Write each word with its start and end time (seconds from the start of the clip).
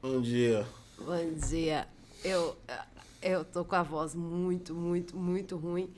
Bom 0.00 0.20
dia. 0.20 0.64
Bom 0.96 1.32
dia. 1.48 1.88
Eu, 2.24 2.56
eu 3.20 3.44
tô 3.44 3.64
com 3.64 3.74
a 3.74 3.82
voz 3.82 4.14
muito, 4.14 4.72
muito, 4.72 5.16
muito 5.16 5.56
ruim. 5.56 5.92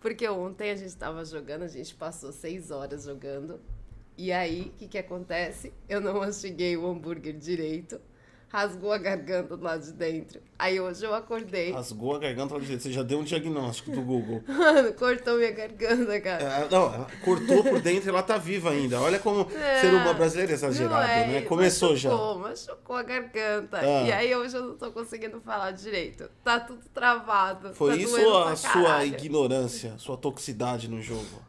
Porque 0.00 0.26
ontem 0.26 0.70
a 0.70 0.76
gente 0.76 0.96
tava 0.96 1.22
jogando, 1.26 1.62
a 1.62 1.68
gente 1.68 1.94
passou 1.94 2.32
seis 2.32 2.70
horas 2.70 3.04
jogando. 3.04 3.60
E 4.16 4.32
aí, 4.32 4.72
o 4.74 4.78
que 4.78 4.88
que 4.88 4.96
acontece? 4.96 5.74
Eu 5.86 6.00
não 6.00 6.20
mastiguei 6.20 6.74
o 6.74 6.86
hambúrguer 6.86 7.36
direito 7.36 8.00
rasgou 8.54 8.92
a 8.92 8.98
garganta 8.98 9.56
do 9.56 9.64
lado 9.64 9.84
de 9.84 9.92
dentro. 9.92 10.40
Aí 10.56 10.80
hoje 10.80 11.04
eu 11.04 11.12
acordei. 11.12 11.72
Rasgou 11.72 12.14
a 12.14 12.20
garganta 12.20 12.50
do 12.50 12.54
lado 12.54 12.62
de 12.62 12.68
dentro. 12.68 12.84
Você 12.84 12.92
já 12.92 13.02
deu 13.02 13.18
um 13.18 13.24
diagnóstico 13.24 13.90
do 13.90 14.00
Google. 14.00 14.44
Mano, 14.46 14.92
cortou 14.92 15.38
minha 15.38 15.50
garganta, 15.50 16.20
cara. 16.20 16.44
É, 16.44 16.68
não, 16.70 16.94
ela 16.94 17.08
cortou 17.24 17.64
por 17.64 17.80
dentro 17.80 18.08
e 18.08 18.10
ela 18.10 18.22
tá 18.22 18.38
viva 18.38 18.70
ainda. 18.70 19.00
Olha 19.00 19.18
como 19.18 19.50
É, 19.50 19.80
ser 19.80 19.92
uma 19.92 20.14
brasileira 20.14 20.52
é 20.52 20.54
exagerado, 20.54 21.10
é, 21.10 21.26
né? 21.26 21.42
Começou 21.42 21.96
já. 21.96 22.10
machucou, 22.10 22.38
Machucou 22.38 22.96
a 22.96 23.02
garganta. 23.02 23.78
Ah. 23.80 24.02
E 24.06 24.12
aí 24.12 24.36
hoje 24.36 24.56
eu 24.56 24.62
não 24.62 24.76
tô 24.76 24.92
conseguindo 24.92 25.40
falar 25.40 25.72
direito. 25.72 26.30
Tá 26.44 26.60
tudo 26.60 26.80
travado. 26.94 27.74
Foi 27.74 27.96
tá 27.96 27.96
isso 27.96 28.20
ou 28.20 28.44
a 28.44 28.54
sua 28.54 29.04
ignorância, 29.04 29.94
sua 29.98 30.16
toxicidade 30.16 30.88
no 30.88 31.02
jogo? 31.02 31.42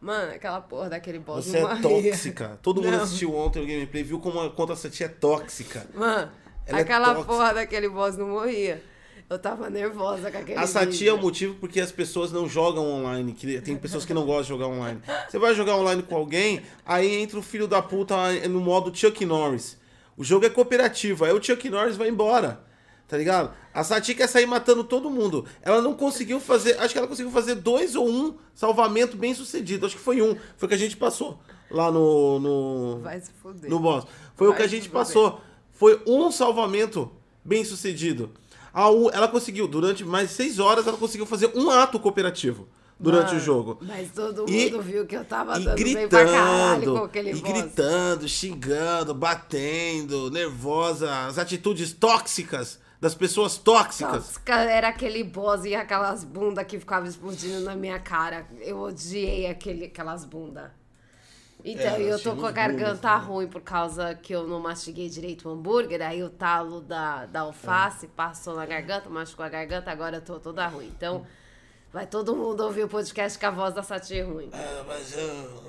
Mano, 0.00 0.32
aquela 0.32 0.60
porra 0.60 0.88
daquele 0.88 1.18
boss 1.18 1.44
Você 1.44 1.58
é 1.58 1.76
tóxica. 1.80 2.58
Todo 2.62 2.80
mundo 2.80 2.96
Não. 2.96 3.02
assistiu 3.02 3.34
ontem 3.34 3.62
o 3.62 3.66
gameplay, 3.66 4.02
viu 4.04 4.20
como 4.20 4.40
a 4.40 4.50
conta 4.50 4.74
tia 4.88 5.06
é 5.06 5.08
tóxica. 5.08 5.86
Mano, 5.92 6.30
Ela 6.68 6.78
é 6.78 6.82
aquela 6.82 7.14
tóxica. 7.14 7.32
porra 7.32 7.54
daquele 7.54 7.88
boss 7.88 8.16
não 8.16 8.28
morria. 8.28 8.82
Eu 9.28 9.38
tava 9.38 9.68
nervosa 9.68 10.30
com 10.30 10.38
aquele 10.38 10.58
A 10.58 10.66
Sati 10.66 11.06
é 11.06 11.12
o 11.12 11.18
motivo 11.18 11.54
porque 11.56 11.80
as 11.80 11.92
pessoas 11.92 12.32
não 12.32 12.48
jogam 12.48 12.86
online. 12.86 13.32
Que 13.32 13.60
tem 13.60 13.76
pessoas 13.76 14.04
que 14.06 14.14
não 14.14 14.24
gostam 14.24 14.42
de 14.42 14.48
jogar 14.48 14.66
online. 14.68 15.02
Você 15.28 15.38
vai 15.38 15.54
jogar 15.54 15.76
online 15.76 16.02
com 16.02 16.16
alguém, 16.16 16.62
aí 16.84 17.16
entra 17.16 17.38
o 17.38 17.42
filho 17.42 17.68
da 17.68 17.82
puta 17.82 18.16
no 18.48 18.60
modo 18.60 18.94
Chuck 18.96 19.24
Norris. 19.26 19.76
O 20.16 20.24
jogo 20.24 20.46
é 20.46 20.50
cooperativo, 20.50 21.24
aí 21.24 21.32
o 21.32 21.42
Chuck 21.42 21.68
Norris 21.68 21.96
vai 21.96 22.08
embora. 22.08 22.60
Tá 23.06 23.16
ligado? 23.16 23.54
A 23.72 23.82
Sati 23.82 24.14
quer 24.14 24.26
sair 24.26 24.44
matando 24.44 24.84
todo 24.84 25.10
mundo. 25.10 25.46
Ela 25.62 25.80
não 25.80 25.94
conseguiu 25.94 26.40
fazer. 26.40 26.78
Acho 26.78 26.92
que 26.92 26.98
ela 26.98 27.08
conseguiu 27.08 27.32
fazer 27.32 27.54
dois 27.54 27.94
ou 27.94 28.06
um 28.06 28.34
salvamento 28.54 29.16
bem 29.16 29.34
sucedido. 29.34 29.86
Acho 29.86 29.96
que 29.96 30.02
foi 30.02 30.20
um. 30.20 30.36
Foi 30.56 30.66
o 30.66 30.68
que 30.68 30.74
a 30.74 30.78
gente 30.78 30.96
passou 30.96 31.38
lá 31.70 31.90
no. 31.90 32.38
no... 32.38 33.00
Vai 33.00 33.20
se 33.20 33.30
fuder. 33.42 33.70
no 33.70 33.78
boss. 33.78 34.06
Foi 34.34 34.48
o 34.48 34.50
Vai 34.50 34.58
que 34.58 34.62
a 34.64 34.66
gente 34.66 34.88
passou. 34.90 35.40
Foi 35.78 36.02
um 36.04 36.32
salvamento 36.32 37.08
bem 37.44 37.64
sucedido. 37.64 38.32
A 38.74 38.90
U- 38.90 39.10
ela 39.10 39.28
conseguiu, 39.28 39.68
durante 39.68 40.04
mais 40.04 40.32
seis 40.32 40.58
horas, 40.58 40.84
ela 40.88 40.96
conseguiu 40.96 41.24
fazer 41.24 41.52
um 41.54 41.70
ato 41.70 42.00
cooperativo 42.00 42.66
durante 42.98 43.28
Mano, 43.28 43.38
o 43.38 43.40
jogo. 43.40 43.78
Mas 43.82 44.10
todo 44.10 44.40
mundo 44.40 44.50
E- 44.50 44.82
viu 44.82 45.06
que 45.06 45.16
eu 45.16 45.24
tava 45.24 45.56
E 45.56 45.64
dando 45.64 45.76
bem 45.84 46.08
pra 46.08 46.24
caralho 46.24 46.80
com 46.80 46.80
gritando, 46.80 47.04
aquele 47.04 47.30
e 47.30 47.40
gritando, 47.40 48.28
xingando, 48.28 49.14
batendo, 49.14 50.30
nervosa, 50.32 51.26
as 51.28 51.38
atitudes 51.38 51.92
tóxicas 51.92 52.80
das 53.00 53.14
pessoas 53.14 53.56
tóxicas. 53.56 54.24
Tóxica 54.24 54.54
era 54.56 54.88
aquele 54.88 55.22
boss 55.22 55.64
e 55.64 55.76
aquelas 55.76 56.24
bundas 56.24 56.66
que 56.66 56.76
ficavam 56.80 57.08
explodindo 57.08 57.60
na 57.60 57.76
minha 57.76 58.00
cara. 58.00 58.48
Eu 58.60 58.80
odiei 58.80 59.46
aquele, 59.46 59.84
aquelas 59.84 60.24
bundas. 60.24 60.70
Então, 61.72 61.96
É, 61.96 62.02
eu 62.02 62.10
nós 62.12 62.22
tô 62.22 62.34
com 62.36 62.46
a 62.46 62.50
garganta 62.52 62.96
também. 63.08 63.26
ruim 63.26 63.46
por 63.48 63.60
causa 63.60 64.14
que 64.14 64.32
eu 64.34 64.46
não 64.46 64.58
mastiguei 64.60 65.08
direito 65.08 65.48
o 65.48 65.52
hambúrguer. 65.52 66.00
Aí 66.02 66.22
o 66.22 66.30
talo 66.30 66.80
da, 66.80 67.26
da 67.26 67.40
alface 67.40 68.06
É. 68.06 68.08
passou 68.14 68.54
na 68.56 68.64
garganta, 68.66 69.08
machucou 69.10 69.44
a 69.44 69.48
garganta, 69.48 69.90
agora 69.90 70.16
eu 70.16 70.22
tô 70.22 70.38
toda 70.40 70.66
ruim. 70.66 70.90
Então, 70.96 71.26
vai 71.92 72.06
todo 72.06 72.34
mundo 72.34 72.60
ouvir 72.64 72.84
o 72.84 72.88
podcast 72.88 73.38
com 73.38 73.46
a 73.46 73.50
voz 73.50 73.74
da 73.74 73.82
Sati 73.82 74.20
ruim. 74.20 74.48
Ah, 74.52 74.84
mas 74.86 75.16
eu, 75.16 75.62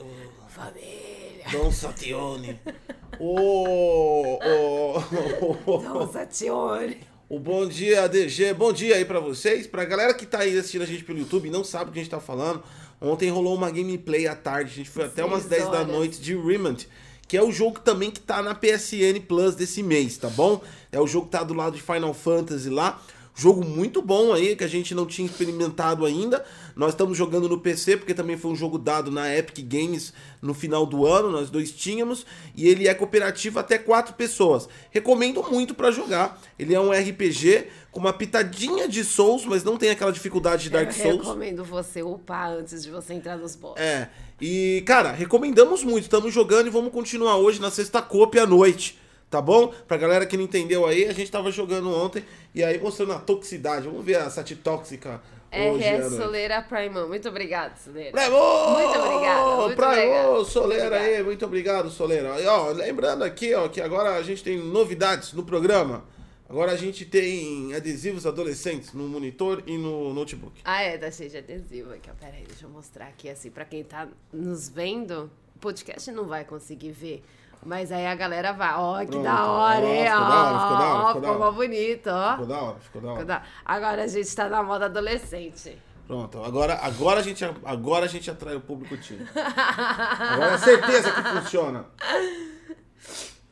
Família. 0.47 1.45
Dom 1.52 1.72
Satione. 1.72 2.59
Ô, 3.20 4.38
ô, 4.38 4.97
ô, 5.00 5.58
ô. 5.66 5.80
Então, 5.80 6.11
Satione. 6.11 7.02
O 7.27 7.38
bom 7.39 7.67
dia, 7.67 8.08
DG. 8.08 8.53
Bom 8.53 8.72
dia 8.73 8.95
aí 8.95 9.05
pra 9.05 9.20
vocês. 9.20 9.67
Pra 9.67 9.83
galera 9.86 10.14
que 10.14 10.25
tá 10.25 10.39
aí 10.39 10.58
assistindo 10.58 10.83
a 10.83 10.86
gente 10.86 11.03
pelo 11.03 11.20
YouTube 11.20 11.47
e 11.47 11.52
não 11.52 11.64
sabe 11.64 11.89
o 11.89 11.94
que 11.94 12.00
a 12.00 12.02
gente 12.02 12.11
tá 12.11 12.20
falando, 12.20 12.64
ontem 13.02 13.30
rolou 13.30 13.55
uma 13.55 13.70
gameplay 13.71 14.27
à 14.27 14.36
tarde. 14.36 14.71
A 14.71 14.76
gente 14.76 14.89
foi 14.89 15.05
até 15.05 15.23
umas 15.23 15.43
Seis 15.43 15.61
10 15.61 15.64
da 15.65 15.70
horas. 15.80 15.87
noite 15.87 16.21
de 16.21 16.36
Remnant, 16.36 16.83
que 17.27 17.37
é 17.37 17.43
o 17.43 17.52
jogo 17.52 17.80
também 17.80 18.10
que 18.11 18.20
tá 18.20 18.42
na 18.42 18.55
PSN 18.55 19.20
Plus 19.27 19.55
desse 19.55 19.83
mês, 19.83 20.17
tá 20.17 20.30
bom? 20.30 20.61
É 20.92 20.99
o 20.99 21.08
jogo 21.08 21.26
que 21.27 21.32
tá 21.32 21.43
do 21.43 21.54
lado 21.54 21.76
de 21.76 21.82
Final 21.82 22.14
Fantasy 22.14 22.70
lá. 22.70 23.02
Jogo 23.39 23.64
muito 23.64 24.02
bom 24.02 24.33
aí, 24.33 24.54
que 24.54 24.66
a 24.66 24.67
gente 24.67 24.94
não 24.94 25.05
tinha 25.05 25.26
experimentado 25.26 26.05
ainda. 26.05 26.44
Nós 26.76 26.89
estamos 26.89 27.17
jogando 27.17 27.48
no 27.48 27.58
PC, 27.58 27.95
porque 27.95 28.14
também 28.14 28.36
foi 28.36 28.52
um 28.52 28.55
jogo 28.55 28.77
dado 28.77 29.10
na 29.10 29.33
Epic 29.33 29.66
Games 29.66 30.11
no 30.42 30.54
final 30.54 30.86
do 30.86 31.08
ano, 31.08 31.32
nós 31.32 31.49
dois 31.49 31.72
tínhamos. 31.72 32.26
E 32.54 32.67
ele 32.67 32.89
é 32.89 32.94
cooperativo 32.94 33.58
até 33.58 33.78
quatro 33.78 34.14
pessoas. 34.16 34.67
Recomendo 34.92 35.42
muito 35.49 35.73
pra 35.73 35.89
jogar. 35.89 36.38
Ele 36.60 36.76
é 36.76 36.82
um 36.82 36.92
RPG 36.92 37.67
com 37.94 38.02
uma 38.02 38.11
pitadinha 38.11 38.89
de 38.89 39.05
Souls, 39.05 39.45
mas 39.45 39.64
não 39.64 39.78
tem 39.78 39.89
aquela 39.89 40.11
dificuldade 40.11 40.64
de 40.64 40.70
Dark 40.70 40.89
eu 40.89 40.94
Souls. 41.02 41.20
recomendo 41.20 41.64
você 41.64 42.04
upar 42.04 42.52
antes 42.52 42.83
de 42.83 42.92
você 42.92 43.14
entrar 43.14 43.38
nos 43.38 43.55
boss. 43.55 43.80
É. 43.80 44.10
E, 44.42 44.83
cara, 44.86 45.14
recomendamos 45.14 45.82
muito. 45.82 46.04
Estamos 46.04 46.33
jogando 46.33 46.67
e 46.67 46.70
vamos 46.70 46.92
continuar 46.92 47.38
hoje 47.38 47.61
na 47.61 47.72
sexta 47.72 48.02
copa 48.02 48.42
à 48.42 48.45
noite. 48.45 48.99
Tá 49.30 49.42
bom? 49.42 49.67
Pra 49.88 49.95
galera 49.95 50.26
que 50.26 50.36
não 50.36 50.45
entendeu 50.45 50.88
aí, 50.88 51.06
a 51.06 51.14
gente 51.14 51.30
tava 51.30 51.52
jogando 51.52 51.94
ontem 51.94 52.23
e 52.54 52.64
aí 52.64 52.80
mostrando 52.80 53.14
a 53.14 53.20
toxicidade. 53.20 53.88
Vamos 53.88 54.04
ver 54.04 54.16
a 54.16 54.30
Sati 54.30 54.56
tóxica 54.56 55.22
hoje. 55.54 55.84
RS. 55.84 56.16
Soleira 56.16 56.62
Primão. 56.64 57.08
Muito 57.08 57.30
obrigado, 57.30 57.78
Soleira. 57.78 58.20
Levou! 58.20 58.72
Muito 58.72 59.00
obrigada, 59.00 59.45
muito 59.56 60.32
ô, 60.32 60.45
Soleira 60.45 60.90
Muito 60.90 60.95
aí, 60.95 61.23
muito 61.23 61.45
obrigado, 61.45 61.90
Soleira. 61.92 62.42
E, 62.42 62.48
ó, 62.48 62.72
lembrando 62.72 63.23
aqui, 63.23 63.54
ó, 63.54 63.67
que 63.67 63.80
agora 63.80 64.16
a 64.16 64.23
gente 64.23 64.44
tem 64.44 64.58
novidades 64.58 65.34
no 65.34 65.44
programa. 65.44 66.04
Agora 66.50 66.72
a 66.72 66.76
gente 66.76 67.06
tem 67.06 67.76
adesivos 67.76 68.26
adolescentes 68.26 68.92
no 68.94 69.08
monitor 69.08 69.61
e 69.67 69.78
no 69.78 70.11
notebook. 70.11 70.60
Ah, 70.66 70.82
é, 70.82 70.98
da 70.98 71.11
cheia 71.11 71.30
de 71.30 71.38
adesivo 71.38 71.94
aqui, 71.94 72.10
ó. 72.10 72.14
Pera 72.16 72.36
aí, 72.36 72.44
deixa 72.48 72.66
eu 72.66 72.70
mostrar 72.72 73.06
aqui, 73.06 73.30
assim, 73.30 73.52
pra 73.52 73.64
quem 73.64 73.84
tá 73.84 74.08
nos 74.34 74.67
vendo. 74.67 75.30
O 75.56 75.60
podcast 75.60 76.11
não 76.11 76.26
vai 76.26 76.44
conseguir 76.44 76.92
ver. 76.92 77.23
Mas 77.65 77.92
aí 77.92 78.08
a 78.08 78.15
galera 78.15 78.53
vai. 78.53 78.73
Ó, 78.75 78.99
que 78.99 79.08
Pronto, 79.08 79.23
da 79.23 79.45
hora, 79.45 79.86
ó, 79.86 79.89
hein? 79.89 80.05
ficou 80.05 80.20
da 80.20 80.43
hora, 80.43 80.59
ficou 80.59 80.77
da 80.77 80.86
hora, 80.86 81.03
Ó, 81.03 81.14
ficou 81.14 81.39
mó 81.39 81.52
bonito, 81.52 82.08
ó. 82.09 82.31
Ficou 82.31 82.45
da 82.47 82.61
hora, 82.61 82.80
ficou 82.80 83.02
da 83.02 83.08
hora. 83.09 83.20
Ficou 83.20 83.25
da- 83.27 83.43
Agora 83.65 84.03
a 84.03 84.08
gente 84.08 84.36
tá 84.36 84.49
na 84.49 84.64
moda 84.64 84.86
adolescente. 84.86 85.77
Pronto, 86.08 86.43
agora, 86.43 86.73
agora, 86.81 87.19
a 87.19 87.23
gente, 87.23 87.45
agora 87.64 88.05
a 88.05 88.08
gente 88.08 88.31
atrai 88.31 88.55
o 88.55 88.61
público 88.61 88.98
teen. 88.98 89.19
Agora 89.36 90.53
é 90.53 90.58
certeza 90.58 91.11
que 91.11 91.21
funciona. 91.21 91.86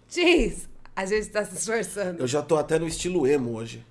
Jeez, 0.10 0.68
a 0.96 1.06
gente 1.06 1.28
tá 1.30 1.46
se 1.46 1.56
esforçando. 1.56 2.20
Eu 2.22 2.28
já 2.28 2.42
tô 2.42 2.58
até 2.58 2.80
no 2.80 2.88
estilo 2.88 3.28
emo 3.28 3.56
hoje. 3.56 3.86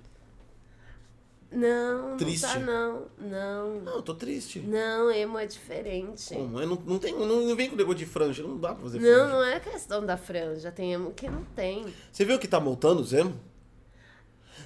Não, 1.49 2.17
Triste. 2.17 2.45
não 2.45 2.53
tá 2.53 2.59
não. 2.59 3.05
Não. 3.17 3.81
Não, 3.81 3.95
eu 3.95 4.01
tô 4.01 4.13
triste. 4.13 4.59
Não, 4.59 5.09
emo 5.09 5.39
é 5.39 5.45
diferente. 5.45 6.33
Como? 6.35 6.59
Eu 6.59 6.67
não, 6.67 6.75
não, 6.85 6.99
tem, 6.99 7.13
não, 7.17 7.25
não 7.25 7.55
vem 7.55 7.69
com 7.69 7.75
negócio 7.77 7.99
de 7.99 8.05
franja, 8.05 8.43
não 8.43 8.57
dá 8.57 8.73
pra 8.73 8.83
fazer 8.83 8.99
Não, 8.99 9.07
franja. 9.07 9.27
não 9.33 9.43
é 9.43 9.59
questão 9.59 10.05
da 10.05 10.17
franja. 10.17 10.71
Tem 10.71 10.93
emo 10.93 11.11
que 11.13 11.29
não 11.29 11.43
tem. 11.55 11.85
Você 12.11 12.25
viu 12.25 12.37
que 12.37 12.47
tá 12.47 12.59
voltando 12.59 12.99
os 12.99 13.13
emo? 13.13 13.33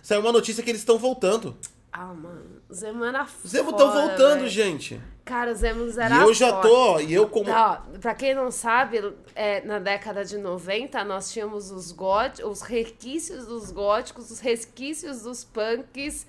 Saiu 0.02 0.22
uma 0.22 0.32
notícia 0.32 0.64
que 0.64 0.70
eles 0.72 0.82
estão 0.82 0.98
voltando. 0.98 1.56
Ah, 1.94 2.14
mano, 2.14 2.62
os 2.70 2.82
emo 2.82 3.04
era 3.04 3.28
Os 3.44 3.54
emo 3.54 3.72
estão 3.72 3.92
voltando, 3.92 4.38
velho. 4.40 4.50
gente. 4.50 5.00
Cara, 5.26 5.52
os 5.52 5.62
emos 5.62 5.98
E 5.98 6.00
era 6.00 6.16
eu 6.22 6.34
já 6.34 6.62
tô, 6.62 7.00
e 7.00 7.14
eu 7.14 7.28
como... 7.30 7.52
Ó, 7.52 7.78
pra 8.00 8.16
quem 8.16 8.34
não 8.34 8.50
sabe, 8.50 9.14
é, 9.36 9.62
na 9.66 9.78
década 9.78 10.26
de 10.26 10.38
90, 10.38 11.04
nós 11.04 11.32
tínhamos 11.32 11.70
os 11.70 11.92
góticos, 11.92 12.50
os 12.50 12.62
resquícios 12.62 13.46
dos 13.46 13.72
góticos, 13.72 14.32
os 14.32 14.40
resquícios 14.40 15.22
dos 15.22 15.44
punks, 15.44 16.26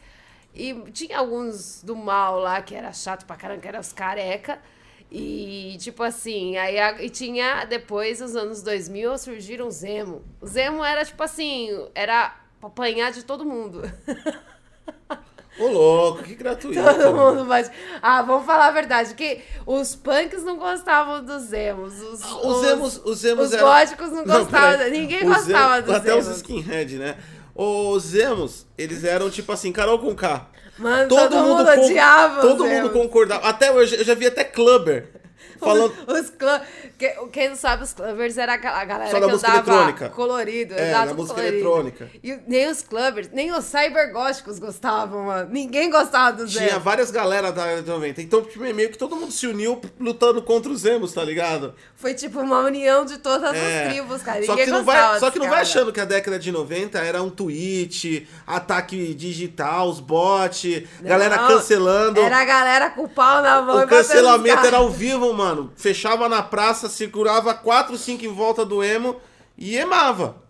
e 0.54 0.74
tinha 0.92 1.18
alguns 1.18 1.82
do 1.82 1.94
mal 1.96 2.38
lá, 2.38 2.60
que 2.62 2.74
era 2.74 2.92
chato 2.92 3.24
pra 3.26 3.36
caramba, 3.36 3.60
que 3.62 3.68
era 3.68 3.80
os 3.80 3.92
careca, 3.92 4.58
e 5.10 5.76
tipo 5.78 6.02
assim, 6.02 6.56
aí 6.56 6.78
a- 6.78 7.02
e 7.02 7.10
tinha, 7.10 7.64
depois, 7.64 8.20
nos 8.20 8.34
anos 8.36 8.62
2000, 8.62 9.16
surgiram 9.18 9.66
os 9.68 9.82
emo. 9.82 10.22
Os 10.40 10.56
emo 10.56 10.82
era 10.84 11.04
tipo 11.04 11.22
assim, 11.22 11.68
era 11.94 12.34
apanhar 12.62 13.12
de 13.12 13.22
todo 13.24 13.44
mundo. 13.44 13.82
Ô, 15.58 15.66
louco, 15.68 16.22
que 16.22 16.34
gratuito. 16.34 16.80
Todo 16.82 17.14
mundo 17.14 17.44
vai. 17.44 17.70
Ah, 18.00 18.22
vamos 18.22 18.46
falar 18.46 18.68
a 18.68 18.70
verdade, 18.70 19.14
que 19.14 19.42
os 19.66 19.94
punks 19.94 20.42
não 20.42 20.56
gostavam 20.56 21.22
dos 21.22 21.52
emos. 21.52 22.00
Os, 22.00 22.24
Os 22.24 22.64
emos, 22.64 22.96
os 23.04 23.22
emos 23.24 23.46
os 23.48 23.52
eram- 23.52 23.66
góticos 23.66 24.08
não 24.10 24.24
gostavam, 24.24 24.48
peraí. 24.78 24.90
ninguém 24.90 25.18
Os 25.28 25.36
gostava 25.36 25.74
emos- 25.76 25.84
dos 25.86 25.94
Até 25.94 26.10
emos. 26.12 26.26
os 26.28 26.36
skinhead, 26.36 26.96
né? 26.96 27.18
Os 27.54 28.14
emos, 28.14 28.66
eles 28.78 29.04
eram 29.04 29.28
tipo 29.28 29.52
assim, 29.52 29.70
Carol 29.72 29.98
com 29.98 30.14
K. 30.14 30.46
Mano, 30.78 31.08
todo, 31.08 31.36
mundo, 31.38 31.64
con- 31.64 31.84
odiava 31.84 32.40
Todo 32.40 32.66
mundo 32.66 32.90
concordava. 32.90 33.46
Até 33.48 33.68
eu 33.68 33.86
já, 33.86 33.96
eu 33.96 34.04
já 34.04 34.14
vi 34.14 34.26
até 34.26 34.42
clubber 34.44 35.06
Falando... 35.58 35.92
Os, 36.06 36.20
os 36.20 36.30
clã- 36.30 36.60
que- 36.98 37.14
Quem 37.32 37.48
não 37.50 37.56
sabe, 37.56 37.84
os 37.84 37.92
clubbers 37.92 38.36
era 38.36 38.54
a 38.54 38.56
galera 38.84 39.10
Só 39.10 39.18
que 39.18 39.24
andava 39.24 39.48
eletrônica. 39.56 40.08
colorido. 40.10 40.74
É, 40.74 40.90
da 40.92 41.06
música 41.14 41.34
colorido. 41.34 41.54
eletrônica. 41.56 42.10
E 42.22 42.38
nem 42.46 42.68
os 42.68 42.82
clubbers, 42.82 43.28
nem 43.32 43.52
os 43.52 43.64
cybergóticos 43.64 44.58
gostavam, 44.58 45.24
mano. 45.26 45.48
Ninguém 45.52 45.90
gostava 45.90 46.36
do 46.36 46.46
Zé. 46.46 46.66
Tinha 46.66 46.78
várias 46.78 47.10
galera 47.10 47.52
da 47.52 47.62
área 47.62 47.82
de 47.82 47.88
90. 47.88 48.22
Então, 48.22 48.42
tipo, 48.42 48.60
meio 48.74 48.90
que 48.90 48.98
todo 48.98 49.14
mundo 49.16 49.30
se 49.32 49.46
uniu 49.46 49.80
lutando 50.00 50.42
contra 50.42 50.70
os 50.72 50.84
emos, 50.84 51.12
tá 51.12 51.22
ligado? 51.24 51.74
Foi 51.94 52.14
tipo 52.14 52.40
uma 52.40 52.60
união 52.60 53.04
de 53.04 53.18
todas 53.18 53.54
É. 53.54 53.84
as 53.84 53.88
tribos, 53.92 54.22
cara. 54.22 54.42
Só 54.44 54.52
Ninguém 54.52 54.64
que, 54.66 54.70
não 54.72 54.84
vai, 54.84 55.20
só 55.20 55.30
que 55.30 55.38
não 55.38 55.48
vai 55.48 55.60
achando 55.60 55.92
que 55.92 56.00
a 56.00 56.04
década 56.04 56.38
de 56.38 56.50
90 56.50 56.98
era 56.98 57.22
um 57.22 57.30
tweet, 57.30 58.26
ataque 58.46 59.14
digital, 59.14 59.88
os 59.88 60.00
bots, 60.00 60.82
galera 61.00 61.38
cancelando. 61.38 62.20
Era 62.20 62.38
a 62.40 62.44
galera 62.44 62.90
com 62.90 63.04
o 63.04 63.08
pau 63.08 63.42
na 63.42 63.62
mão. 63.62 63.82
O 63.84 63.86
cancelamento 63.86 64.66
era 64.66 64.78
ao 64.78 64.90
vivo, 64.90 65.31
mano. 65.32 65.72
Fechava 65.76 66.28
na 66.28 66.42
praça, 66.42 66.88
segurava 66.88 67.54
4, 67.54 67.96
5 67.96 68.24
em 68.24 68.32
volta 68.32 68.64
do 68.64 68.82
emo 68.82 69.16
e 69.56 69.76
emava. 69.76 70.42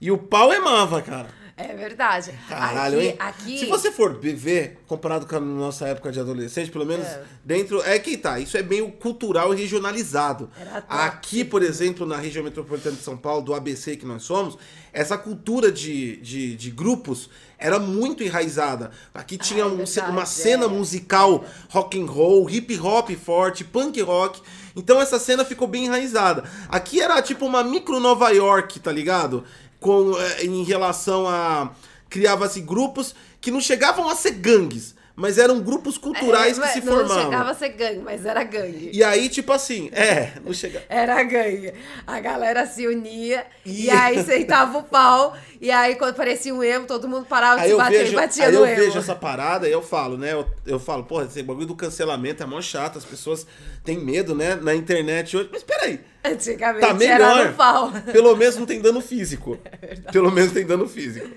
E 0.00 0.10
o 0.10 0.18
pau 0.18 0.52
emava, 0.52 1.00
cara. 1.00 1.28
É 1.56 1.72
verdade. 1.72 2.32
Caralho, 2.48 2.98
aqui, 2.98 3.06
hein? 3.06 3.16
aqui... 3.18 3.58
Se 3.60 3.66
você 3.66 3.92
for 3.92 4.18
ver, 4.18 4.80
comparado 4.88 5.24
com 5.24 5.36
a 5.36 5.40
nossa 5.40 5.86
época 5.86 6.10
de 6.10 6.18
adolescente, 6.18 6.68
pelo 6.70 6.84
menos 6.84 7.06
É. 7.06 7.22
dentro. 7.44 7.80
É 7.82 7.96
que 7.98 8.16
tá, 8.16 8.40
isso 8.40 8.56
é 8.56 8.62
meio 8.62 8.90
cultural 8.90 9.54
e 9.54 9.56
regionalizado. 9.56 10.50
Aqui, 10.88 11.44
por 11.44 11.62
exemplo, 11.62 12.04
na 12.04 12.16
região 12.16 12.42
metropolitana 12.42 12.96
de 12.96 13.02
São 13.02 13.16
Paulo, 13.16 13.40
do 13.42 13.54
ABC 13.54 13.96
que 13.96 14.04
nós 14.04 14.24
somos, 14.24 14.58
essa 14.94 15.18
cultura 15.18 15.70
de, 15.70 16.16
de, 16.16 16.56
de 16.56 16.70
grupos 16.70 17.28
era 17.58 17.78
muito 17.78 18.22
enraizada. 18.22 18.90
Aqui 19.12 19.36
tinha 19.36 19.62
é 19.62 19.66
um- 19.66 19.76
verdade, 19.76 20.10
uma 20.10 20.24
cena 20.24 20.64
é. 20.66 20.68
musical 20.68 21.44
rock 21.68 22.00
and 22.00 22.06
roll, 22.06 22.48
hip 22.48 22.78
hop 22.78 23.10
forte, 23.16 23.64
punk 23.64 24.00
rock. 24.00 24.40
Então 24.76 25.00
essa 25.00 25.18
cena 25.18 25.44
ficou 25.44 25.66
bem 25.68 25.86
enraizada. 25.86 26.44
Aqui 26.68 27.00
era 27.00 27.20
tipo 27.20 27.44
uma 27.44 27.62
micro 27.64 27.98
Nova 28.00 28.30
York, 28.30 28.78
tá 28.80 28.92
ligado? 28.92 29.44
Com, 29.80 30.16
eh, 30.18 30.44
em 30.46 30.62
relação 30.64 31.28
a. 31.28 31.72
Criava-se 32.08 32.60
grupos 32.60 33.14
que 33.40 33.50
não 33.50 33.60
chegavam 33.60 34.08
a 34.08 34.14
ser 34.14 34.32
gangues, 34.32 34.94
mas 35.16 35.38
eram 35.38 35.60
grupos 35.60 35.96
culturais 35.96 36.58
É, 36.58 36.62
que 36.62 36.68
se 36.68 36.80
não 36.80 36.92
formavam. 36.96 37.24
chegava 37.24 37.50
a 37.50 37.54
ser 37.54 37.68
gangue, 37.70 38.00
mas 38.00 38.26
era 38.26 38.42
gangue. 38.42 38.90
E 38.92 39.04
aí, 39.04 39.28
tipo 39.28 39.52
assim, 39.52 39.88
é, 39.92 40.32
não 40.44 40.52
chega. 40.52 40.82
Era 40.88 41.22
gangue. 41.22 41.72
A 42.06 42.18
galera 42.20 42.66
se 42.66 42.86
unia 42.86 43.46
e, 43.64 43.86
E- 43.86 43.90
aí 43.90 44.22
sentava 44.24 44.78
o 44.78 44.82
pau. 44.82 45.36
E 45.60 45.70
aí, 45.70 45.94
quando 45.94 46.14
parecia 46.16 46.52
um 46.54 46.62
emo, 46.62 46.86
todo 46.86 47.08
mundo 47.08 47.26
parava 47.26 47.56
de 47.58 47.62
Aí 47.62 47.68
se 47.68 47.72
eu 47.72 47.78
bater 47.78 47.98
vejo, 47.98 48.12
e 48.12 48.16
batia 48.16 48.46
aí 48.46 48.52
no 48.52 48.58
eu 48.58 48.66
emo. 48.66 48.76
vejo 48.76 48.98
essa 48.98 49.14
parada 49.14 49.68
e 49.68 49.72
eu 49.72 49.80
falo, 49.80 50.18
né? 50.18 50.32
Eu, 50.32 50.46
eu 50.66 50.78
falo, 50.80 51.04
porra, 51.04 51.24
esse 51.26 51.42
bagulho 51.42 51.66
do 51.66 51.76
cancelamento 51.76 52.42
é 52.42 52.46
mó 52.46 52.60
chato, 52.60 52.98
as 52.98 53.04
pessoas 53.04 53.46
têm 53.84 53.98
medo, 53.98 54.34
né? 54.34 54.56
Na 54.56 54.74
internet 54.74 55.36
hoje. 55.36 55.48
Mas 55.52 55.62
peraí, 55.62 56.00
Antigamente 56.24 56.80
tá 56.80 56.88
era 57.04 57.34
melhor. 57.34 57.48
no 57.50 57.54
pau. 57.54 57.92
Pelo 58.12 58.34
menos 58.36 58.56
não 58.56 58.66
tem 58.66 58.80
dano 58.80 59.00
físico. 59.00 59.58
Pelo 60.12 60.30
menos 60.32 60.52
tem 60.52 60.66
dano 60.66 60.88
físico. 60.88 61.28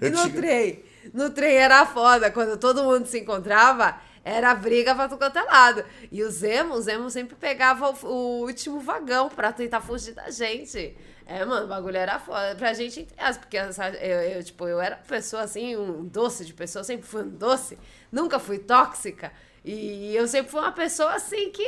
E 0.00 0.06
Antiga- 0.06 0.40
trem? 0.40 0.84
No 1.12 1.30
trem 1.30 1.56
era 1.56 1.84
foda. 1.86 2.30
Quando 2.30 2.56
todo 2.56 2.84
mundo 2.84 3.06
se 3.06 3.20
encontrava, 3.20 3.98
era 4.24 4.54
briga 4.54 4.94
pra 4.94 5.08
tudo 5.08 5.18
quanto 5.18 5.38
é 5.38 5.42
lado. 5.42 5.84
E 6.10 6.22
os 6.22 6.42
emos, 6.42 6.80
os 6.80 6.86
emos 6.88 7.12
sempre 7.12 7.36
pegavam 7.36 7.94
o, 8.02 8.06
o 8.06 8.40
último 8.46 8.80
vagão 8.80 9.28
pra 9.28 9.52
tentar 9.52 9.80
fugir 9.80 10.14
da 10.14 10.30
gente. 10.30 10.96
É, 11.26 11.44
mano, 11.44 11.66
o 11.66 11.68
bagulho 11.68 11.96
era 11.96 12.18
foda. 12.18 12.54
Pra 12.56 12.72
gente, 12.72 13.06
porque 13.40 13.56
eu, 13.56 14.20
eu, 14.20 14.42
tipo, 14.42 14.66
eu 14.66 14.80
era 14.80 14.96
pessoa 14.96 15.42
assim, 15.42 15.76
um 15.76 16.04
doce 16.04 16.44
de 16.44 16.54
pessoa, 16.54 16.84
sempre 16.84 17.06
fui 17.06 17.22
um 17.22 17.28
doce, 17.28 17.78
nunca 18.10 18.38
fui 18.38 18.58
tóxica. 18.58 19.32
E 19.64 20.14
eu 20.14 20.28
sempre 20.28 20.50
fui 20.50 20.60
uma 20.60 20.72
pessoa 20.72 21.14
assim 21.14 21.50
que 21.50 21.64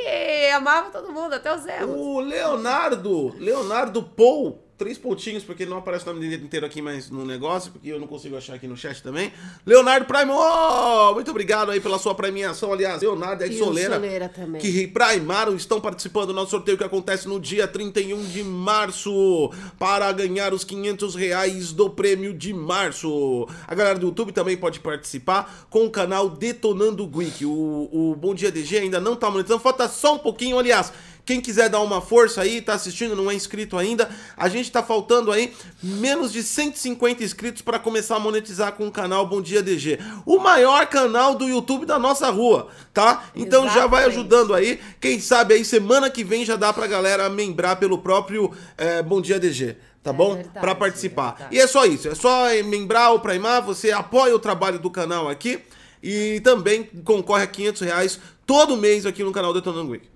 amava 0.51 0.91
todo 0.91 1.11
mundo, 1.11 1.33
até 1.33 1.53
os 1.53 1.65
emos. 1.65 1.99
O 1.99 2.19
Leonardo, 2.19 3.35
Leonardo 3.39 4.03
Paul, 4.03 4.63
três 4.77 4.97
pontinhos, 4.97 5.43
porque 5.43 5.65
não 5.65 5.77
aparece 5.77 6.07
o 6.07 6.13
nome 6.13 6.27
dele 6.27 6.43
inteiro 6.43 6.65
aqui 6.65 6.81
mais 6.81 7.09
no 7.09 7.25
negócio, 7.25 7.71
porque 7.71 7.89
eu 7.89 7.99
não 7.99 8.05
consigo 8.05 8.37
achar 8.37 8.53
aqui 8.53 8.67
no 8.67 8.77
chat 8.77 9.01
também. 9.01 9.33
Leonardo 9.65 10.05
Prime, 10.05 10.31
oh, 10.31 11.13
muito 11.15 11.31
obrigado 11.31 11.71
aí 11.71 11.81
pela 11.81 11.97
sua 11.97 12.13
premiação, 12.13 12.71
aliás, 12.71 13.01
Leonardo 13.01 13.43
e 13.43 13.51
E 13.51 13.55
o 13.55 13.65
Soleira, 13.65 13.95
Soleira 13.95 14.29
também. 14.29 14.61
que 14.61 14.87
primaram, 14.87 15.55
estão 15.55 15.81
participando 15.81 16.27
do 16.27 16.33
nosso 16.33 16.51
sorteio 16.51 16.77
que 16.77 16.83
acontece 16.83 17.27
no 17.27 17.39
dia 17.39 17.67
31 17.67 18.23
de 18.25 18.43
março, 18.43 19.51
para 19.79 20.11
ganhar 20.11 20.53
os 20.53 20.63
500 20.63 21.15
reais 21.15 21.71
do 21.71 21.89
prêmio 21.89 22.33
de 22.33 22.53
março. 22.53 23.47
A 23.67 23.73
galera 23.73 23.97
do 23.97 24.07
YouTube 24.07 24.31
também 24.31 24.55
pode 24.55 24.79
participar 24.79 25.65
com 25.69 25.85
o 25.85 25.89
canal 25.89 26.29
Detonando 26.29 27.07
Geek. 27.07 27.45
O, 27.45 27.89
o 27.91 28.15
Bom 28.15 28.35
Dia 28.35 28.51
DG 28.51 28.77
ainda 28.77 28.99
não 28.99 29.15
tá 29.15 29.29
monetizando, 29.31 29.61
falta 29.61 29.87
só 29.87 30.15
um 30.15 30.19
pouquinho, 30.19 30.59
aliás... 30.59 30.93
Quem 31.27 31.41
quiser 31.41 31.67
dar 31.67 31.81
uma 31.81 31.99
força 31.99 32.41
aí, 32.41 32.61
tá 32.61 32.73
assistindo, 32.73 33.13
não 33.13 33.29
é 33.29 33.33
inscrito 33.33 33.77
ainda, 33.77 34.09
a 34.37 34.47
gente 34.47 34.71
tá 34.71 34.81
faltando 34.81 35.29
aí 35.29 35.53
menos 35.83 36.31
de 36.31 36.41
150 36.41 37.21
inscritos 37.21 37.61
para 37.61 37.77
começar 37.77 38.15
a 38.15 38.19
monetizar 38.19 38.71
com 38.71 38.87
o 38.87 38.91
canal 38.91 39.27
Bom 39.27 39.41
Dia 39.41 39.61
DG. 39.61 39.99
O 40.25 40.39
maior 40.39 40.87
canal 40.87 41.35
do 41.35 41.45
YouTube 41.45 41.85
da 41.85 41.99
nossa 41.99 42.29
rua, 42.29 42.69
tá? 42.93 43.25
Então 43.35 43.65
já 43.65 43.87
vai 43.87 44.03
Exatamente. 44.05 44.09
ajudando 44.19 44.53
aí. 44.53 44.79
Quem 45.01 45.19
sabe 45.19 45.55
aí 45.55 45.65
semana 45.65 46.09
que 46.09 46.23
vem 46.23 46.45
já 46.45 46.55
dá 46.55 46.71
pra 46.71 46.87
galera 46.87 47.29
membrar 47.29 47.75
pelo 47.75 47.97
próprio 47.97 48.49
eh, 48.77 49.03
Bom 49.03 49.19
Dia 49.19 49.37
DG. 49.37 49.75
Tá 50.01 50.13
bom? 50.13 50.35
verdade, 50.35 50.59
Pra 50.61 50.73
participar. 50.73 51.49
é 51.51 51.55
e 51.55 51.59
é 51.59 51.67
só 51.67 51.85
isso. 51.85 52.07
É 52.07 52.15
só 52.15 52.45
membrar 52.63 53.11
ou 53.11 53.19
primar. 53.19 53.61
Você 53.63 53.91
apoia 53.91 54.33
o 54.33 54.39
trabalho 54.39 54.79
do 54.79 54.89
canal 54.89 55.27
aqui. 55.27 55.59
E 56.01 56.39
também 56.39 56.89
concorre 57.03 57.43
a 57.43 57.47
500 57.47 57.81
reais 57.81 58.19
todo 58.45 58.77
mês 58.77 59.05
aqui 59.05 59.25
no 59.25 59.33
canal 59.33 59.53
Detonando 59.53 59.91
Week. 59.91 60.07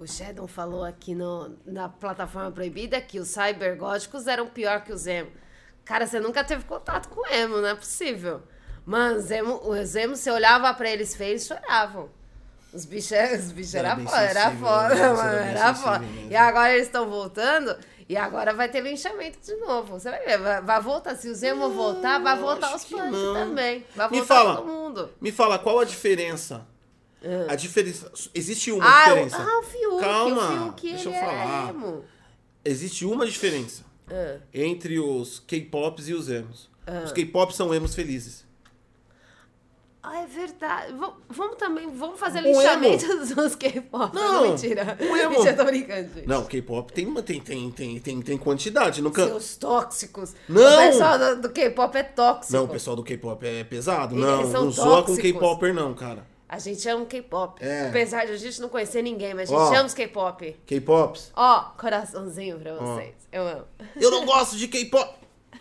O 0.00 0.06
Shadow 0.06 0.46
falou 0.46 0.82
aqui 0.82 1.14
no, 1.14 1.54
na 1.66 1.86
plataforma 1.86 2.50
proibida 2.50 2.98
que 3.02 3.20
os 3.20 3.28
cybergóticos 3.28 4.26
eram 4.26 4.46
pior 4.46 4.80
que 4.82 4.92
os 4.94 5.06
emo. 5.06 5.30
Cara, 5.84 6.06
você 6.06 6.18
nunca 6.18 6.42
teve 6.42 6.64
contato 6.64 7.10
com 7.10 7.26
emo, 7.30 7.58
não 7.58 7.68
é 7.68 7.74
possível. 7.74 8.40
Mano, 8.86 9.18
os 9.18 9.30
emo, 9.30 9.60
os 9.62 9.94
emo 9.94 10.16
você 10.16 10.30
olhava 10.30 10.72
pra 10.72 10.88
eles 10.88 11.14
feios 11.14 11.42
e 11.44 11.48
choravam. 11.48 12.08
Os 12.72 12.86
bichos, 12.86 13.10
os 13.44 13.52
bichos 13.52 13.74
Era 13.74 13.88
era 13.90 13.96
foda, 14.00 14.22
era 14.22 14.50
foda, 14.52 14.94
né? 14.94 15.08
Mano, 15.12 15.28
era 15.38 15.44
era 15.50 15.74
foda. 15.74 15.98
mesmo. 15.98 16.30
E 16.30 16.36
agora 16.36 16.72
eles 16.72 16.86
estão 16.86 17.06
voltando 17.10 17.76
e 18.08 18.16
agora 18.16 18.54
vai 18.54 18.70
ter 18.70 18.80
linchamento 18.80 19.38
de 19.44 19.54
novo. 19.56 19.98
Você 20.00 20.08
vai 20.08 20.24
ver, 20.24 20.38
vai, 20.38 20.62
vai 20.62 20.80
voltar. 20.80 21.14
Se 21.14 21.28
os 21.28 21.42
emo 21.42 21.68
voltar, 21.70 22.18
vai 22.20 22.38
voltar 22.38 22.74
os 22.74 22.86
punk 22.86 23.10
não. 23.10 23.34
também. 23.34 23.84
Vai 23.94 24.08
Me 24.08 24.18
voltar 24.20 24.34
fala. 24.34 24.56
todo 24.56 24.66
mundo. 24.66 25.10
Me 25.20 25.30
fala, 25.30 25.58
qual 25.58 25.78
a 25.80 25.84
diferença? 25.84 26.66
A 27.48 27.54
diferença. 27.54 28.10
Existe 28.34 28.72
uma 28.72 28.84
Ah, 28.84 29.04
o, 29.04 29.08
diferença. 29.08 29.36
ah, 29.38 29.58
o 29.58 29.62
Fiuk, 29.62 30.00
Calma, 30.00 30.42
o 30.42 30.64
Fiuk, 30.64 30.88
deixa 30.90 31.08
eu 31.08 31.12
era 31.14 31.26
falar. 31.26 31.68
emo. 31.70 32.04
Existe 32.64 33.04
uma 33.04 33.26
diferença 33.26 33.84
Ah. 34.10 34.38
entre 34.54 34.98
os 34.98 35.38
K-pops 35.40 36.08
e 36.08 36.14
os 36.14 36.28
emos. 36.28 36.68
Os 37.04 37.12
K-pops 37.12 37.54
são 37.56 37.72
emos 37.74 37.94
felizes. 37.94 38.48
Ah, 40.02 40.22
é 40.22 40.26
verdade. 40.26 40.94
Vam- 40.94 41.14
Vamos 41.28 41.56
também, 41.56 41.86
vamos 41.94 42.18
fazer 42.18 42.38
O 42.40 42.42
linchamento 42.42 43.06
dos 43.36 43.54
K-pop. 43.54 44.14
Não, 44.16 44.48
mentira. 44.48 44.96
o 44.98 45.14
emo. 45.16 45.30
Mentira, 45.32 45.54
tô 45.54 45.64
brincando, 45.66 46.14
gente. 46.14 46.26
Não, 46.26 46.44
K-pop 46.46 46.90
tem, 46.90 47.06
uma- 47.06 47.22
tem, 47.22 47.38
tem, 47.38 47.70
tem, 47.70 48.00
tem, 48.00 48.22
tem 48.22 48.38
quantidade. 48.38 49.02
Nunca... 49.02 49.26
Seus 49.26 49.56
tóxicos. 49.56 50.34
Não. 50.48 50.62
O 50.62 50.90
pessoal 50.90 51.18
do, 51.18 51.42
do 51.42 51.50
K-pop 51.50 51.94
é 51.98 52.02
tóxico. 52.02 52.52
Não, 52.56 52.64
o 52.64 52.68
pessoal 52.68 52.96
do 52.96 53.04
K-pop 53.04 53.46
é 53.46 53.62
pesado. 53.62 54.14
Eles 54.14 54.24
Não, 54.24 54.42
não 54.64 54.70
zoa 54.70 55.02
com. 55.04 55.14
K-popper, 55.14 55.74
não, 55.74 55.92
cara. 55.92 56.24
A 56.52 56.58
gente 56.58 56.88
ama 56.88 57.06
K-pop. 57.06 57.64
É. 57.64 57.86
Apesar 57.86 58.26
de 58.26 58.32
a 58.32 58.36
gente 58.36 58.60
não 58.60 58.68
conhecer 58.68 59.02
ninguém, 59.02 59.34
mas 59.34 59.48
a 59.48 59.52
gente 59.54 59.72
Ó. 59.72 59.76
ama 59.76 59.86
os 59.86 59.94
K-pop. 59.94 60.60
K-pops. 60.66 61.30
Ó, 61.36 61.60
coraçãozinho 61.78 62.58
pra 62.58 62.74
vocês. 62.74 63.14
Eu 63.30 63.46
amo. 63.46 63.64
Eu 63.94 64.10
não 64.10 64.26
gosto 64.26 64.56
de 64.56 64.66
K-pop. 64.66 65.14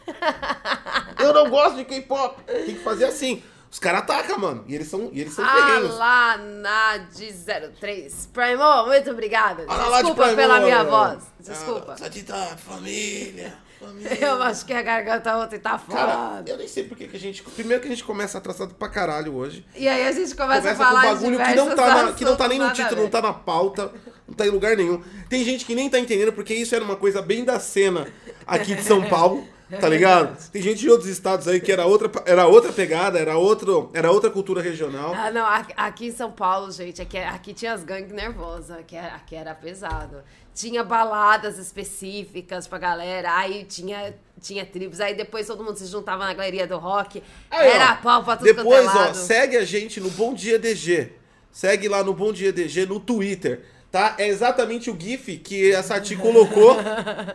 Eu 1.20 1.32
não 1.32 1.48
gosto 1.48 1.76
de 1.76 1.86
K-pop. 1.86 2.42
Tem 2.44 2.74
que 2.74 2.84
fazer 2.84 3.06
assim. 3.06 3.44
Os 3.72 3.78
caras 3.78 4.02
atacam, 4.02 4.40
mano. 4.40 4.66
E 4.68 4.74
eles 4.74 4.88
são, 4.88 5.12
e 5.14 5.22
eles 5.22 5.32
são 5.32 5.46
ferrenhos. 5.46 5.92
Alanad03. 5.92 8.30
Primo, 8.34 8.88
muito 8.88 9.12
obrigada. 9.12 9.68
Desculpa 9.68 10.24
Primo, 10.24 10.38
pela 10.38 10.60
minha 10.60 10.84
voz. 10.84 11.24
Desculpa. 11.40 11.96
Ah, 12.34 12.58
família. 12.58 13.56
Família. 13.80 14.18
Eu 14.20 14.42
acho 14.44 14.66
que 14.66 14.74
a 14.74 14.82
garganta 14.82 15.38
ontem 15.38 15.60
tá 15.60 15.78
foda. 15.78 16.44
eu 16.46 16.58
nem 16.58 16.68
sei 16.68 16.84
porque 16.84 17.08
que 17.08 17.16
a 17.18 17.20
gente. 17.20 17.42
Primeiro 17.44 17.82
que 17.82 17.88
a 17.88 17.92
gente 17.92 18.04
começa 18.04 18.38
atrasado 18.38 18.74
pra 18.76 18.90
caralho 18.90 19.36
hoje. 19.36 19.66
E 19.76 19.88
aí 19.88 20.08
a 20.08 20.12
gente 20.12 20.36
começa, 20.36 20.62
Começa 20.62 20.84
a 20.84 20.86
com 20.86 20.96
falar 20.96 21.00
um 21.12 21.14
bagulho 21.16 21.38
que 21.40 21.56
não, 21.56 21.76
tá 21.76 22.04
na- 22.06 22.14
que 22.14 22.26
não 22.26 22.36
tá 22.36 22.48
nem 22.48 22.60
no 22.60 22.72
título, 22.74 23.02
não 23.04 23.10
tá 23.10 23.22
na 23.22 23.34
pauta, 23.34 23.92
não 24.28 24.36
tá 24.36 24.46
em 24.46 24.50
lugar 24.50 24.76
nenhum. 24.76 25.02
Tem 25.30 25.44
gente 25.44 25.66
que 25.66 25.74
nem 25.76 25.90
tá 25.90 26.00
entendendo 26.00 26.34
porque 26.34 26.54
isso 26.54 26.76
era 26.76 26.84
uma 26.84 26.96
coisa 26.96 27.22
bem 27.22 27.44
da 27.44 27.60
cena 27.60 28.08
aqui 28.46 28.76
de 28.76 28.84
São 28.84 29.04
Paulo, 29.08 29.46
tá 29.80 29.88
ligado? 29.88 30.36
Tem 30.50 30.62
gente 30.62 30.80
de 30.80 30.90
outros 30.90 31.08
estados 31.10 31.48
aí 31.48 31.60
que 31.60 31.72
era 31.72 31.86
outra, 31.86 32.10
era 32.26 32.48
outra 32.48 32.72
pegada, 32.74 33.20
era, 33.20 33.38
outro, 33.38 33.90
era 33.94 34.12
outra 34.12 34.30
cultura 34.30 34.62
regional. 34.62 35.14
Ah, 35.16 35.30
não, 35.32 35.46
aqui, 35.78 36.08
em 36.08 36.12
São 36.12 36.32
Paulo, 36.32 36.72
gente, 36.72 37.02
aqui, 37.02 37.18
aqui 37.18 37.54
tinha 37.54 37.74
as 37.74 37.84
gangues 37.84 38.12
nervosas, 38.12 38.72
aqui, 38.78 38.98
aqui 38.98 39.36
era 39.36 39.54
pesado. 39.54 40.24
Tinha 40.60 40.84
baladas 40.84 41.58
específicas 41.58 42.68
pra 42.68 42.78
galera, 42.78 43.34
aí 43.34 43.64
tinha, 43.64 44.14
tinha 44.42 44.66
tribos, 44.66 45.00
aí 45.00 45.16
depois 45.16 45.48
todo 45.48 45.64
mundo 45.64 45.78
se 45.78 45.86
juntava 45.86 46.26
na 46.26 46.34
galeria 46.34 46.68
do 46.68 46.78
rock, 46.78 47.24
Aí, 47.50 47.70
ó, 47.70 47.72
era 47.76 47.96
pau 47.96 48.26
pra 48.26 48.36
tudo 48.36 48.54
Depois, 48.54 48.86
é 48.86 48.90
ó, 48.90 48.94
lado. 48.94 49.16
segue 49.16 49.56
a 49.56 49.64
gente 49.64 50.02
no 50.02 50.10
Bom 50.10 50.34
Dia 50.34 50.60
DG. 50.60 51.14
Segue 51.50 51.88
lá 51.88 52.04
no 52.04 52.14
Bom 52.14 52.34
Dia 52.34 52.52
DG 52.52 52.86
no 52.86 53.00
Twitter. 53.00 53.64
tá? 53.90 54.16
É 54.18 54.28
exatamente 54.28 54.92
o 54.92 54.98
GIF 55.00 55.38
que 55.38 55.74
a 55.74 55.82
Sati 55.82 56.18
colocou. 56.18 56.76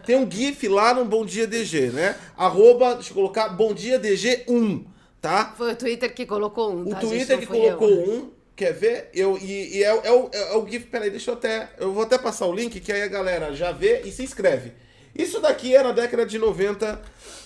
Tem 0.05 0.17
um 0.17 0.31
GIF 0.31 0.69
lá 0.69 0.93
no 0.93 1.07
Bom 1.07 1.25
Dia 1.25 1.47
DG, 1.47 1.93
né? 1.93 2.17
Arroba, 2.37 2.95
deixa 2.97 3.11
eu 3.11 3.15
colocar, 3.15 3.49
Bom 3.49 3.73
Dia 3.73 3.99
DG1, 3.99 4.85
tá? 5.23 5.55
Foi 5.57 5.73
o 5.73 5.77
Twitter 5.77 6.15
que 6.15 6.27
colocou 6.27 6.75
um, 6.75 6.83
O 6.83 6.91
tá, 6.91 7.01
gente? 7.01 7.09
Twitter 7.09 7.37
Não 7.37 7.41
que 7.41 7.47
colocou 7.47 7.89
eu. 7.89 8.13
um, 8.13 8.31
quer 8.57 8.73
ver? 8.73 9.11
Eu, 9.13 9.39
e 9.39 9.79
e 9.79 9.85
é, 9.85 9.89
é 9.89 10.13
o, 10.13 10.31
é 10.33 10.57
o 10.57 10.67
GIF, 10.67 10.87
peraí, 10.87 11.11
deixa 11.11 11.31
eu 11.31 11.35
até. 11.35 11.71
Eu 11.79 11.93
vou 11.93 12.03
até 12.03 12.19
passar 12.19 12.47
o 12.47 12.53
link, 12.53 12.81
que 12.81 12.93
aí 12.93 13.03
a 13.03 13.09
galera 13.09 13.55
já 13.55 13.73
vê 13.73 14.03
e 14.03 14.13
se 14.13 14.23
inscreve. 14.23 14.73
Isso 15.15 15.41
daqui 15.41 15.75
é 15.75 15.83
na 15.83 15.93
década 15.93 16.27
de 16.27 16.39
90 16.39 17.01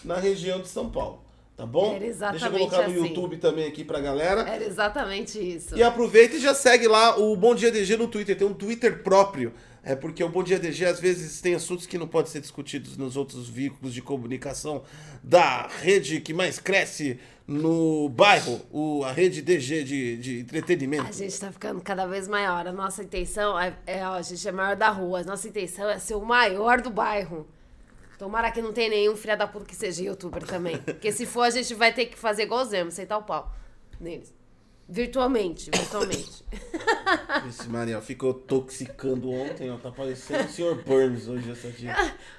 na 0.05 0.17
região 0.17 0.61
de 0.61 0.69
São 0.69 0.91
Paulo, 0.91 1.23
tá 1.59 1.67
bom? 1.67 1.97
Era 1.97 2.07
exatamente 2.07 2.41
Deixa 2.41 2.47
eu 2.55 2.59
colocar 2.69 2.88
no 2.88 2.95
assim. 2.95 3.09
YouTube 3.09 3.37
também 3.38 3.67
aqui 3.67 3.85
pra 3.85 4.00
galera. 4.00 4.43
Era 4.43 4.65
exatamente 4.65 5.38
isso. 5.38 5.77
E 5.77 5.83
aproveita 5.83 6.37
e 6.37 6.41
já 6.41 6.55
segue 6.55 6.87
lá 6.87 7.19
o 7.19 7.37
Bom 7.37 7.53
Dia 7.53 7.73
DG 7.73 7.97
no 7.97 8.07
Twitter. 8.07 8.38
Tem 8.38 8.47
um 8.47 8.55
Twitter 8.55 9.03
próprio. 9.03 9.53
É 9.83 9.97
porque 9.97 10.23
o 10.23 10.29
Bom 10.29 10.43
Dia 10.45 10.59
DG 10.59 10.85
às 10.85 11.00
vezes 11.00 11.41
tem 11.41 11.55
assuntos 11.55 11.85
que 11.87 11.99
não 11.99 12.07
podem 12.07 12.31
ser 12.31 12.41
discutidos 12.41 12.97
nos 12.97 13.17
outros 13.17 13.49
veículos 13.49 13.93
de 13.93 14.00
comunicação 14.00 14.83
da 15.23 15.67
rede 15.67 16.21
que 16.21 16.33
mais 16.33 16.59
cresce 16.61 17.19
no 17.47 18.09
bairro, 18.11 18.61
o, 18.71 19.03
a 19.05 19.11
rede 19.11 19.41
DG 19.41 19.83
de, 19.83 20.17
de 20.19 20.37
A 20.37 20.41
entretenimento. 20.41 21.12
gente 21.12 21.41
tá 21.41 21.50
ficando 21.50 21.81
cada 21.81 22.07
vez 22.07 22.29
maior. 22.29 22.69
A 22.69 22.73
nossa 22.73 23.03
intenção 23.03 23.59
é, 23.59 23.75
é, 23.87 24.07
ó, 24.07 24.12
a 24.12 24.23
gente 24.23 24.47
é 24.47 24.53
maior 24.53 24.77
da 24.77 24.91
rua. 24.91 25.21
A 25.21 25.25
nossa 25.25 25.49
intenção 25.49 25.88
é 25.88 25.99
ser 25.99 26.15
o 26.15 26.25
maior 26.25 26.83
do 26.83 26.91
bairro. 26.91 27.49
Tomara 28.18 28.50
que 28.50 28.60
não 28.60 28.72
tenha 28.72 28.88
nenhum 28.90 29.16
filho 29.16 29.38
da 29.38 29.46
puta 29.46 29.64
que 29.64 29.76
seja 29.76 30.02
youtuber 30.02 30.44
também. 30.44 30.76
Porque 30.78 31.12
se 31.12 31.25
for, 31.25 31.42
a 31.42 31.50
gente 31.50 31.72
vai 31.75 31.92
ter 31.92 32.06
que 32.06 32.18
fazer 32.18 32.42
igual 32.42 32.62
o 32.62 32.64
Zemo, 32.64 32.90
sentar 32.90 33.18
o 33.18 33.22
pau 33.22 33.52
neles. 34.00 34.34
Virtualmente, 34.88 35.70
virtualmente. 35.72 36.42
Esse 37.46 37.68
Mariel 37.68 38.00
ficou 38.00 38.32
toxicando 38.34 39.30
ontem, 39.30 39.70
ó. 39.70 39.76
Tá 39.76 39.90
parecendo 39.90 40.44
o 40.44 40.48
Sr. 40.48 40.82
Burns 40.82 41.28
hoje 41.28 41.50
essa 41.52 41.70
dia. 41.70 41.94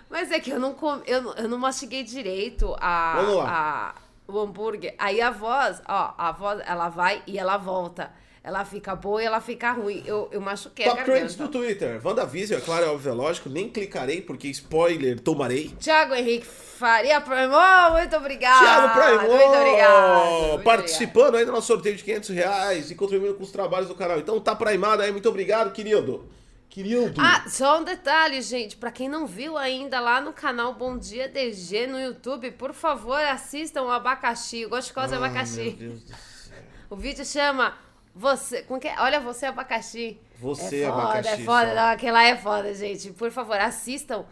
Mas 0.09 0.31
é 0.31 0.39
que 0.39 0.49
eu 0.49 0.59
não, 0.59 0.73
com, 0.73 0.99
eu, 1.05 1.21
não- 1.21 1.33
eu 1.35 1.47
não 1.47 1.57
mastiguei 1.59 2.03
direito 2.03 2.75
a, 2.79 3.19
a- 3.47 3.95
o 4.27 4.39
hambúrguer. 4.39 4.95
Aí 4.97 5.21
a 5.21 5.29
voz, 5.31 5.81
ó, 5.87 6.13
a 6.17 6.31
voz, 6.31 6.59
ela 6.65 6.89
vai 6.89 7.21
e 7.27 7.37
ela 7.37 7.55
volta. 7.57 8.11
Ela 8.41 8.63
fica 8.63 8.95
boa 8.95 9.21
e 9.21 9.25
ela 9.25 9.41
fica 9.41 9.71
ruim. 9.71 10.01
Eu, 10.05 10.29
eu 10.31 10.39
machuquei 10.39 10.85
a 10.85 10.91
Top 10.91 11.03
Trends 11.03 11.35
garganta. 11.35 11.43
do 11.43 11.49
Twitter. 11.65 11.99
WandaVision, 12.05 12.59
é 12.59 12.63
claro, 12.63 12.85
é 12.85 12.87
óbvio, 12.89 13.09
é 13.11 13.13
lógico. 13.13 13.49
Nem 13.49 13.69
clicarei, 13.69 14.21
porque 14.21 14.47
spoiler 14.47 15.19
tomarei. 15.19 15.69
Tiago 15.79 16.15
Henrique 16.15 16.45
Faria 16.45 17.19
Primo, 17.19 17.57
muito 17.91 18.15
obrigado. 18.15 18.59
Thiago 18.63 18.93
Primo, 18.93 19.33
Muito 19.35 19.55
obrigado. 19.57 20.63
participando 20.63 21.35
aí 21.35 21.45
do 21.45 21.51
nosso 21.51 21.67
sorteio 21.67 21.95
de 21.97 22.03
500 22.03 22.29
reais 22.29 22.89
e 22.91 22.95
contribuindo 22.95 23.33
com 23.35 23.43
os 23.43 23.51
trabalhos 23.51 23.89
do 23.89 23.95
canal. 23.95 24.17
Então 24.19 24.39
tá 24.39 24.55
primado 24.55 25.01
aí, 25.01 25.11
muito 25.11 25.27
obrigado, 25.27 25.71
querido. 25.73 26.25
Querido. 26.69 27.19
Ah, 27.19 27.43
só 27.49 27.79
um 27.79 27.83
detalhe, 27.83 28.41
gente. 28.43 28.77
Pra 28.77 28.91
quem 28.91 29.09
não 29.09 29.25
viu 29.25 29.57
ainda, 29.57 29.99
lá 29.99 30.21
no 30.21 30.31
canal 30.31 30.73
Bom 30.75 30.97
Dia 30.97 31.27
DG 31.27 31.87
no 31.87 31.99
YouTube, 31.99 32.51
por 32.51 32.73
favor, 32.73 33.19
assistam 33.19 33.81
o 33.83 33.89
abacaxi. 33.91 34.61
Eu 34.61 34.69
gosto 34.69 34.87
de 34.89 34.93
coisa 34.93 35.09
de 35.09 35.15
Ah, 35.15 35.25
abacaxi. 35.25 35.61
meu 35.61 35.89
Deus 35.89 36.03
do 36.03 36.09
céu. 36.09 36.57
O 36.91 36.95
vídeo 36.95 37.25
chama 37.25 37.73
Você. 38.15 38.63
Como 38.63 38.79
que? 38.79 38.87
Olha 38.87 39.19
você 39.19 39.45
abacaxi. 39.45 40.19
Você, 40.39 40.81
é 40.81 40.87
foda, 40.87 41.01
abacaxi, 41.01 41.29
É 41.29 41.45
foda, 41.45 41.75
não, 41.75 41.89
aquela 41.89 42.23
é 42.23 42.35
foda, 42.35 42.73
gente. 42.73 43.11
Por 43.11 43.31
favor, 43.31 43.57
assistam. 43.57 44.25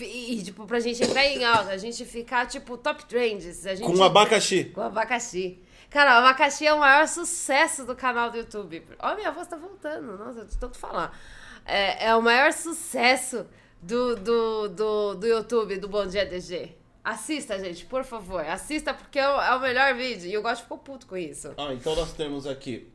E, 0.00 0.42
tipo, 0.42 0.66
pra 0.66 0.80
gente 0.80 1.02
entrar 1.04 1.24
em 1.24 1.44
alta, 1.44 1.70
a 1.70 1.76
gente 1.76 2.04
ficar, 2.04 2.46
tipo, 2.46 2.76
top 2.76 3.04
trends. 3.06 3.64
A 3.64 3.74
gente... 3.76 3.86
Com 3.86 4.02
abacaxi. 4.02 4.64
Com 4.64 4.80
abacaxi. 4.80 5.60
Cara, 5.88 6.16
o 6.16 6.18
abacaxi 6.18 6.66
é 6.66 6.74
o 6.74 6.80
maior 6.80 7.06
sucesso 7.06 7.84
do 7.84 7.94
canal 7.94 8.30
do 8.30 8.38
YouTube. 8.38 8.82
Ó, 8.98 9.14
minha 9.14 9.30
voz 9.30 9.46
tá 9.46 9.56
voltando. 9.56 10.18
Nossa, 10.18 10.44
de 10.44 10.56
tanto 10.56 10.76
falar. 10.76 11.16
É, 11.64 12.06
é 12.06 12.16
o 12.16 12.20
maior 12.20 12.52
sucesso 12.52 13.46
do, 13.80 14.16
do, 14.16 14.68
do, 14.68 15.14
do 15.14 15.26
YouTube, 15.26 15.76
do 15.78 15.86
Bom 15.86 16.06
Dia 16.06 16.26
DG. 16.26 16.74
Assista, 17.04 17.58
gente, 17.58 17.86
por 17.86 18.02
favor. 18.02 18.40
Assista 18.44 18.92
porque 18.92 19.18
é 19.18 19.28
o, 19.28 19.40
é 19.40 19.54
o 19.54 19.60
melhor 19.60 19.94
vídeo. 19.94 20.28
E 20.28 20.34
eu 20.34 20.42
gosto 20.42 20.56
de 20.56 20.62
ficar 20.62 20.78
puto 20.78 21.06
com 21.06 21.16
isso. 21.16 21.52
Ah, 21.56 21.72
então 21.72 21.94
nós 21.94 22.12
temos 22.12 22.46
aqui 22.46 22.92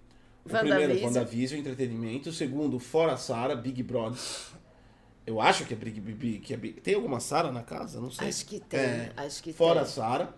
o 0.56 0.60
primeiro, 0.60 1.06
WandaVision, 1.06 1.60
entretenimento. 1.60 2.29
O 2.29 2.34
segundo, 2.34 2.79
Fora 2.79 3.18
Sara, 3.18 3.56
Big 3.56 3.82
Brother. 3.84 4.20
Eu 5.25 5.39
acho 5.39 5.65
que 5.65 5.74
é 5.74 5.77
Big 5.77 6.00
Big. 6.00 6.39
Que 6.39 6.53
é 6.53 6.58
Big... 6.58 6.82
Tem 6.82 6.96
alguma 6.96 7.20
Sara 7.20 7.51
na 7.51 7.62
casa? 7.62 8.00
Não 8.01 8.10
sei. 8.10 8.27
Acho 8.29 8.46
que 8.46 8.60
tem, 8.60 8.79
É, 8.79 9.12
acho 9.18 9.44
que 9.44 9.53
Fora 9.53 9.82
tem. 9.82 9.89
Sara. 9.89 10.34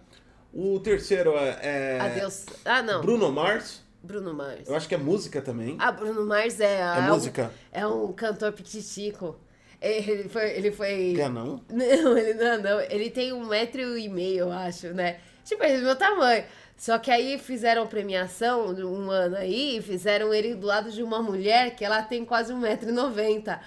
O 0.54 0.80
terceiro 0.80 1.34
é. 1.38 1.60
é 1.62 2.00
Adeus. 2.00 2.46
Ah, 2.66 2.82
não. 2.82 3.02
Bruno, 3.02 3.20
Bruno 3.20 3.32
Mars. 3.32 3.82
Mars. 4.04 4.68
Eu 4.68 4.76
acho 4.76 4.88
que 4.90 4.96
é 4.96 4.98
música 4.98 5.42
também. 5.42 5.78
Ah, 5.80 5.92
Bruno 5.92 6.26
Mars 6.26 6.60
é. 6.60 6.82
É 6.82 7.00
um- 7.00 7.14
música? 7.14 7.54
É 7.72 7.88
um 7.88 8.12
cantor 8.12 8.52
pititico. 8.52 9.40
Ele 9.82 10.28
foi. 10.30 10.52
Ele 10.52 10.72
foi 10.72 11.14
Quer 11.16 11.30
não? 11.30 11.64
Não, 11.70 12.18
ele 12.18 12.34
não, 12.34 12.62
não. 12.62 12.82
Ele 12.82 13.10
tem 13.10 13.32
um 13.34 13.48
metro 13.48 13.98
e 13.98 14.10
meio, 14.10 14.40
eu 14.40 14.52
acho, 14.52 14.88
né? 14.94 15.20
Tipo, 15.44 15.64
ele 15.64 15.74
é 15.74 15.78
do 15.78 15.84
meu 15.86 15.96
tamanho. 15.96 16.44
Só 16.78 16.98
que 16.98 17.12
aí 17.12 17.38
fizeram 17.38 17.86
premiação 17.86 18.68
um 18.70 19.12
ano 19.12 19.36
aí 19.38 19.78
e 19.78 19.82
fizeram 19.82 20.34
ele 20.34 20.56
do 20.56 20.66
lado 20.66 20.92
de 20.92 21.04
uma 21.04 21.22
mulher 21.22 21.76
que 21.76 21.86
ela 21.86 22.02
tem 22.02 22.26
quase 22.26 22.52
1,90m. 22.54 23.60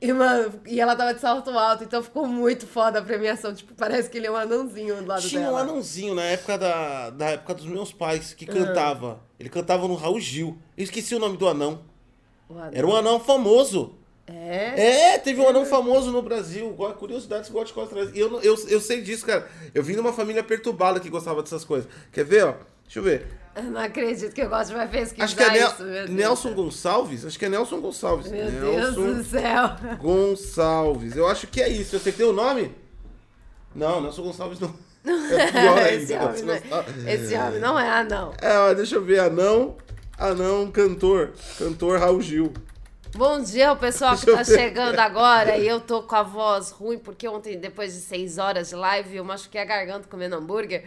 E, 0.00 0.12
mano, 0.12 0.60
e 0.66 0.78
ela 0.80 0.94
tava 0.94 1.14
de 1.14 1.20
salto 1.20 1.50
alto, 1.50 1.84
então 1.84 2.02
ficou 2.02 2.26
muito 2.26 2.66
foda 2.66 2.98
a 2.98 3.02
premiação. 3.02 3.54
Tipo, 3.54 3.72
parece 3.74 4.10
que 4.10 4.18
ele 4.18 4.26
é 4.26 4.30
um 4.30 4.36
anãozinho 4.36 4.96
do 4.96 5.06
lado 5.06 5.22
Tinha 5.22 5.40
um 5.42 5.44
dela. 5.44 5.60
anãozinho 5.60 6.14
na 6.14 6.22
época 6.24 6.58
da, 6.58 7.10
da 7.10 7.26
época 7.30 7.54
dos 7.54 7.64
meus 7.66 7.92
pais 7.92 8.32
Ah. 8.32 8.34
que 8.36 8.44
cantava. 8.44 9.20
Ele 9.40 9.48
cantava 9.48 9.88
no 9.88 9.94
Raul 9.94 10.20
Gil. 10.20 10.58
Eu 10.76 10.84
esqueci 10.84 11.14
o 11.14 11.18
nome 11.18 11.36
do 11.38 11.48
anão. 11.48 11.80
Anão. 12.50 12.70
Era 12.72 12.86
um 12.86 12.94
anão 12.94 13.18
famoso. 13.20 13.94
É? 14.26 15.12
É, 15.14 15.18
teve 15.18 15.40
um 15.40 15.48
anão 15.48 15.64
famoso 15.64 16.10
no 16.10 16.20
Brasil. 16.20 16.68
Curiosidades 16.98 17.48
gosto 17.48 17.68
de 17.68 17.72
coisas 17.74 17.92
atrás. 17.92 18.16
E 18.16 18.18
eu, 18.18 18.40
eu, 18.42 18.56
eu 18.68 18.80
sei 18.80 19.00
disso, 19.00 19.24
cara. 19.24 19.48
Eu 19.72 19.82
vim 19.82 19.94
de 19.94 20.00
uma 20.00 20.12
família 20.12 20.42
perturbada 20.42 20.98
que 20.98 21.08
gostava 21.08 21.42
dessas 21.42 21.64
coisas. 21.64 21.88
Quer 22.12 22.24
ver, 22.24 22.44
ó? 22.44 22.54
Deixa 22.84 22.98
eu 22.98 23.02
ver. 23.02 23.26
Eu 23.54 23.62
não 23.64 23.80
acredito 23.80 24.34
que 24.34 24.42
eu 24.42 24.48
gosto 24.48 24.68
de 24.68 24.74
vai 24.74 24.88
pesquisar 24.88 25.24
Acho 25.24 25.36
que 25.36 25.42
é 25.42 25.64
isso, 25.64 25.82
Deus. 25.82 26.10
Nelson 26.10 26.54
Gonçalves. 26.54 27.24
Acho 27.24 27.38
que 27.38 27.44
é 27.44 27.48
Nelson 27.48 27.80
Gonçalves. 27.80 28.30
Meu 28.30 28.50
Deus 28.50 28.76
Nelson 28.76 29.12
do 29.14 29.24
céu. 29.24 29.70
Gonçalves. 29.98 31.16
Eu 31.16 31.26
acho 31.26 31.46
que 31.46 31.62
é 31.62 31.68
isso. 31.68 31.94
Eu 31.94 32.00
acertei 32.00 32.26
o 32.26 32.32
nome? 32.32 32.74
Não, 33.74 34.00
Nelson 34.02 34.22
Gonçalves 34.22 34.60
não. 34.60 34.74
É 35.06 35.52
pior 35.52 35.78
ainda. 35.78 35.90
esse, 36.02 36.14
homem, 36.14 36.42
não 36.42 36.54
é- 36.54 37.14
esse 37.14 37.34
homem 37.36 37.60
não 37.60 37.78
é 37.78 37.88
anão. 37.88 38.32
É, 38.42 38.58
ó, 38.58 38.74
deixa 38.74 38.96
eu 38.96 39.04
ver. 39.04 39.20
Anão. 39.20 39.76
Anão, 40.18 40.70
cantor. 40.70 41.32
Cantor 41.58 42.00
Raul 42.00 42.20
Gil. 42.20 42.52
Bom 43.16 43.40
dia, 43.40 43.74
pessoal 43.76 44.14
que 44.14 44.26
tá 44.26 44.44
chegando 44.44 44.98
agora 44.98 45.56
e 45.56 45.66
eu 45.66 45.80
tô 45.80 46.02
com 46.02 46.14
a 46.14 46.22
voz 46.22 46.70
ruim 46.70 46.98
porque 46.98 47.26
ontem, 47.26 47.58
depois 47.58 47.94
de 47.94 48.00
seis 48.00 48.36
horas 48.36 48.68
de 48.68 48.74
live, 48.74 49.16
eu 49.16 49.24
machuquei 49.24 49.58
a 49.58 49.64
garganta 49.64 50.06
comendo 50.06 50.36
hambúrguer. 50.36 50.84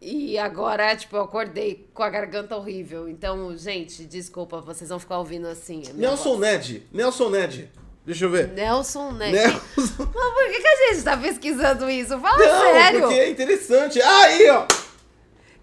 E 0.00 0.38
agora, 0.38 0.94
tipo, 0.94 1.16
eu 1.16 1.22
acordei 1.22 1.88
com 1.92 2.02
a 2.04 2.10
garganta 2.10 2.54
horrível. 2.56 3.08
Então, 3.08 3.56
gente, 3.56 4.04
desculpa, 4.04 4.60
vocês 4.60 4.88
vão 4.90 5.00
ficar 5.00 5.18
ouvindo 5.18 5.48
assim. 5.48 5.82
Nelson 5.94 6.36
voz. 6.36 6.40
Ned. 6.40 6.86
Nelson 6.92 7.30
Ned. 7.30 7.70
Deixa 8.06 8.24
eu 8.26 8.30
ver. 8.30 8.48
Nelson, 8.48 9.10
né? 9.12 9.32
Nelson. 9.32 9.58
Mas 9.74 10.32
por 10.34 10.50
que, 10.50 10.60
que 10.60 10.68
a 10.68 10.92
gente 10.92 11.02
tá 11.02 11.16
pesquisando 11.16 11.90
isso? 11.90 12.20
Fala 12.20 12.38
Não, 12.38 12.72
sério. 12.72 13.00
porque 13.00 13.14
é 13.14 13.30
interessante. 13.30 14.00
Aí, 14.00 14.48
ó. 14.50 14.66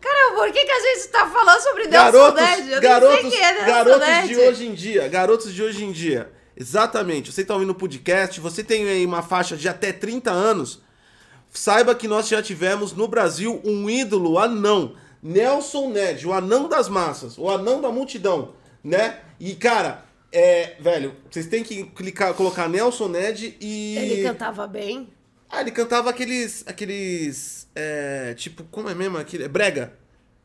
Cara, 0.02 0.34
por 0.34 0.52
que, 0.52 0.66
que 0.66 0.72
a 0.72 0.80
gente 0.80 1.08
tá 1.10 1.30
falando 1.30 1.62
sobre 1.62 1.84
Nelson 1.88 2.12
Garotos, 2.12 2.42
Ned? 2.42 2.72
Eu 2.72 2.82
garotos, 2.82 3.22
sei 3.22 3.30
quem 3.30 3.44
é 3.44 3.66
garotos 3.66 4.28
de 4.28 4.36
hoje 4.38 4.68
em 4.68 4.74
dia. 4.74 5.08
Garotos 5.08 5.54
de 5.54 5.64
hoje 5.64 5.86
em 5.86 5.92
dia. 5.92 6.32
Exatamente. 6.58 7.32
Você 7.32 7.46
tá 7.46 7.54
ouvindo 7.54 7.70
o 7.70 7.76
podcast, 7.76 8.40
você 8.40 8.64
tem 8.64 8.88
aí 8.88 9.06
uma 9.06 9.22
faixa 9.22 9.56
de 9.56 9.70
até 9.70 9.94
30 9.94 10.32
anos. 10.32 10.82
Saiba 11.52 11.94
que 11.94 12.08
nós 12.08 12.28
já 12.28 12.42
tivemos 12.42 12.94
no 12.94 13.08
Brasil 13.08 13.62
um 13.64 13.90
ídolo 13.90 14.40
anão. 14.40 14.96
Nelson 15.22 15.90
Ned, 15.90 16.28
o 16.28 16.34
anão 16.34 16.68
das 16.68 16.90
massas, 16.90 17.38
o 17.38 17.50
anão 17.50 17.80
da 17.80 17.92
multidão, 17.92 18.56
né? 18.84 19.20
E, 19.40 19.54
cara, 19.54 20.04
é, 20.32 20.78
velho, 20.80 21.16
vocês 21.30 21.46
têm 21.46 21.64
que 21.64 21.84
clicar, 21.84 22.34
colocar 22.34 22.68
Nelson 22.68 23.08
Ned 23.08 23.58
e. 23.60 23.98
Ele 23.98 24.24
cantava 24.24 24.66
bem. 24.66 25.10
Ah, 25.50 25.62
ele 25.62 25.72
cantava 25.72 26.10
aqueles. 26.10 26.64
aqueles. 26.66 27.61
É, 27.76 28.34
tipo, 28.36 28.64
como 28.66 28.90
é 28.90 28.96
mesmo 28.96 29.18
aquele? 29.18 29.44
É 29.46 29.48
brega. 29.48 29.94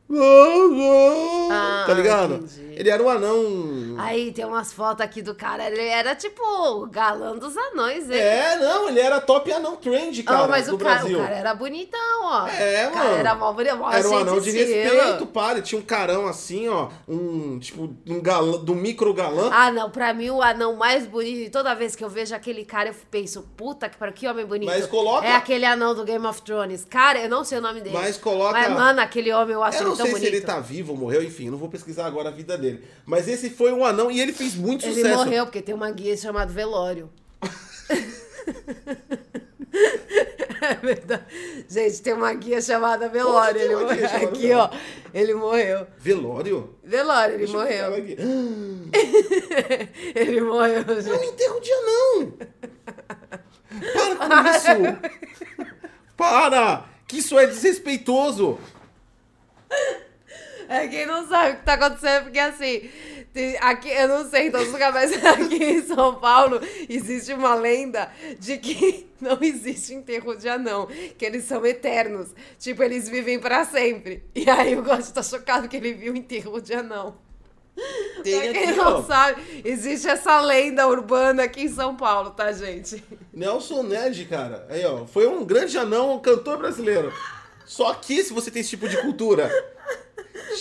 Ah, 0.09 1.83
tá 1.85 1.93
ligado? 1.93 2.35
entendi. 2.35 2.67
Ele 2.77 2.89
era 2.91 3.01
um 3.01 3.09
anão. 3.09 3.95
Aí 3.97 4.31
tem 4.31 4.45
umas 4.45 4.71
fotos 4.71 5.03
aqui 5.03 5.19
do 5.23 5.33
cara, 5.33 5.65
ele 5.67 5.81
era 5.81 6.15
tipo 6.15 6.39
o 6.43 6.85
galã 6.85 7.35
dos 7.35 7.57
anões, 7.57 8.07
hein? 8.07 8.19
É, 8.19 8.55
não, 8.59 8.87
ele 8.87 8.99
era 8.99 9.19
top 9.19 9.51
anão 9.51 9.75
trend, 9.77 10.21
cara, 10.21 10.43
Ah, 10.43 10.47
mas 10.47 10.67
do 10.67 10.75
o 10.75 10.77
cara, 10.77 10.99
Brasil. 10.99 11.17
o 11.17 11.21
cara 11.23 11.35
era 11.35 11.55
bonitão, 11.55 11.99
ó. 12.23 12.47
É, 12.47 12.87
O 12.87 12.91
cara 12.91 13.05
mano. 13.05 13.17
era 13.17 13.35
mó 13.35 13.51
bonito, 13.51 13.77
mó 13.77 13.91
Era 13.91 14.07
um 14.07 14.17
anão 14.17 14.39
de 14.39 14.49
estilo. 14.49 14.95
respeito, 14.95 15.25
pá. 15.25 15.51
Ele 15.53 15.61
tinha 15.63 15.81
um 15.81 15.83
carão 15.83 16.27
assim, 16.27 16.69
ó. 16.69 16.89
Um, 17.07 17.57
tipo, 17.57 17.89
um 18.07 18.21
galã, 18.21 18.59
do 18.59 18.75
micro 18.75 19.11
galã. 19.11 19.49
Ah, 19.51 19.71
não, 19.71 19.89
pra 19.89 20.13
mim 20.13 20.29
o 20.29 20.43
anão 20.43 20.75
mais 20.75 21.07
bonito, 21.07 21.47
e 21.47 21.49
toda 21.49 21.73
vez 21.73 21.95
que 21.95 22.03
eu 22.03 22.09
vejo 22.09 22.35
aquele 22.35 22.63
cara, 22.63 22.89
eu 22.89 22.95
penso, 23.09 23.41
puta 23.57 23.89
que 23.89 23.97
para 23.97 24.11
que 24.11 24.27
homem 24.27 24.45
bonito. 24.45 24.69
Mas 24.69 24.85
coloca- 24.85 25.25
É 25.25 25.33
aquele 25.35 25.65
anão 25.65 25.95
do 25.95 26.03
Game 26.03 26.25
of 26.27 26.43
Thrones. 26.43 26.85
Cara, 26.85 27.19
eu 27.21 27.29
não 27.29 27.43
sei 27.43 27.57
o 27.57 27.61
nome 27.61 27.81
dele. 27.81 27.97
Mas 27.97 28.17
coloca- 28.17 28.51
Mas, 28.53 28.69
mano, 28.69 29.01
aquele 29.01 29.33
homem 29.33 29.55
eu 29.55 29.63
acho 29.63 29.77
Eu 29.77 29.81
ele 29.81 29.89
não 29.89 29.96
tão 29.96 29.96
sei 30.03 30.11
bonito. 30.11 30.29
se 30.29 30.35
ele 30.35 30.41
tá 30.41 30.59
vivo 30.59 30.91
ou 30.93 30.97
morreu, 30.97 31.23
enfim, 31.23 31.49
não 31.49 31.57
vou 31.57 31.69
pesquisar 31.69 32.05
agora 32.05 32.29
a 32.29 32.31
vida 32.31 32.57
dele. 32.57 32.83
Mas 33.05 33.27
esse 33.27 33.49
foi 33.49 33.71
um 33.71 33.83
anão 33.85 34.09
e 34.11 34.19
ele 34.19 34.33
fez 34.33 34.55
muito 34.55 34.85
Ele 34.85 34.95
sucesso. 34.95 35.17
morreu 35.17 35.45
porque 35.45 35.61
tem 35.61 35.73
uma 35.75 35.89
guia 35.91 36.15
chamada 36.17 36.51
Velório. 36.51 37.09
é 40.61 40.75
verdade. 40.75 41.23
Gente, 41.69 42.01
tem 42.01 42.13
uma 42.13 42.33
guia 42.33 42.61
chamada 42.61 43.07
Velório. 43.09 43.59
Ele 43.61 43.75
morreu. 43.75 44.07
chamada 44.09 44.25
Aqui, 44.25 44.47
Velório? 44.47 44.73
ó. 44.73 44.77
Ele 45.13 45.33
morreu. 45.33 45.87
Velório? 45.97 46.75
Velório, 46.83 47.35
ele 47.35 47.45
Deixa 47.45 47.53
morreu. 47.57 47.93
ele 50.15 50.41
morreu, 50.41 50.83
É 50.87 50.91
um 50.91 51.01
gente. 51.01 51.25
enterro 51.25 51.59
de 51.59 51.71
anão. 51.73 52.33
Para 53.93 54.15
com 54.15 54.49
isso. 54.49 54.97
Para. 56.15 56.85
Que 57.07 57.17
isso 57.19 57.37
é 57.39 57.45
desrespeitoso. 57.47 58.57
É 60.69 60.87
quem 60.87 61.05
não 61.05 61.25
sabe 61.27 61.51
o 61.51 61.55
que 61.57 61.63
tá 61.63 61.73
acontecendo, 61.73 62.23
porque 62.23 62.39
assim, 62.39 62.89
aqui, 63.61 63.89
eu 63.89 64.07
não 64.07 64.29
sei 64.29 64.47
em 64.47 64.51
todos 64.51 64.67
os 64.67 64.73
lugares, 64.73 65.11
mas 65.11 65.25
aqui 65.25 65.63
em 65.63 65.81
São 65.81 66.15
Paulo 66.15 66.59
existe 66.89 67.31
uma 67.33 67.55
lenda 67.55 68.11
de 68.37 68.57
que 68.57 69.07
não 69.21 69.37
existe 69.41 69.93
enterro 69.93 70.35
de 70.35 70.49
anão, 70.49 70.87
que 71.17 71.25
eles 71.25 71.45
são 71.45 71.65
eternos. 71.65 72.29
Tipo, 72.59 72.83
eles 72.83 73.07
vivem 73.07 73.39
pra 73.39 73.63
sempre. 73.63 74.23
E 74.35 74.49
aí 74.49 74.77
o 74.77 74.83
Gosto 74.83 75.13
tá 75.13 75.23
chocado 75.23 75.69
que 75.69 75.77
ele 75.77 75.93
viu 75.93 76.13
o 76.13 76.17
enterro 76.17 76.59
de 76.59 76.73
anão. 76.73 77.15
Tem 78.23 78.41
pra 78.41 78.51
quem 78.53 78.69
aqui, 78.69 78.71
não 78.73 78.97
ó. 78.97 79.03
sabe, 79.03 79.61
existe 79.63 80.07
essa 80.07 80.41
lenda 80.41 80.87
urbana 80.87 81.43
aqui 81.43 81.61
em 81.61 81.69
São 81.69 81.95
Paulo, 81.95 82.31
tá, 82.31 82.51
gente? 82.51 83.03
Nelson 83.31 83.83
Ned, 83.83 84.25
cara. 84.25 84.65
Aí, 84.69 84.83
ó. 84.83 85.05
Foi 85.05 85.27
um 85.27 85.45
grande 85.45 85.77
anão, 85.77 86.15
um 86.15 86.19
cantor 86.19 86.57
brasileiro. 86.57 87.13
Só 87.67 87.91
aqui 87.91 88.23
se 88.23 88.31
você 88.31 88.49
tem 88.49 88.61
esse 88.61 88.69
tipo 88.71 88.87
de 88.87 88.97
cultura. 89.01 89.51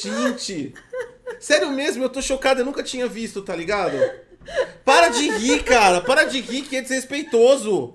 Gente. 0.02 0.74
Sério 1.38 1.70
mesmo, 1.70 2.02
eu 2.02 2.08
tô 2.08 2.20
chocado, 2.20 2.60
eu 2.60 2.64
nunca 2.64 2.82
tinha 2.82 3.06
visto, 3.06 3.42
tá 3.42 3.54
ligado? 3.54 3.96
Para 4.84 5.08
de 5.08 5.30
rir, 5.30 5.62
cara. 5.62 6.00
Para 6.00 6.24
de 6.24 6.40
rir, 6.40 6.62
que 6.62 6.76
é 6.76 6.82
desrespeitoso. 6.82 7.94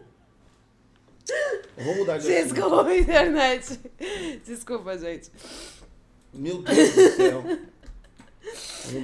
Vou 1.78 1.96
mudar 1.96 2.18
de 2.18 2.34
assunto. 2.34 2.54
Desculpa, 2.54 2.94
internet. 2.96 3.80
Desculpa, 4.46 4.98
gente. 4.98 5.30
Meu 6.34 6.62
Deus 6.62 6.94
do 6.94 7.10
céu. 7.12 7.44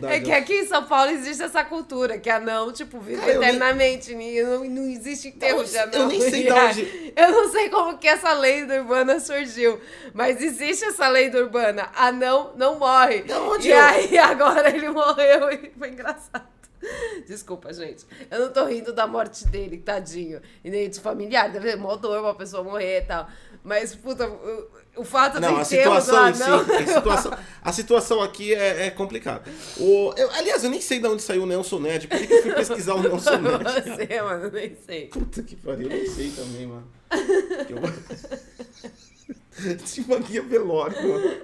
É 0.10 0.20
de 0.20 0.25
que 0.25 0.32
aqui 0.32 0.53
em 0.62 0.65
São 0.65 0.84
Paulo 0.86 1.12
existe 1.12 1.44
essa 1.44 1.63
cultura, 1.63 2.17
que 2.17 2.29
anão, 2.29 2.72
tipo, 2.74 3.00
vive 3.00 3.20
Cara, 3.20 3.34
eu 3.34 3.39
nem- 3.39 3.50
eternamente. 3.50 4.12
e 4.13 4.44
Não, 4.44 4.63
não 4.65 4.89
existe 4.89 5.27
enterro 5.27 5.60
Não, 5.60 5.63
de 5.63 5.75
eu 5.75 5.82
anão. 5.84 6.08
nem 6.08 6.22
sei 6.22 6.50
onde- 6.51 7.13
Eu 7.15 7.32
não 7.32 7.51
sei 7.51 7.70
como 7.70 7.98
que 7.98 8.08
essa 8.08 8.34
lenda 8.34 8.75
urbana 8.82 9.20
surgiu. 9.20 9.79
Mas 10.13 10.41
existe 10.41 10.86
essa 10.86 11.08
lenda 11.08 11.38
urbana. 11.39 11.89
Anão 11.96 12.53
não 12.56 12.79
morre. 12.79 13.22
Da 13.24 13.39
onde 13.41 13.67
e 13.67 13.72
eu- 13.72 13.79
aí 13.79 14.17
agora 14.17 14.75
ele 14.75 14.89
morreu 14.89 15.51
e 15.51 15.72
foi 15.77 15.89
engraçado. 15.89 16.48
Desculpa, 17.27 17.74
gente. 17.74 18.06
Eu 18.29 18.39
não 18.39 18.53
tô 18.53 18.65
rindo 18.65 18.94
da 18.94 19.06
morte 19.08 19.48
dele, 19.48 19.77
tadinho. 19.77 20.41
E 20.63 20.70
nem 20.70 20.88
dos 20.89 21.00
familiares. 21.00 21.53
Deve 21.53 21.72
ser 21.72 21.75
mó 21.77 21.96
dor 21.96 22.20
uma 22.22 22.36
pessoa 22.36 22.63
morrer 22.63 23.00
e 23.00 23.06
tal. 23.06 23.27
Mas, 23.63 23.94
puta, 23.96 24.29
o 24.97 25.03
fato 25.03 25.39
Não, 25.39 25.51
do 25.53 25.57
a 25.57 25.63
do 25.63 25.65
situação 25.65 26.29
em 26.29 26.33
si, 26.33 26.43
anão... 26.43 26.59
a 26.59 26.85
situação, 26.87 27.37
a 27.63 27.73
situação 27.73 28.21
aqui 28.21 28.53
é, 28.53 28.87
é 28.87 28.91
complicada. 28.91 29.43
O, 29.77 30.13
eu- 30.17 30.29
aliás, 30.31 30.63
eu 30.63 30.69
nem 30.69 30.81
sei 30.81 30.99
de 30.99 31.07
onde 31.07 31.21
saiu 31.21 31.43
o 31.43 31.45
Nelson 31.45 31.79
Ned. 31.79 32.07
Por 32.07 32.17
que, 32.17 32.27
que 32.27 32.33
eu 32.33 32.41
fui 32.43 32.53
pesquisar 32.53 32.95
o 32.95 33.01
Nelson 33.01 33.37
Ned? 33.41 33.63
cara? 33.63 33.81
Você, 33.81 34.21
mano, 34.21 34.51
nem 34.51 34.77
sei. 34.85 35.05
Puta 35.07 35.41
que 35.43 35.55
pariu, 35.55 35.89
eu 35.89 35.97
nem 35.97 36.05
sei 36.07 36.31
também, 36.31 36.67
mano. 36.67 36.87
Eu- 37.69 37.77
Tinha 39.77 40.05
uma 40.07 40.19
guia 40.19 40.41
velório, 40.41 41.07
mano. 41.07 41.35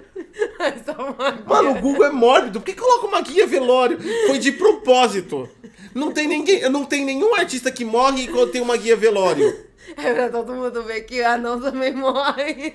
Tá 0.84 0.92
uma 1.02 1.32
Mano, 1.46 1.78
o 1.78 1.80
Google 1.80 2.06
é 2.06 2.10
mórbido. 2.10 2.60
Por 2.60 2.66
que 2.66 2.74
coloca 2.74 3.06
uma 3.06 3.20
guia 3.20 3.46
velório? 3.46 3.98
Foi 4.26 4.38
de 4.38 4.52
propósito. 4.52 5.48
Não 5.94 6.12
tem 6.12 6.26
ninguém, 6.26 6.68
não 6.70 6.84
tem 6.84 7.04
nenhum 7.04 7.34
artista 7.34 7.70
que 7.70 7.84
morre 7.84 8.28
quando 8.28 8.50
tem 8.52 8.60
uma 8.60 8.76
guia 8.76 8.96
velório. 8.96 9.64
É 9.96 10.14
pra 10.14 10.28
todo 10.30 10.54
mundo 10.54 10.82
ver 10.82 11.02
que 11.02 11.20
o 11.20 11.26
anão 11.26 11.60
também 11.60 11.92
morre. 11.92 12.74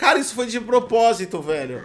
Cara, 0.00 0.18
isso 0.18 0.34
foi 0.34 0.46
de 0.46 0.58
propósito, 0.58 1.42
velho. 1.42 1.84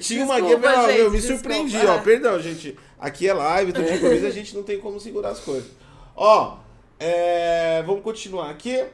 Tinha 0.00 0.24
uma 0.24 0.36
Desculpa, 0.40 0.60
velório. 0.60 0.90
gente, 0.92 1.00
eu 1.00 1.10
me 1.10 1.18
desculpa. 1.18 1.42
surpreendi, 1.42 1.86
ó. 1.86 1.98
Perdão, 1.98 2.40
gente. 2.40 2.78
Aqui 3.00 3.28
é 3.28 3.34
live, 3.34 3.72
então 3.72 3.82
de 3.82 3.94
improviso 3.94 4.26
a 4.26 4.30
gente 4.30 4.54
não 4.54 4.62
tem 4.62 4.78
como 4.78 5.00
segurar 5.00 5.30
as 5.30 5.40
coisas. 5.40 5.68
Ó, 6.14 6.58
é, 7.00 7.82
vamos 7.84 8.04
continuar 8.04 8.48
aqui. 8.48 8.84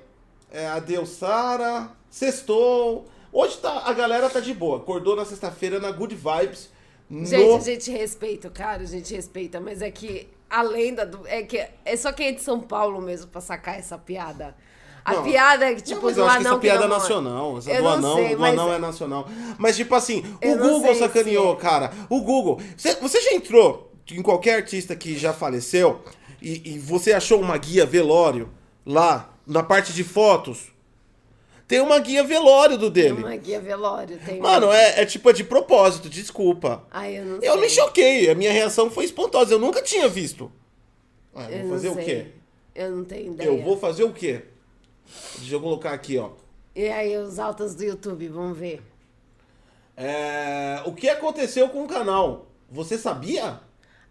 É, 0.51 0.67
adeus, 0.69 1.11
Sara. 1.11 1.91
Sextou. 2.09 3.07
Hoje 3.31 3.59
tá, 3.59 3.83
a 3.85 3.93
galera 3.93 4.31
tá 4.31 4.41
de 4.41 4.55
boa. 4.55 4.79
Acordou 4.79 5.15
na 5.15 5.27
sexta-feira 5.27 5.79
na 5.79 5.91
Good 5.91 6.15
Vibes. 6.15 6.71
No... 7.11 7.27
Gente, 7.27 7.55
a 7.55 7.61
gente 7.61 7.91
respeita, 7.91 8.49
cara, 8.49 8.83
a 8.83 8.87
gente 8.87 9.15
respeita, 9.15 9.61
mas 9.61 9.83
é 9.83 9.91
que 9.91 10.27
a 10.49 10.63
lenda 10.63 11.05
do. 11.05 11.27
É 11.27 11.43
que 11.43 11.63
é 11.85 11.97
só 11.99 12.13
quem 12.13 12.29
é 12.29 12.33
de 12.33 12.41
São 12.41 12.61
Paulo 12.61 13.03
mesmo 13.03 13.27
pra 13.31 13.43
sacar 13.43 13.79
essa 13.79 13.99
piada. 13.99 14.57
A 15.05 15.15
Não. 15.15 15.23
piada 15.25 15.67
é 15.67 15.75
que, 15.75 15.81
Não, 15.81 15.87
tipo, 15.87 16.07
mas 16.07 16.15
do 16.15 16.21
eu 16.23 16.27
acho 16.27 16.39
que 16.41 16.47
essa 16.47 16.59
piada 16.59 16.85
é 16.85 16.89
nacional. 16.89 17.59
Essa 17.59 17.71
Eu 17.71 17.77
do 17.77 17.83
não 17.83 17.91
anão, 17.93 18.17
sei, 18.17 18.37
do 18.37 18.45
anão 18.45 18.73
é 18.73 18.79
nacional. 18.79 19.29
Mas, 19.59 19.77
tipo 19.77 19.95
assim, 19.95 20.25
o 20.43 20.57
Google 20.57 20.81
sei 20.81 20.95
sacaneou, 20.95 21.55
se- 21.57 21.61
cara. 21.61 21.93
O 22.09 22.23
Google. 22.23 22.59
Você, 22.77 22.95
você 22.95 23.21
já 23.21 23.35
entrou 23.35 23.93
em 24.11 24.23
qualquer 24.23 24.55
artista 24.57 24.97
que 24.97 25.17
já 25.19 25.33
faleceu 25.35 26.01
e, 26.41 26.75
e 26.75 26.79
você 26.79 27.13
achou 27.13 27.39
uma 27.39 27.59
guia 27.59 27.85
velório 27.85 28.49
lá 28.87 29.31
na 29.47 29.63
parte 29.63 29.93
de 29.93 30.03
fotos? 30.03 30.73
Tem 31.69 31.81
uma 31.81 31.99
guia 31.99 32.23
velório 32.25 32.77
do 32.79 32.91
Tem 32.91 33.05
dele. 33.05 33.23
uma 33.25 33.37
guia 33.37 33.61
velório, 33.61 34.19
tem. 34.25 34.39
Mano, 34.41 34.71
é, 34.73 35.01
é 35.03 35.07
tipo 35.07 35.29
é 35.31 35.33
de 35.33 35.45
propósito, 35.45 36.09
desculpa. 36.11 36.83
Ai, 36.91 37.19
eu 37.19 37.25
não 37.25 37.37
Eu 37.43 37.53
sei. 37.55 37.61
me 37.61 37.69
choquei, 37.71 38.31
a 38.31 38.35
minha 38.35 38.53
reação 38.53 38.91
foi 38.91 39.05
espantosa. 39.05 39.53
Eu 39.55 39.59
nunca 39.59 39.83
tinha 39.83 40.07
visto. 40.09 40.51
Ah, 41.35 41.51
eu 41.51 41.59
Eu 41.59 41.63
vou 41.65 41.71
fazer 41.73 41.89
o 41.89 41.95
sei. 41.95 42.05
quê? 42.05 42.27
Eu 42.75 42.91
não 42.91 43.05
tenho 43.05 43.33
ideia. 43.33 43.49
Eu 43.49 43.63
vou 43.63 43.77
fazer 43.79 44.05
o 44.05 44.13
quê? 44.13 44.43
Deixa 45.39 45.55
eu 45.55 45.61
colocar 45.61 45.93
aqui, 45.93 46.19
ó. 46.19 46.31
E 46.75 46.89
aí, 46.89 47.17
os 47.17 47.39
altos 47.39 47.75
do 47.75 47.85
YouTube, 47.85 48.29
vamos 48.29 48.59
ver. 48.59 48.83
É, 49.97 50.83
o 50.85 50.93
que 50.93 51.09
aconteceu 51.09 51.69
com 51.69 51.85
o 51.85 51.89
canal? 51.89 52.47
Você 52.69 52.99
sabia? 52.99 53.61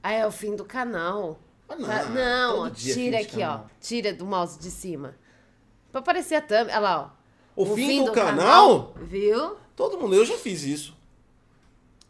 Ah, 0.01 0.13
é 0.13 0.25
o 0.25 0.31
fim 0.31 0.55
do 0.55 0.63
canal. 0.63 1.37
Ah, 1.67 1.75
não. 1.75 1.87
Tá- 1.87 2.05
não, 2.05 2.59
ó, 2.59 2.67
é 2.67 2.71
tira 2.71 3.17
fim 3.17 3.23
aqui, 3.23 3.35
ó. 3.37 3.39
canal. 3.39 3.69
Tira 3.81 4.13
do 4.13 4.25
mouse 4.25 4.59
de 4.59 4.71
cima. 4.71 5.15
Pra 5.91 5.99
aparecer 5.99 6.35
a 6.35 6.41
thumb. 6.41 6.69
Olha 6.69 6.79
lá, 6.79 7.01
ó. 7.01 7.23
O 7.55 7.75
fim 7.75 8.03
do 8.03 8.11
canal? 8.11 8.93
Viu? 9.01 9.57
Todo 9.75 9.97
mundo, 9.99 10.15
eu 10.15 10.25
já 10.25 10.37
fiz 10.37 10.63
isso. 10.63 10.95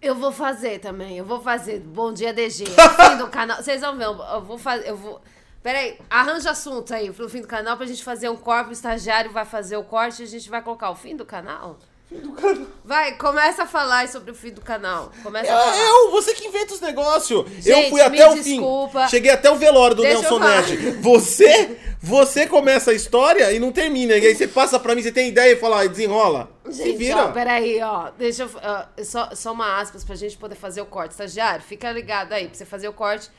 Eu 0.02 0.16
vou 0.16 0.32
fazer 0.32 0.80
também. 0.80 1.18
Eu 1.18 1.26
vou 1.26 1.42
fazer. 1.42 1.80
Bom 1.80 2.12
dia, 2.14 2.34
DG. 2.34 2.66
fim 2.66 3.18
do 3.18 3.28
canal. 3.30 3.62
Vocês 3.64 3.82
vão 3.82 3.98
ver. 3.98 4.06
Eu 4.06 4.18
eu 4.18 4.42
vou 4.42 4.58
fazer. 4.58 4.88
Eu 4.90 4.98
vou. 4.98 5.22
Peraí, 5.64 5.98
arranja 6.10 6.52
assunto 6.52 6.94
aí 6.94 7.10
pro 7.12 7.30
fim 7.30 7.42
do 7.42 7.48
canal 7.48 7.78
pra 7.78 7.86
gente 7.86 8.04
fazer 8.04 8.28
um 8.30 8.36
corte. 8.36 8.70
O 8.70 8.74
estagiário 8.74 9.32
vai 9.32 9.46
fazer 9.46 9.78
o 9.78 9.84
corte 9.84 10.22
e 10.22 10.26
a 10.26 10.28
gente 10.28 10.50
vai 10.50 10.62
colocar 10.62 10.90
o 10.92 10.96
fim 10.96 11.16
do 11.16 11.26
canal. 11.26 11.80
Fim 12.10 12.18
do 12.18 12.34
canal. 12.34 12.66
Vai, 12.84 13.18
começa 13.18 13.64
a 13.64 13.66
falar 13.66 14.08
sobre 14.10 14.30
o 14.32 14.36
fim 14.36 14.52
do 14.52 14.60
canal. 14.60 15.10
Começa 15.24 15.50
Eu, 15.50 15.56
a 15.58 15.62
falar. 15.62 15.78
eu, 15.78 16.12
você 16.12 16.34
que 16.34 16.46
inventa 16.46 16.74
os 16.74 16.82
negócios. 16.82 17.46
Eu 17.66 17.90
fui 17.90 18.02
até 18.02 18.30
o 18.30 18.34
desculpa. 18.36 19.04
fim. 19.06 19.10
Cheguei 19.10 19.32
até 19.32 19.50
o 19.50 19.56
velório 19.56 19.96
do 19.96 20.02
Deixa 20.02 20.20
Nelson. 20.20 20.40
Ned. 20.40 20.92
Você, 21.02 21.78
você 22.02 22.46
começa 22.46 22.92
a 22.92 22.94
história 22.94 23.50
e 23.54 23.58
não 23.58 23.72
termina. 23.72 24.18
E 24.18 24.28
aí 24.28 24.36
você 24.36 24.48
passa 24.50 24.78
pra 24.78 24.94
mim, 24.94 25.02
você 25.02 25.14
tem 25.14 25.30
ideia 25.30 25.54
e 25.54 25.56
fala, 25.56 25.78
"Ai, 25.78 25.88
desenrola. 25.88 26.52
Se 26.70 26.84
Gente, 26.84 26.98
vira. 26.98 27.24
ó, 27.26 27.32
peraí, 27.32 27.82
ó. 27.82 28.10
Deixa 28.18 28.44
eu. 28.44 29.06
só, 29.06 29.30
só 29.34 29.54
uma 29.54 29.80
aspas 29.80 30.04
pra 30.04 30.14
gente 30.16 30.36
poder 30.38 30.56
fazer 30.56 30.82
o 30.82 30.86
corte. 30.86 31.12
Estagiário, 31.12 31.64
fica 31.64 31.90
ligado 31.90 32.34
aí. 32.34 32.48
Pra 32.50 32.56
você 32.58 32.66
fazer 32.66 32.90
o 32.90 32.94
corte, 32.94 33.30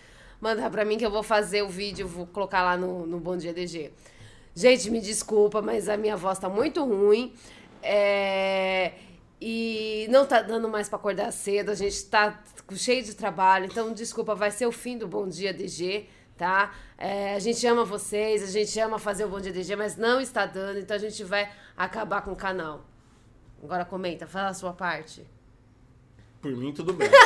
manda 0.45 0.69
pra 0.69 0.85
mim 0.85 0.99
que 0.99 1.07
eu 1.07 1.11
vou 1.11 1.23
fazer 1.23 1.63
o 1.63 1.69
vídeo, 1.71 2.07
vou 2.07 2.27
colocar 2.27 2.63
lá 2.63 2.77
no, 2.77 3.07
no 3.07 3.19
Bom 3.19 3.35
Dia 3.35 3.55
DG. 3.55 3.91
Gente, 4.55 4.91
me 4.91 5.01
desculpa, 5.01 5.63
mas 5.63 5.89
a 5.89 5.97
minha 5.97 6.17
voz 6.19 6.39
tá 6.39 6.51
muito 6.51 6.85
ruim. 6.85 7.33
É, 7.83 8.93
E 9.41 10.07
não 10.11 10.27
tá 10.27 10.43
dando 10.43 10.69
mais 10.69 10.87
pra 10.87 10.99
acordar 10.99 11.33
cedo. 11.33 11.71
A 11.71 11.75
gente 11.75 12.05
tá 12.07 12.43
cheio 12.75 13.03
de 13.03 13.15
trabalho. 13.15 13.65
Então, 13.65 13.93
desculpa, 13.95 14.35
vai 14.35 14.51
ser 14.51 14.67
o 14.67 14.73
fim 14.73 14.99
do 14.99 15.09
Bom 15.09 15.27
Dia 15.27 15.53
DG, 15.53 16.07
tá? 16.37 16.75
É, 16.99 17.35
a 17.35 17.39
gente 17.39 17.67
ama 17.67 17.83
vocês, 17.85 18.43
a 18.43 18.47
gente 18.47 18.79
ama 18.79 18.99
fazer 18.99 19.25
o 19.25 19.29
Bom 19.29 19.41
Dia 19.41 19.53
DG, 19.53 19.75
mas 19.77 19.97
não 19.97 20.21
está 20.21 20.45
dando. 20.45 20.79
Então, 20.79 20.95
a 20.95 21.01
gente 21.01 21.25
vai 21.25 21.51
acabar 21.75 22.21
com 22.21 22.33
o 22.33 22.37
canal. 22.37 22.85
Agora 23.63 23.85
comenta, 23.87 24.27
fala 24.27 24.49
a 24.49 24.55
sua 24.55 24.75
parte. 24.75 25.27
Por 26.43 26.53
mim, 26.55 26.71
tudo 26.71 26.93
bem. 26.93 27.09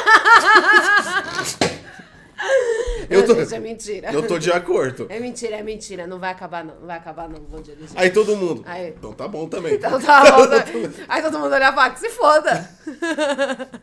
eu, 3.11 3.27
tô, 3.27 3.35
Gente, 3.35 3.55
é 3.55 3.59
mentira. 3.61 4.12
eu 4.12 4.27
tô 4.27 4.38
de 4.38 4.51
acordo. 4.53 5.07
É 5.09 5.18
mentira, 5.18 5.57
é 5.57 5.62
mentira. 5.62 6.07
Não 6.07 6.18
vai 6.18 6.31
acabar, 6.31 6.64
não. 6.64 6.74
Não 6.77 6.87
vai 6.87 6.96
acabar, 6.96 7.29
não. 7.29 7.40
Bom 7.40 7.61
dia, 7.61 7.74
DG. 7.74 7.92
Aí 7.96 8.11
todo 8.11 8.37
mundo. 8.37 8.62
Aí. 8.66 8.88
Então 8.96 9.12
tá 9.12 9.27
bom 9.27 9.48
também. 9.48 9.74
Então 9.74 10.01
tá 10.01 10.31
bom. 10.31 10.46
né? 10.48 10.64
Aí 11.09 11.22
todo 11.22 11.38
mundo 11.38 11.53
olha 11.53 11.72
pra 11.72 11.90
que 11.90 12.01
se 12.01 12.11
foda. 12.11 12.70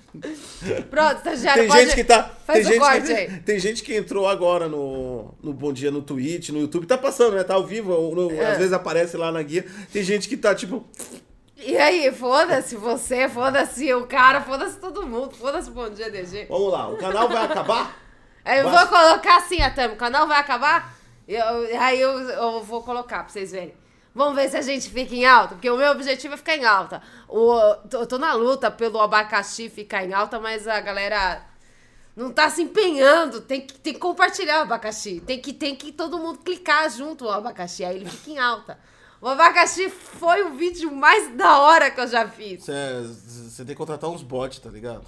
Pronto, 0.90 1.18
estagiário, 1.18 1.64
Tem 1.64 1.70
pode... 1.70 1.86
gente 1.86 1.96
que 1.96 2.04
tá. 2.04 2.32
Faz 2.46 2.60
Tem 2.60 2.68
o 2.68 2.70
gente, 2.72 2.80
corte 2.80 3.08
que, 3.08 3.14
aí. 3.14 3.40
tem 3.46 3.60
gente 3.60 3.84
que 3.84 3.96
entrou 3.96 4.28
agora 4.28 4.68
no, 4.68 5.34
no 5.42 5.54
Bom 5.54 5.74
Dia 5.74 5.92
no 5.92 6.02
Twitch, 6.02 6.50
no 6.50 6.60
YouTube. 6.60 6.86
Tá 6.86 6.98
passando, 6.98 7.36
né? 7.36 7.44
Tá 7.44 7.56
ao 7.56 7.66
vivo. 7.66 7.92
ou 7.94 8.16
no- 8.16 8.32
É. 8.32 8.52
Às 8.52 8.58
vezes 8.58 8.74
aparece 8.74 9.18
lá 9.18 9.32
na 9.32 9.42
guia. 9.42 9.66
Tem 9.92 10.04
gente 10.04 10.28
que 10.30 10.38
tá 10.38 10.54
tipo. 10.56 10.86
E 11.58 11.78
aí, 11.78 12.12
foda-se 12.12 12.76
você, 12.76 13.28
foda-se 13.30 13.92
o 13.94 14.06
cara, 14.06 14.42
foda-se 14.42 14.78
todo 14.78 15.08
mundo, 15.08 15.34
foda-se 15.36 15.70
o 15.70 15.74
Bom 15.74 15.90
Dia 15.90 16.12
DG. 16.12 16.46
Vamos 16.50 16.72
lá, 16.72 16.90
o 16.90 16.98
canal 16.98 17.28
vai 17.28 17.46
acabar? 17.46 18.05
Eu 18.46 18.64
Basta- 18.70 18.86
vou 18.86 19.00
colocar 19.00 19.38
assim, 19.38 19.62
a 19.62 19.72
thumb, 19.72 19.94
o 19.94 19.98
canal 19.98 20.28
vai 20.28 20.40
acabar? 20.40 20.94
Eu- 21.28 21.80
aí 21.82 22.00
eu, 22.00 22.20
eu 22.30 22.64
vou 22.64 22.84
colocar 22.84 23.24
pra 23.24 23.30
vocês 23.30 23.52
verem. 23.52 23.74
Vamos 24.14 24.36
ver 24.36 24.50
se 24.50 24.56
a 24.56 24.62
gente 24.62 24.90
fica 24.90 25.14
em 25.14 25.26
alta, 25.26 25.56
porque 25.56 25.70
o 25.70 25.76
meu 25.76 25.92
objetivo 25.92 26.36
é 26.36 26.38
ficar 26.38 26.56
em 26.56 26.64
alta. 26.64 27.02
O, 27.28 27.54
eu 27.92 28.06
tô 28.08 28.18
na 28.18 28.34
luta 28.34 28.72
pelo 28.72 29.02
abacaxi 29.02 29.68
ficar 29.70 30.06
em 30.06 30.14
alta, 30.14 30.40
mas 30.40 30.68
a 30.68 30.80
galera 30.80 31.42
não 32.16 32.32
tá 32.32 32.50
se 32.50 32.62
empenhando. 32.62 33.42
Tem 33.42 33.60
que, 33.62 33.74
tem 33.74 33.94
que 33.94 34.00
compartilhar 34.00 34.60
o 34.60 34.62
abacaxi. 34.62 35.20
Tem 35.26 35.42
que, 35.42 35.52
tem 35.52 35.76
que 35.76 35.92
todo 35.92 36.18
mundo 36.18 36.40
clicar 36.40 36.90
junto 36.90 37.26
o 37.26 37.30
abacaxi, 37.32 37.84
aí 37.84 37.98
ele 37.98 38.10
fica 38.10 38.32
em 38.32 38.40
alta. 38.40 38.80
O 39.20 39.28
abacaxi 39.28 39.90
foi 39.90 40.44
o 40.44 40.54
vídeo 40.54 40.96
mais 40.96 41.36
da 41.36 41.58
hora 41.60 41.90
que 41.92 42.00
eu 42.00 42.08
já 42.08 42.26
fiz. 42.28 42.64
Você 42.66 43.66
tem 43.66 43.68
que 43.68 43.76
contratar 43.76 44.10
uns 44.10 44.22
bots, 44.24 44.60
tá 44.60 44.70
ligado? 44.70 45.06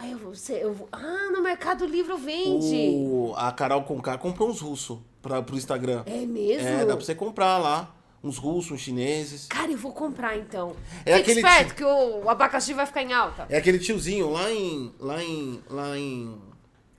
Ai, 0.00 0.12
eu 0.14 0.18
vou, 0.18 0.34
ser- 0.34 0.62
eu 0.62 0.72
vou- 0.72 0.88
ah, 0.92 1.30
no 1.32 1.42
Mercado 1.42 1.84
Livre 1.84 2.16
vende. 2.16 2.88
O, 2.96 3.34
a 3.36 3.52
Carol 3.52 3.82
Conká 3.84 4.16
comprou 4.16 4.48
uns 4.48 4.60
russos 4.60 4.98
pra, 5.20 5.42
pro 5.42 5.56
Instagram. 5.56 6.02
É 6.06 6.24
mesmo? 6.24 6.66
É, 6.66 6.84
dá 6.86 6.96
pra 6.96 7.04
você 7.04 7.14
comprar 7.14 7.58
lá. 7.58 7.94
Uns 8.22 8.36
russos, 8.36 8.72
uns 8.72 8.80
chineses. 8.80 9.46
Cara, 9.46 9.70
eu 9.72 9.78
vou 9.78 9.92
comprar 9.92 10.36
então. 10.36 10.74
É 11.06 11.16
Fique 11.16 11.30
aquele 11.32 11.40
esperto 11.40 11.68
ti- 11.70 11.74
que 11.76 11.84
o, 11.84 12.24
o 12.24 12.28
abacaxi 12.30 12.74
vai 12.74 12.84
ficar 12.84 13.02
em 13.02 13.12
alta. 13.14 13.46
É 13.48 13.56
aquele 13.56 13.78
tiozinho 13.78 14.30
lá 14.30 14.50
em. 14.50 14.92
lá 14.98 15.22
em. 15.24 15.60
lá 15.70 15.98
em. 15.98 16.38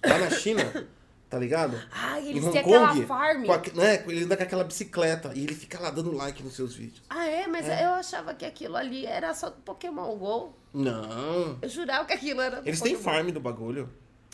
lá 0.04 0.18
na 0.18 0.30
China, 0.32 0.88
tá 1.32 1.40
ligado? 1.40 1.82
Em 2.20 2.30
eles 2.30 2.46
têm 2.50 2.60
aquela 2.60 2.94
farm. 3.08 3.46
com 3.46 3.54
a- 3.54 3.62
né, 3.74 4.04
ele 4.06 4.26
anda 4.26 4.36
com 4.36 4.44
aquela 4.44 4.66
bicicleta 4.66 5.32
e 5.34 5.44
ele 5.46 5.56
fica 5.56 5.80
lá 5.80 5.90
dando 5.90 6.12
like 6.12 6.44
nos 6.44 6.54
seus 6.56 6.76
vídeos. 6.76 7.02
Ah, 7.10 7.26
é? 7.26 7.48
Mas 7.48 7.68
eu 7.68 7.90
achava 7.94 8.34
que 8.36 8.46
aquilo 8.46 8.76
ali 8.76 9.06
era 9.06 9.34
só 9.34 9.50
do 9.50 9.56
Pokémon 9.62 10.14
GO. 10.18 10.54
Não. 10.74 11.58
Eu 11.62 11.70
jurava 11.70 12.04
que 12.06 12.14
aquilo 12.14 12.42
era 12.42 12.62
do 12.62 12.68
Eles 12.68 12.82
têm 12.82 12.96
Pokémon. 12.98 13.14
farm 13.16 13.30
do 13.32 13.40
bagulho. 13.40 13.90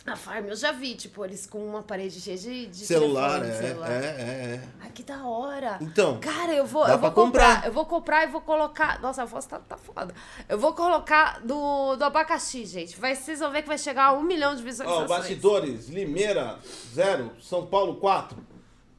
A 0.06 0.16
farm 0.16 0.46
eu 0.46 0.56
já 0.56 0.72
vi, 0.72 0.94
tipo, 0.94 1.22
eles 1.22 1.44
com 1.46 1.58
uma 1.58 1.82
parede 1.82 2.18
cheia 2.18 2.38
de, 2.38 2.66
de 2.66 2.86
Celular, 2.86 3.40
telefone, 3.40 3.50
é, 3.66 3.68
celular. 3.68 3.90
é, 3.90 3.94
é, 3.96 4.54
é. 4.54 4.68
Ai, 4.80 4.90
que 4.90 5.02
da 5.02 5.22
hora. 5.26 5.78
Então, 5.82 6.18
Cara, 6.20 6.54
eu 6.54 6.64
vou, 6.64 6.86
dá 6.86 6.92
eu 6.94 6.98
vou 6.98 7.10
pra 7.10 7.22
comprar. 7.22 7.54
comprar. 7.54 7.66
Eu 7.68 7.72
vou 7.72 7.84
comprar 7.84 8.24
e 8.24 8.26
vou 8.28 8.40
colocar. 8.40 9.00
Nossa, 9.02 9.22
a 9.22 9.24
voz 9.26 9.44
tá, 9.44 9.58
tá 9.58 9.76
foda. 9.76 10.14
Eu 10.48 10.58
vou 10.58 10.72
colocar 10.72 11.40
do, 11.40 11.96
do 11.96 12.04
abacaxi, 12.04 12.64
gente. 12.64 12.98
Vai, 12.98 13.14
vocês 13.14 13.40
vão 13.40 13.50
ver 13.50 13.60
que 13.62 13.68
vai 13.68 13.76
chegar 13.76 14.06
a 14.06 14.12
um 14.12 14.22
milhão 14.22 14.54
de 14.54 14.62
Ó, 14.62 14.64
visualizações. 14.64 15.08
bastidores, 15.08 15.88
Limeira, 15.88 16.58
0, 16.94 17.32
São 17.42 17.66
Paulo 17.66 17.96
4, 17.96 18.38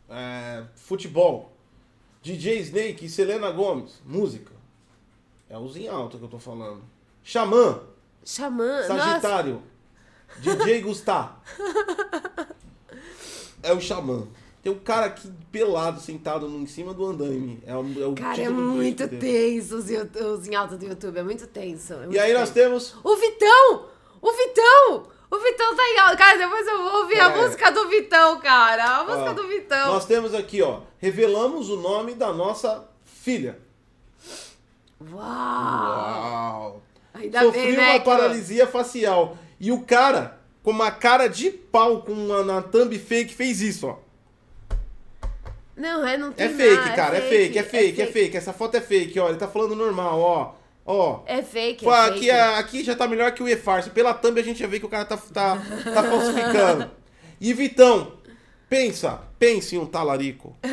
é, 0.09 0.63
futebol, 0.75 1.51
DJ 2.21 2.59
Snake 2.59 3.05
e 3.05 3.09
Selena 3.09 3.49
Gomes, 3.49 3.99
música. 4.05 4.51
É 5.49 5.57
os 5.57 5.75
em 5.75 5.87
alta 5.87 6.17
que 6.19 6.23
eu 6.23 6.29
tô 6.29 6.37
falando. 6.37 6.83
Xamã, 7.23 7.81
Xamã. 8.23 8.87
Nossa, 8.87 8.95
Sagitário, 8.99 9.63
DJ 10.37 10.81
Gustavo. 10.81 11.35
É 13.61 13.73
o 13.73 13.81
Xamã. 13.81 14.27
Tem 14.61 14.71
um 14.71 14.79
cara 14.79 15.05
aqui 15.07 15.29
pelado, 15.51 15.99
sentado 16.01 16.45
em 16.47 16.65
cima 16.65 16.93
do 16.93 17.05
andaime. 17.05 17.61
É 17.65 17.75
o, 17.75 18.03
é 18.03 18.05
o 18.07 18.13
Cara, 18.13 18.41
é 18.41 18.49
muito 18.49 19.07
tenso 19.07 19.77
os, 19.77 19.85
os 19.85 20.47
em 20.47 20.55
alta 20.55 20.75
do 20.77 20.85
YouTube. 20.85 21.17
É 21.17 21.23
muito 21.23 21.47
tenso. 21.47 21.93
é 21.93 21.97
muito 21.97 22.13
E 22.13 22.19
aí 22.19 22.33
nós 22.33 22.49
tenso. 22.49 22.53
temos 22.53 22.95
O 23.03 23.15
Vitão! 23.15 23.85
O 24.21 24.31
Vitão! 24.31 25.07
O 25.31 25.37
Vitão 25.39 25.75
tá 25.75 25.83
em 25.83 25.97
alta. 25.99 26.17
Cara, 26.17 26.37
depois 26.37 26.67
eu 26.67 26.77
vou 26.83 27.01
ouvir 27.01 27.19
a 27.21 27.31
É. 27.31 27.37
música 27.41 27.71
do 27.71 27.87
Vitão, 27.87 28.39
cara. 28.41 28.97
A 28.99 29.03
música 29.05 29.33
do 29.33 29.47
Vitão. 29.47 29.93
Nós 29.93 30.05
temos 30.05 30.33
aqui, 30.33 30.61
ó. 30.61 30.81
Revelamos 30.97 31.69
o 31.69 31.77
nome 31.77 32.13
da 32.15 32.33
nossa 32.33 32.85
filha. 33.05 33.59
Uau! 35.11 35.19
Uau! 35.21 36.81
Ainda 37.13 37.41
Sofreu 37.43 37.63
bem, 37.63 37.77
né? 37.77 37.91
uma 37.95 37.99
paralisia 38.01 38.67
facial. 38.67 39.37
E 39.59 39.71
o 39.71 39.81
cara, 39.81 40.37
com 40.63 40.71
uma 40.71 40.91
cara 40.91 41.27
de 41.27 41.49
pau, 41.51 42.01
com 42.01 42.13
uma 42.13 42.43
na 42.43 42.61
thumb 42.61 42.97
fake, 42.97 43.33
fez 43.33 43.61
isso, 43.61 43.87
ó. 43.87 43.97
Não, 45.75 46.05
é, 46.05 46.17
não 46.17 46.31
tem 46.31 46.45
É 46.45 46.49
fake, 46.49 46.75
nada, 46.75 46.93
cara. 46.95 47.17
É 47.17 47.21
fake, 47.21 47.57
é 47.59 47.63
fake, 47.63 48.01
é 48.01 48.05
fake. 48.07 48.37
Essa 48.37 48.51
foto 48.53 48.75
é 48.75 48.81
fake, 48.81 49.17
ó. 49.19 49.29
Ele 49.29 49.37
tá 49.37 49.47
falando 49.47 49.75
normal, 49.75 50.19
ó. 50.19 50.53
Ó. 50.85 51.21
É 51.25 51.41
fake, 51.41 51.85
Pô, 51.85 51.93
é 51.93 52.07
aqui, 52.07 52.19
fake. 52.19 52.31
a- 52.31 52.57
aqui 52.57 52.83
já 52.83 52.95
tá 52.95 53.07
melhor 53.07 53.31
que 53.31 53.41
o 53.43 53.47
E-Farce. 53.47 53.89
Pela 53.91 54.13
thumb 54.13 54.39
a 54.39 54.43
gente 54.43 54.59
já 54.59 54.67
vê 54.67 54.79
que 54.79 54.85
o 54.85 54.89
cara 54.89 55.05
tá, 55.05 55.15
tá, 55.17 55.57
tá 55.93 56.03
falsificando. 56.03 56.89
E 57.41 57.53
Vitão, 57.53 58.11
pensa, 58.69 59.21
pense 59.39 59.73
em 59.73 59.79
um 59.79 59.85
talarico. 59.85 60.53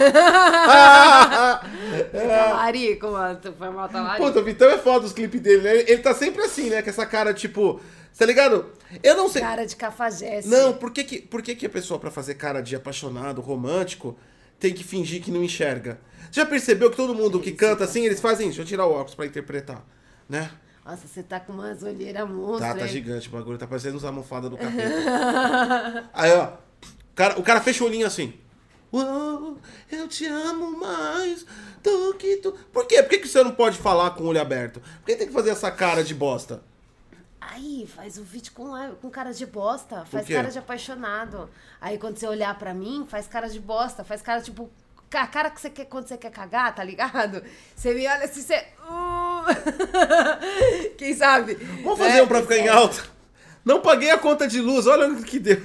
Talarico, 2.12 3.08
mano. 3.12 3.38
Foi 3.56 3.70
mal 3.70 3.88
talarico. 3.88 4.26
Puta, 4.26 4.40
o 4.40 4.44
Vitão 4.44 4.68
é 4.70 4.78
foda 4.78 5.06
os 5.06 5.12
clipes 5.12 5.40
dele, 5.40 5.62
né? 5.62 5.76
Ele 5.86 5.98
tá 5.98 6.12
sempre 6.14 6.42
assim, 6.42 6.70
né? 6.70 6.82
Com 6.82 6.90
essa 6.90 7.06
cara, 7.06 7.32
tipo. 7.32 7.80
Tá 8.16 8.24
ligado? 8.24 8.72
Eu 9.02 9.16
não 9.16 9.28
sei. 9.28 9.42
Cara 9.42 9.66
de 9.66 9.76
cafajeste. 9.76 10.48
Não, 10.48 10.72
por 10.72 10.90
que 10.90 11.04
que, 11.04 11.20
por 11.20 11.42
que, 11.42 11.54
que 11.54 11.66
a 11.66 11.70
pessoa, 11.70 12.00
pra 12.00 12.10
fazer 12.10 12.34
cara 12.34 12.62
de 12.62 12.74
apaixonado, 12.74 13.42
romântico, 13.42 14.16
tem 14.58 14.72
que 14.72 14.82
fingir 14.82 15.22
que 15.22 15.30
não 15.30 15.44
enxerga? 15.44 16.00
Já 16.32 16.46
percebeu 16.46 16.90
que 16.90 16.96
todo 16.96 17.14
mundo 17.14 17.40
que 17.40 17.52
canta 17.52 17.84
assim, 17.84 18.06
eles 18.06 18.20
fazem 18.20 18.48
isso? 18.48 18.56
Deixa 18.56 18.62
eu 18.62 18.66
tirar 18.66 18.86
o 18.86 18.92
óculos 18.92 19.14
pra 19.14 19.26
interpretar, 19.26 19.84
né? 20.28 20.50
Nossa, 20.84 21.06
você 21.06 21.22
tá 21.22 21.38
com 21.40 21.52
umas 21.52 21.82
olheiras 21.82 22.28
monstras. 22.28 22.72
Tá, 22.72 22.78
tá 22.78 22.86
hein? 22.86 22.92
gigante 22.92 23.28
o 23.28 23.32
bagulho, 23.32 23.58
tá 23.58 23.66
parecendo 23.66 23.96
uns 23.96 24.04
almofadas 24.04 24.48
do 24.48 24.56
capeta. 24.56 26.08
Aí, 26.14 26.32
ó, 26.32 26.44
o 26.46 27.14
cara, 27.14 27.38
o 27.38 27.42
cara 27.42 27.60
fecha 27.60 27.84
o 27.84 27.86
olhinho 27.86 28.06
assim. 28.06 28.32
Uou, 28.92 29.58
eu 29.90 30.08
te 30.08 30.24
amo 30.24 30.78
mais 30.78 31.44
do 31.82 32.14
que 32.14 32.36
tu... 32.36 32.52
Por 32.72 32.86
quê? 32.86 33.02
Por 33.02 33.10
que, 33.10 33.18
que 33.18 33.28
você 33.28 33.42
não 33.42 33.50
pode 33.50 33.76
falar 33.76 34.12
com 34.12 34.24
o 34.24 34.28
olho 34.28 34.40
aberto? 34.40 34.80
Por 34.80 35.06
que 35.06 35.16
tem 35.16 35.26
que 35.26 35.32
fazer 35.32 35.50
essa 35.50 35.70
cara 35.70 36.02
de 36.02 36.14
bosta? 36.14 36.62
Aí, 37.48 37.86
faz 37.94 38.18
o 38.18 38.24
vídeo 38.24 38.52
com, 38.52 38.74
a- 38.74 38.90
com 39.00 39.08
cara 39.10 39.32
de 39.32 39.46
bosta. 39.46 40.04
Faz 40.06 40.26
cara 40.28 40.50
de 40.50 40.58
apaixonado. 40.58 41.48
Aí, 41.80 41.96
quando 41.98 42.16
você 42.18 42.26
olhar 42.26 42.58
pra 42.58 42.74
mim, 42.74 43.06
faz 43.08 43.26
cara 43.28 43.48
de 43.48 43.60
bosta. 43.60 44.02
Faz 44.04 44.20
cara, 44.22 44.40
tipo... 44.40 44.68
A 45.14 45.26
cara 45.26 45.48
que 45.50 45.60
você 45.60 45.70
quer 45.70 45.84
quando 45.86 46.08
você 46.08 46.16
quer 46.18 46.30
cagar, 46.32 46.74
tá 46.74 46.82
ligado? 46.82 47.42
Você 47.74 47.94
me 47.94 48.06
olha 48.06 48.24
assim, 48.24 48.42
você... 48.42 48.66
Uh! 48.82 49.44
Quem 50.98 51.14
sabe? 51.14 51.54
Vamos 51.54 51.98
Né? 52.00 52.06
fazer 52.08 52.22
um 52.22 52.26
pra 52.26 52.42
ficar 52.42 52.56
em 52.58 52.68
alta. 52.68 53.04
Não 53.64 53.80
paguei 53.80 54.10
a 54.10 54.18
conta 54.18 54.46
de 54.48 54.60
luz, 54.60 54.86
olha 54.86 55.08
o 55.08 55.22
que 55.22 55.38
deu. 55.38 55.62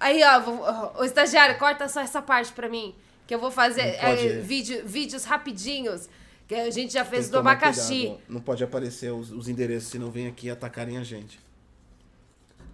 Aí, 0.00 0.22
ó, 0.22 1.00
o 1.00 1.04
estagiário, 1.04 1.58
corta 1.58 1.88
só 1.88 2.00
essa 2.00 2.22
parte 2.22 2.52
pra 2.52 2.68
mim. 2.68 2.94
Que 3.26 3.34
eu 3.34 3.38
vou 3.40 3.50
fazer 3.50 3.82
é, 3.82 4.40
vídeo, 4.40 4.82
vídeos 4.86 5.24
rapidinhos. 5.24 6.08
Que 6.48 6.54
a 6.54 6.70
gente 6.70 6.94
já 6.94 7.04
fez 7.04 7.28
do 7.28 7.38
abacaxi. 7.38 8.06
cuidado. 8.06 8.20
Não 8.28 8.40
pode 8.40 8.64
aparecer 8.64 9.12
os, 9.12 9.30
os 9.30 9.48
endereços, 9.48 9.90
senão 9.90 10.10
vem 10.10 10.26
aqui 10.26 10.50
atacarem 10.50 10.96
a 10.96 11.04
gente. 11.04 11.38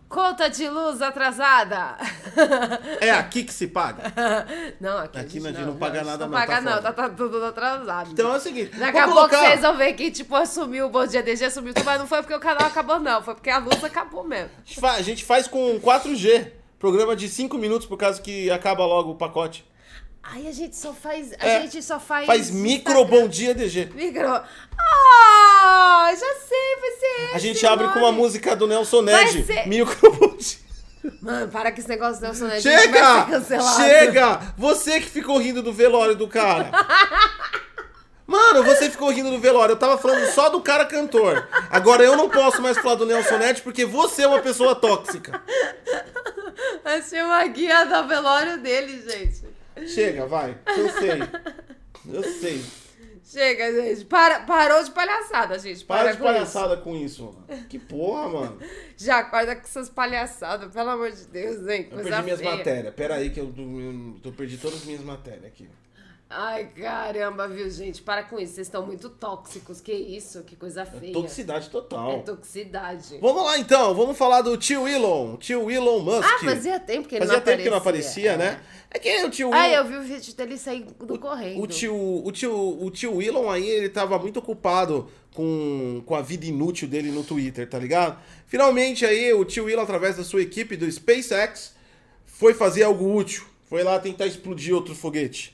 Conta 0.09 0.49
de 0.49 0.69
luz 0.69 1.03
atrasada. 1.03 1.97
É 3.01 3.11
aqui 3.11 3.43
que 3.43 3.53
se 3.53 3.67
paga. 3.67 4.13
não, 4.81 4.99
aqui, 4.99 5.19
Aqui 5.19 5.39
a 5.39 5.41
não- 5.41 5.49
gente 5.51 5.61
não 5.67 5.77
paga 5.77 5.95
a 5.95 6.05
gente 6.05 6.07
nada 6.07 6.25
não 6.27 6.31
não, 6.33 6.39
paga 6.39 6.55
tá 6.55 6.61
não, 6.61 6.83
tá, 6.83 6.93
tá 6.93 7.09
tudo 7.09 7.45
atrasado. 7.45 8.13
Então 8.13 8.33
é 8.33 8.37
o 8.37 8.41
seguinte, 8.41 8.77
Daqui 8.77 8.97
a 8.99 9.09
pouco 9.09 9.31
vocês 9.35 9.61
vão 9.61 9.77
ver 9.77 9.93
que, 9.95 10.11
tipo, 10.13 10.37
assumiu 10.37 10.87
o 10.87 10.91
Bom 10.91 11.05
Dia 11.05 11.21
DG, 11.21 11.45
assumiu 11.47 11.75
tudo, 11.75 11.85
mas 11.85 11.99
não 11.99 12.07
foi 12.07 12.19
porque 12.23 12.35
o 12.35 12.39
canal 12.39 12.69
acabou, 12.69 13.01
não. 13.01 13.23
Foi 13.25 13.35
porque 13.35 13.51
a 13.51 13.59
luz 13.59 13.83
acabou 13.83 14.23
mesmo. 14.23 14.51
A 14.85 15.03
gente 15.03 15.25
faz 15.25 15.49
com 15.49 15.81
4G. 15.81 16.53
Programa 16.79 17.17
de 17.17 17.29
5 17.29 17.57
minutos 17.59 17.87
por 17.89 17.97
causa 17.97 18.21
que 18.23 18.51
acaba 18.51 18.85
logo 18.87 19.13
o 19.13 19.15
pacote. 19.17 19.65
Aí 20.33 20.49
a 20.49 20.53
gente 20.53 20.75
só 20.77 20.93
faz. 20.93 21.33
A 21.39 21.47
É, 21.47 21.61
gente 21.63 21.83
só 21.83 22.01
faz. 22.01 22.27
Faz 22.27 22.51
micro 22.51 23.05
bom 23.05 23.29
dia 23.29 23.55
DG. 23.55 23.91
Micro. 23.95 24.27
Ah, 24.79 26.11
já 26.13 26.35
sei, 26.49 26.77
vai 26.81 26.91
ser 26.93 27.35
A 27.35 27.39
gente 27.39 27.57
esse 27.57 27.67
abre 27.67 27.87
com 27.89 27.99
uma 28.01 28.07
nome. 28.11 28.19
música 28.19 28.57
do 28.57 28.67
Nelson 28.67 29.03
Ned. 29.03 29.45
ser- 29.45 29.69
Micro 29.69 30.13
bom 30.13 30.37
dia. 30.37 30.65
Mano, 31.21 31.49
para 31.49 31.71
que 31.71 31.81
esse 31.81 31.89
negócio 31.89 32.17
do 32.21 32.23
Nelson 32.25 32.47
Ned 32.47 32.63
vai 32.63 32.79
ser 32.79 32.81
Chega! 32.81 33.77
Chega! 33.77 34.55
Você 34.57 35.01
que 35.01 35.07
ficou 35.11 35.39
rindo 35.39 35.63
do 35.63 35.73
velório 35.73 36.17
do 36.17 36.27
cara. 36.27 36.71
Mano, 38.27 38.65
você 38.65 38.91
ficou 38.91 39.11
rindo 39.11 39.31
do 39.31 39.39
velório. 39.39 39.75
Eu 39.75 39.79
tava 39.79 39.99
falando 39.99 40.27
só 40.33 40.49
do 40.49 40.63
cara 40.63 40.87
cantor. 40.87 41.47
Agora 41.71 42.03
eu 42.03 42.17
não 42.17 42.31
posso 42.31 42.63
mais 42.63 42.79
falar 42.79 42.95
do 42.95 43.05
Nelson 43.05 43.37
Ned 43.37 43.61
porque 43.61 43.85
você 43.85 44.23
é 44.23 44.27
uma 44.27 44.41
pessoa 44.41 44.75
tóxica. 44.75 45.43
Achei 46.83 47.23
uma 47.23 47.47
guia 47.47 47.85
do 47.85 48.09
velório 48.09 48.59
dele, 48.59 49.05
gente. 49.09 49.45
Chega, 49.87 50.27
vai. 50.27 50.59
Eu 50.67 50.89
sei. 50.91 51.19
Eu 52.13 52.23
sei. 52.23 52.65
Chega, 53.25 53.73
gente. 53.73 54.05
Para, 54.05 54.41
parou 54.41 54.83
de 54.85 54.91
palhaçada, 54.91 55.59
gente. 55.59 55.85
Para 55.85 56.13
de 56.13 56.19
com 56.19 56.25
palhaçada 56.25 56.77
com 56.77 56.95
isso. 56.95 57.25
mano. 57.25 57.67
Que 57.69 57.79
porra, 57.79 58.29
mano. 58.29 58.59
isso. 58.61 58.71
Já 59.07 59.19
acorda 59.19 59.57
com 59.57 59.63
essas 59.63 59.89
palhaçadas, 59.89 60.73
pelo 60.73 60.91
amor 60.91 61.11
de 61.11 61.25
Deus, 61.27 61.67
hein? 61.67 61.89
Eu 61.91 61.97
Coisa 61.97 62.11
perdi 62.11 62.23
minhas 62.23 62.43
matérias. 62.43 62.95
Pera 62.95 63.15
aí 63.17 63.31
que 63.31 63.41
eu, 63.41 63.53
eu, 63.57 64.17
eu 64.23 64.33
perdi 64.33 64.59
todas 64.59 64.81
as 64.81 64.85
minhas 64.85 65.03
matérias 65.03 65.47
aqui. 65.47 65.69
Ai, 66.37 66.67
caramba, 66.67 67.47
viu, 67.47 67.71
gente? 67.71 68.03
Para 68.03 68.25
com 68.25 68.41
isso. 68.41 68.55
Vocês 68.55 68.67
estão 68.67 68.85
muito 68.85 69.09
tóxicos. 69.09 69.81
Que 69.81 69.93
isso? 69.93 70.43
Que 70.43 70.57
coisa 70.57 70.85
feia. 70.85 71.13
Toxicidade 71.13 71.71
total. 71.71 72.11
É 72.11 72.19
toxicidade. 72.19 73.19
Vamos 73.21 73.45
lá 73.45 73.57
então, 73.57 73.95
vamos 73.95 74.19
falar 74.19 74.43
do 74.43 74.57
tio 74.57 74.89
Elon, 74.89 75.37
tio 75.37 75.71
Elon 75.71 76.01
Musk. 76.01 76.25
Ah, 76.25 76.45
fazia 76.45 76.81
tempo 76.81 77.07
que 77.07 77.15
ele 77.15 77.25
Fazia 77.25 77.39
não 77.39 77.45
tempo 77.45 77.63
que 77.63 77.71
não 77.71 77.77
aparecia, 77.77 78.33
aparecia, 78.33 78.49
é. 78.49 78.57
né? 78.57 78.61
É 78.91 78.99
que 78.99 79.25
o 79.25 79.31
tio 79.31 79.55
Ah, 79.55 79.69
Elon, 79.69 79.77
eu 79.77 79.85
vi 79.85 79.97
o 79.97 80.03
vídeo 80.03 80.35
dele 80.35 80.59
sair 80.59 80.85
do 80.99 81.19
correndo. 81.21 81.63
o 81.63 81.67
tio, 81.69 81.95
o 81.95 82.33
tio, 82.33 82.85
o 82.85 82.91
tio 82.91 83.23
Elon 83.23 83.49
aí, 83.49 83.69
ele 83.69 83.89
tava 83.89 84.19
muito 84.19 84.41
ocupado 84.41 85.09
com, 85.33 86.03
com 86.05 86.17
a 86.17 86.21
vida 86.21 86.47
inútil 86.47 86.89
dele 86.89 87.13
no 87.13 87.23
Twitter, 87.23 87.69
tá 87.69 87.79
ligado? 87.79 88.19
Finalmente 88.49 89.07
aí, 89.07 89.33
o 89.33 89.45
tio 89.45 89.71
Elon, 89.71 89.83
através 89.83 90.17
da 90.17 90.25
sua 90.25 90.43
equipe 90.43 90.77
do 90.77 90.91
SpaceX, 90.91 91.75
foi 92.27 92.55
fazer 92.55 92.83
algo 92.83 93.15
útil. 93.15 93.45
Foi 93.67 93.85
lá 93.85 94.01
tentar 94.01 94.27
explodir 94.27 94.75
outro 94.75 94.97
foguete. 94.97 95.54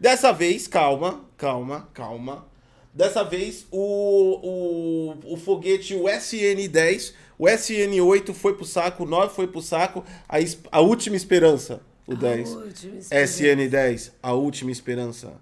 Dessa 0.00 0.32
vez, 0.32 0.66
calma, 0.66 1.20
calma, 1.36 1.86
calma. 1.92 2.46
Dessa 2.92 3.22
vez, 3.22 3.66
o, 3.70 5.12
o, 5.22 5.34
o 5.34 5.36
foguete, 5.36 5.94
o 5.94 6.04
SN-10, 6.04 7.12
o 7.38 7.44
SN-8 7.44 8.32
foi 8.32 8.54
pro 8.54 8.64
saco, 8.64 9.04
o 9.04 9.06
9 9.06 9.34
foi 9.34 9.46
pro 9.46 9.60
saco, 9.60 10.02
a, 10.26 10.36
a 10.72 10.80
última 10.80 11.16
esperança, 11.16 11.82
o 12.06 12.16
10. 12.16 12.48
última 12.48 12.96
esperança. 12.96 13.14
SN-10, 13.14 14.12
a 14.22 14.32
última 14.32 14.70
esperança. 14.70 15.34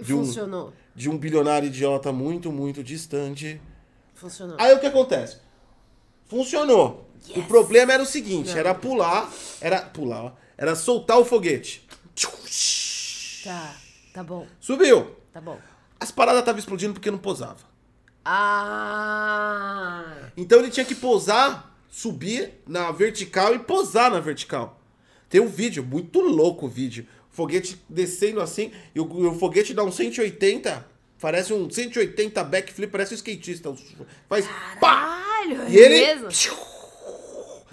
De 0.00 0.14
um, 0.14 0.24
Funcionou. 0.24 0.72
de 0.94 1.10
um 1.10 1.18
bilionário 1.18 1.66
idiota 1.66 2.12
muito, 2.12 2.52
muito 2.52 2.84
distante. 2.84 3.60
Funcionou. 4.14 4.56
Aí 4.60 4.72
o 4.74 4.78
que 4.78 4.86
acontece? 4.86 5.38
Funcionou. 6.26 7.04
O 7.34 7.42
problema 7.42 7.92
era 7.92 8.02
o 8.02 8.06
seguinte, 8.06 8.56
era 8.56 8.72
pular, 8.74 9.28
era 9.60 9.82
pular, 9.82 10.24
ó, 10.26 10.32
era 10.56 10.76
soltar 10.76 11.18
o 11.18 11.24
foguete. 11.24 11.84
Tá, 13.44 13.74
tá 14.18 14.24
bom, 14.24 14.46
Subiu. 14.58 15.14
tá 15.32 15.40
bom. 15.40 15.58
As 16.00 16.10
paradas 16.10 16.40
estavam 16.40 16.58
explodindo 16.58 16.92
porque 16.92 17.08
não 17.10 17.18
posava. 17.18 17.58
Ah! 18.24 20.04
Então 20.36 20.58
ele 20.58 20.70
tinha 20.70 20.84
que 20.84 20.94
pousar, 20.94 21.76
subir 21.90 22.54
na 22.66 22.90
vertical 22.90 23.54
e 23.54 23.58
posar 23.60 24.10
na 24.10 24.18
vertical. 24.20 24.80
Tem 25.28 25.40
um 25.40 25.46
vídeo, 25.48 25.84
muito 25.84 26.20
louco 26.20 26.66
o 26.66 26.68
vídeo. 26.68 27.06
O 27.32 27.34
foguete 27.36 27.80
descendo 27.88 28.40
assim, 28.40 28.72
e 28.94 29.00
o, 29.00 29.04
o 29.30 29.38
foguete 29.38 29.72
dá 29.72 29.84
um 29.84 29.92
180, 29.92 30.84
parece 31.20 31.52
um 31.52 31.70
180 31.70 32.42
backflip, 32.44 32.90
parece 32.90 33.14
um 33.14 33.16
skatista. 33.16 33.72
Faz 34.28 34.46
pá! 34.80 35.18
Caralho, 35.38 35.62
é 35.62 35.70
E 35.70 35.76
ele. 35.76 35.94
mesmo? 36.06 36.28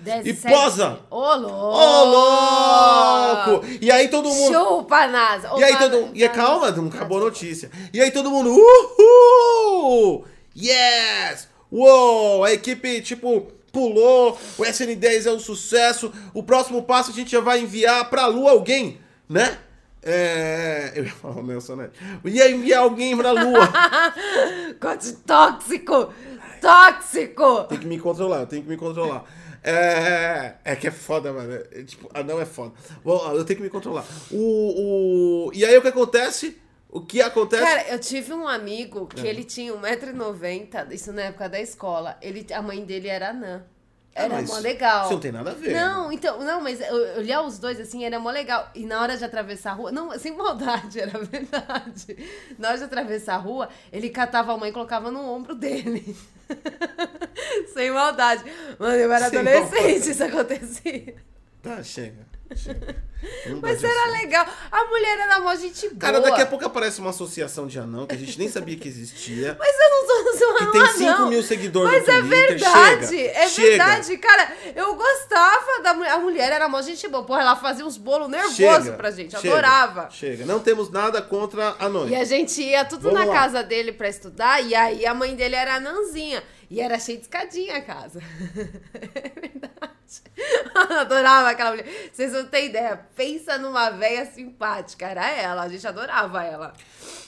Desce 0.05 0.29
E 0.29 0.35
certo. 0.35 0.55
posa. 0.55 0.99
Ô, 1.09 1.33
louco! 1.35 1.77
Ô, 1.77 2.05
louco! 2.05 3.65
E 3.81 3.91
aí 3.91 4.07
todo 4.07 4.29
mundo. 4.29 4.53
Chupa, 4.53 5.07
NASA! 5.07 5.51
Ô, 5.51 5.59
E 5.59 5.63
aí 5.63 5.75
todo 5.77 6.09
E 6.13 6.23
é 6.23 6.29
calma, 6.29 6.69
não 6.69 6.87
acabou 6.87 7.17
a 7.17 7.21
notícia. 7.21 7.71
E 7.91 7.99
aí 7.99 8.11
todo 8.11 8.29
mundo. 8.29 8.51
Uhul! 8.51 10.25
Yes! 10.55 11.47
Uou! 11.71 12.43
A 12.43 12.53
equipe, 12.53 13.01
tipo, 13.01 13.47
pulou. 13.71 14.37
O 14.59 14.61
SN10 14.61 15.25
é 15.25 15.31
um 15.31 15.39
sucesso. 15.39 16.11
O 16.35 16.43
próximo 16.43 16.83
passo 16.83 17.09
a 17.09 17.13
gente 17.13 17.31
já 17.31 17.41
vai 17.41 17.59
enviar 17.61 18.07
pra 18.09 18.27
Lua 18.27 18.51
alguém, 18.51 18.99
né? 19.27 19.57
É. 20.03 20.91
Eu 20.95 21.05
ia 21.05 21.11
falar 21.11 21.37
o 21.37 21.43
Nelson, 21.43 21.75
né? 21.77 21.89
Ia 22.23 22.51
enviar 22.51 22.81
alguém 22.83 23.17
pra 23.17 23.31
Lua. 23.31 23.67
De 25.01 25.13
tóxico! 25.13 26.13
Tóxico! 26.61 27.63
Tem 27.63 27.79
que 27.79 27.87
me 27.87 27.99
controlar, 27.99 28.41
eu 28.41 28.47
tenho 28.47 28.61
que 28.63 28.69
me 28.69 28.77
controlar. 28.77 29.23
É, 29.67 30.55
é 30.63 30.75
que 30.75 30.87
é 30.87 30.91
foda, 30.91 31.33
mano. 31.33 31.53
É, 31.71 31.83
tipo, 31.83 32.09
ah, 32.13 32.21
não 32.23 32.39
é 32.39 32.45
foda. 32.45 32.73
Bom, 33.03 33.33
eu 33.33 33.43
tenho 33.43 33.57
que 33.57 33.63
me 33.63 33.69
controlar. 33.69 34.05
O, 34.31 35.47
o, 35.47 35.51
e 35.53 35.65
aí 35.65 35.75
o 35.77 35.81
que 35.81 35.87
acontece? 35.87 36.57
O 36.89 37.01
que 37.01 37.21
acontece? 37.21 37.63
Cara, 37.63 37.89
eu 37.89 37.99
tive 37.99 38.31
um 38.33 38.47
amigo 38.47 39.09
É. 39.11 39.21
que 39.21 39.27
ele 39.27 39.43
tinha 39.43 39.73
1,90m, 39.73 40.91
isso 40.91 41.11
na 41.11 41.23
época 41.23 41.49
da 41.49 41.59
escola. 41.59 42.17
Ele, 42.21 42.45
a 42.53 42.61
mãe 42.61 42.85
dele 42.85 43.07
era 43.07 43.31
anã. 43.31 43.63
Era 44.17 44.33
Ah, 44.33 44.37
mas 44.41 44.49
mó 44.49 44.57
legal. 44.59 45.03
Isso 45.03 45.13
não 45.13 45.19
tem 45.19 45.31
nada 45.33 45.51
a 45.51 45.53
ver. 45.53 45.73
Não, 45.73 46.09
então, 46.09 46.39
não, 46.39 46.61
mas 46.61 46.79
eu- 46.79 47.17
olhar 47.17 47.41
os 47.41 47.59
dois 47.59 47.77
assim 47.81 48.05
era 48.05 48.17
mó 48.17 48.31
legal. 48.31 48.69
E 48.73 48.85
na 48.85 49.01
hora 49.01 49.17
de 49.17 49.25
atravessar 49.25 49.71
a 49.71 49.73
rua, 49.73 49.91
não, 49.91 50.17
sem 50.17 50.31
maldade, 50.35 50.97
era 51.01 51.19
verdade. 51.21 52.17
Na 52.57 52.69
hora 52.69 52.77
de 52.77 52.83
atravessar 52.85 53.35
a 53.35 53.39
rua, 53.39 53.67
ele 53.91 54.09
catava 54.09 54.53
a 54.53 54.57
mãe 54.57 54.69
e 54.69 54.73
colocava 54.73 55.11
no 55.11 55.19
ombro 55.21 55.53
dele. 55.53 56.15
sem 57.73 57.91
maldade. 57.91 58.43
Mano, 58.79 58.95
eu 58.95 59.11
era 59.11 59.29
Sem 59.29 59.39
adolescente, 59.39 59.73
maldade. 59.81 60.11
isso 60.11 60.23
acontecia. 60.23 61.15
Tá, 61.61 61.83
chega. 61.83 62.25
Não 63.47 63.59
Mas 63.59 63.83
era 63.83 64.03
assunto. 64.03 64.11
legal. 64.21 64.45
A 64.71 64.85
mulher 64.85 65.17
era 65.19 65.39
mó 65.39 65.55
gente 65.55 65.87
boa. 65.89 65.99
Cara, 65.99 66.19
daqui 66.21 66.41
a 66.41 66.45
pouco 66.45 66.63
aparece 66.65 66.99
uma 66.99 67.09
associação 67.09 67.65
de 67.65 67.79
anão 67.79 68.05
que 68.05 68.13
a 68.13 68.17
gente 68.17 68.37
nem 68.37 68.47
sabia 68.47 68.75
que 68.77 68.87
existia. 68.87 69.55
Mas 69.59 69.75
eu 69.75 69.89
não 69.89 70.07
tô 70.07 70.37
zoando 70.37 70.57
Que 70.57 70.71
tem 70.71 70.81
um 70.83 70.87
5 70.87 71.09
anão. 71.09 71.29
mil 71.29 71.41
seguidores 71.43 71.91
Mas 71.91 72.05
no 72.07 72.13
é 72.13 72.21
Twitter. 72.21 72.47
verdade, 72.59 73.07
Chega, 73.07 73.31
é 73.39 73.47
chega. 73.47 73.67
verdade. 73.69 74.17
Cara, 74.17 74.53
eu 74.75 74.95
gostava 74.95 75.81
da 75.81 75.93
mulher. 75.95 76.11
A 76.11 76.17
mulher 76.19 76.51
era 76.51 76.67
mó 76.69 76.81
gente 76.81 77.07
boa. 77.07 77.23
Porra, 77.23 77.41
ela 77.41 77.55
fazia 77.55 77.85
uns 77.85 77.97
bolos 77.97 78.29
nervosos 78.29 78.55
Chega, 78.57 78.91
pra 78.91 79.09
gente. 79.11 79.31
chega, 79.39 79.53
Adorava. 79.53 80.09
Chega. 80.11 80.45
Não 80.45 80.59
temos 80.59 80.91
nada 80.91 81.19
contra 81.21 81.75
anões. 81.79 82.11
E 82.11 82.15
a 82.15 82.23
gente 82.23 82.61
ia 82.61 82.85
tudo 82.85 83.03
Vamos 83.09 83.19
na 83.19 83.25
lá. 83.25 83.33
casa 83.33 83.63
dele 83.63 83.91
pra 83.91 84.07
estudar. 84.07 84.63
E 84.63 84.75
aí 84.75 85.05
a 85.05 85.13
mãe 85.15 85.35
dele 85.35 85.55
era 85.55 85.75
anãzinha. 85.75 86.43
E 86.69 86.81
era 86.81 86.97
cheia 86.99 87.17
de 87.17 87.23
escadinha 87.23 87.77
a 87.77 87.81
casa. 87.81 88.19
É 89.15 89.29
verdade. 89.39 89.95
Adorava 90.99 91.49
aquela 91.49 91.71
mulher. 91.71 91.85
Vocês 92.11 92.31
não 92.31 92.45
têm 92.45 92.67
ideia. 92.67 92.99
Pensa 93.15 93.57
numa 93.57 93.89
véia 93.89 94.25
simpática. 94.25 95.07
Era 95.07 95.29
ela. 95.31 95.63
A 95.63 95.69
gente 95.69 95.85
adorava 95.87 96.43
ela. 96.43 96.73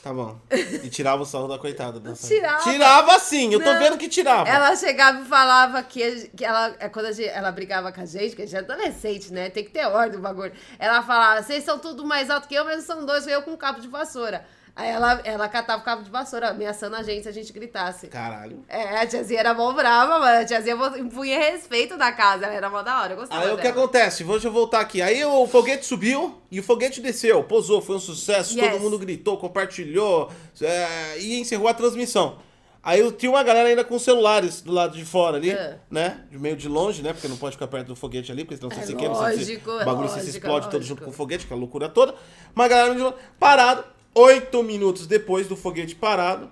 Tá 0.04 0.13
bom. 0.13 0.39
E 0.52 0.89
tirava 0.89 1.21
o 1.23 1.26
sarro 1.26 1.47
da 1.47 1.58
coitada. 1.58 2.00
dançando. 2.00 2.30
Tirava. 2.30 2.63
Tirava 2.63 3.19
sim, 3.19 3.52
eu 3.52 3.60
tô 3.63 3.73
Não. 3.73 3.80
vendo 3.80 3.97
que 3.97 4.08
tirava. 4.08 4.47
Ela 4.47 4.76
chegava 4.76 5.21
e 5.21 5.26
falava 5.26 5.82
que, 5.84 6.30
que 6.30 6.45
ela, 6.45 6.76
é 6.80 6.88
quando 6.88 7.12
gente- 7.12 7.28
ela 7.30 7.52
brigava 7.52 7.91
com 7.91 8.02
a 8.02 8.06
gente, 8.06 8.36
que 8.36 8.43
a 8.43 8.45
gente 8.45 8.56
é 8.56 8.60
adolescente, 8.60 9.34
né? 9.34 9.50
Tem 9.50 9.63
que 9.63 9.71
ter 9.71 9.86
ordem 9.86 10.19
o 10.19 10.21
bagulho. 10.21 10.54
Ela 10.78 11.02
falava, 11.02 11.41
vocês 11.41 11.63
são 11.63 11.80
tudo 11.80 12.06
mais 12.06 12.30
alto 12.30 12.47
que 12.47 12.56
eu, 12.56 12.63
mas 12.63 12.84
são 12.84 13.06
dois, 13.06 13.26
eu 13.28 13.41
com 13.41 13.52
um 13.52 13.58
cabo 13.58 13.80
de 13.82 13.88
vassoura. 13.88 14.45
Aí 14.80 14.90
ela, 14.92 15.20
ela 15.24 15.50
catava 15.50 15.82
o 15.82 15.84
cabo 15.84 16.04
de 16.04 16.10
vassoura, 16.12 16.50
ameaçando 16.50 16.96
a 16.96 17.02
gente 17.02 17.24
se 17.24 17.30
a 17.30 17.32
gente 17.32 17.52
gritasse. 17.52 18.08
Caralho. 18.10 18.63
É, 18.70 19.00
a 19.00 19.08
tiazinha 19.08 19.40
era 19.40 19.54
mó 19.56 19.74
brava, 19.74 20.20
mano. 20.20 20.42
A 20.42 20.46
tiazinha 20.46 20.76
impunha 21.00 21.40
respeito 21.40 21.98
na 21.98 22.12
casa. 22.12 22.46
Ela 22.46 22.54
era 22.54 22.70
mó 22.70 22.84
da 22.84 23.02
hora, 23.02 23.13
eu 23.13 23.18
gostava 23.18 23.42
Aí 23.44 23.52
o 23.52 23.56
que 23.58 23.63
dela. 23.63 23.74
acontece? 23.74 24.24
Deixa 24.24 24.48
eu 24.48 24.52
voltar 24.52 24.80
aqui. 24.82 25.02
Aí 25.02 25.26
o 25.26 25.48
foguete 25.48 25.84
subiu 25.84 26.40
e 26.52 26.60
o 26.60 26.63
foguete 26.63 27.02
desceu, 27.02 27.44
pousou, 27.44 27.82
foi 27.82 27.96
um 27.96 28.00
sucesso, 28.00 28.56
Yes. 28.56 28.70
todo 28.72 28.80
mundo 28.82 29.00
gritou, 29.00 29.36
compartilhou 29.38 30.32
é, 30.62 31.18
e 31.20 31.40
encerrou 31.40 31.68
a 31.68 31.74
transmissão. 31.74 32.38
Aí 32.84 33.00
eu- 33.00 33.12
tinha 33.12 33.32
uma 33.32 33.42
galera 33.44 33.68
ainda 33.68 33.84
com 33.84 33.98
celulares 34.00 34.62
do 34.62 34.72
lado 34.72 34.96
de 34.96 35.04
fora 35.04 35.38
ali, 35.38 35.50
É. 35.52 35.78
né? 35.90 36.22
De 36.30 36.38
meio 36.38 36.56
de 36.56 36.70
longe, 36.70 37.02
né? 37.02 37.12
Porque 37.13 37.28
não 37.28 37.36
pode 37.36 37.56
ficar 37.56 37.68
perto 37.68 37.88
do 37.88 37.96
foguete 37.96 38.32
ali, 38.32 38.46
porque 38.46 38.58
senão 38.58 38.70
você 38.70 38.82
É 38.82 38.86
se 38.86 38.96
queima, 38.96 39.13
você 39.16 39.32
se- 39.32 39.38
lógico, 39.54 39.72
o 39.72 39.82
é 39.82 39.86
bagulho 39.86 40.08
você 40.08 40.20
se 40.20 40.26
lógico, 40.28 40.38
explode 40.38 40.68
é 40.68 40.70
todo 40.70 40.74
lógico. 40.82 40.88
junto 40.88 41.04
com 41.04 41.10
o 41.10 41.13
foguete, 41.13 41.46
aquela 41.46 41.60
loucura 41.60 41.90
toda. 41.90 42.13
Uma 42.56 42.68
galera 42.68 42.94
de 42.96 43.02
longe, 43.02 43.16
parado, 43.40 43.84
oito 44.17 44.63
minutos 44.63 45.06
depois 45.08 45.47
do 45.47 45.56
foguete 45.56 45.95
parado, 45.95 46.49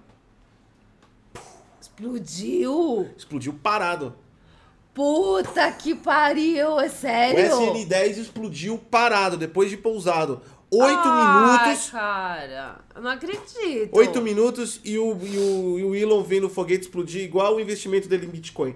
Explodiu! 1.82 3.10
explodiu 3.18 3.54
parado. 3.54 4.16
Puta 4.94 5.72
que 5.74 5.94
pariu, 5.94 6.80
é 6.80 6.86
O 6.86 6.90
sério? 6.90 7.56
SN-10 7.58 8.18
explodiu 8.18 8.78
parado, 8.78 9.36
depois 9.38 9.70
de 9.70 9.78
pousado. 9.78 10.42
Oito 10.72 11.00
Ai, 11.04 11.68
minutos. 11.68 11.90
cara, 11.92 12.80
eu 12.96 13.02
não 13.02 13.12
acredito. 13.12 13.90
Oito 13.94 14.22
minutos 14.22 14.80
e 14.84 14.98
o, 14.98 15.18
e, 15.22 15.38
o, 15.38 15.80
e 15.80 15.84
o 15.84 15.96
Elon 15.96 16.24
vendo 16.24 16.48
o 16.48 16.50
foguete 16.50 16.84
explodir 16.84 17.22
igual 17.24 17.56
o 17.56 17.60
investimento 17.60 18.08
dele 18.10 18.26
em 18.26 18.30
Bitcoin. 18.30 18.76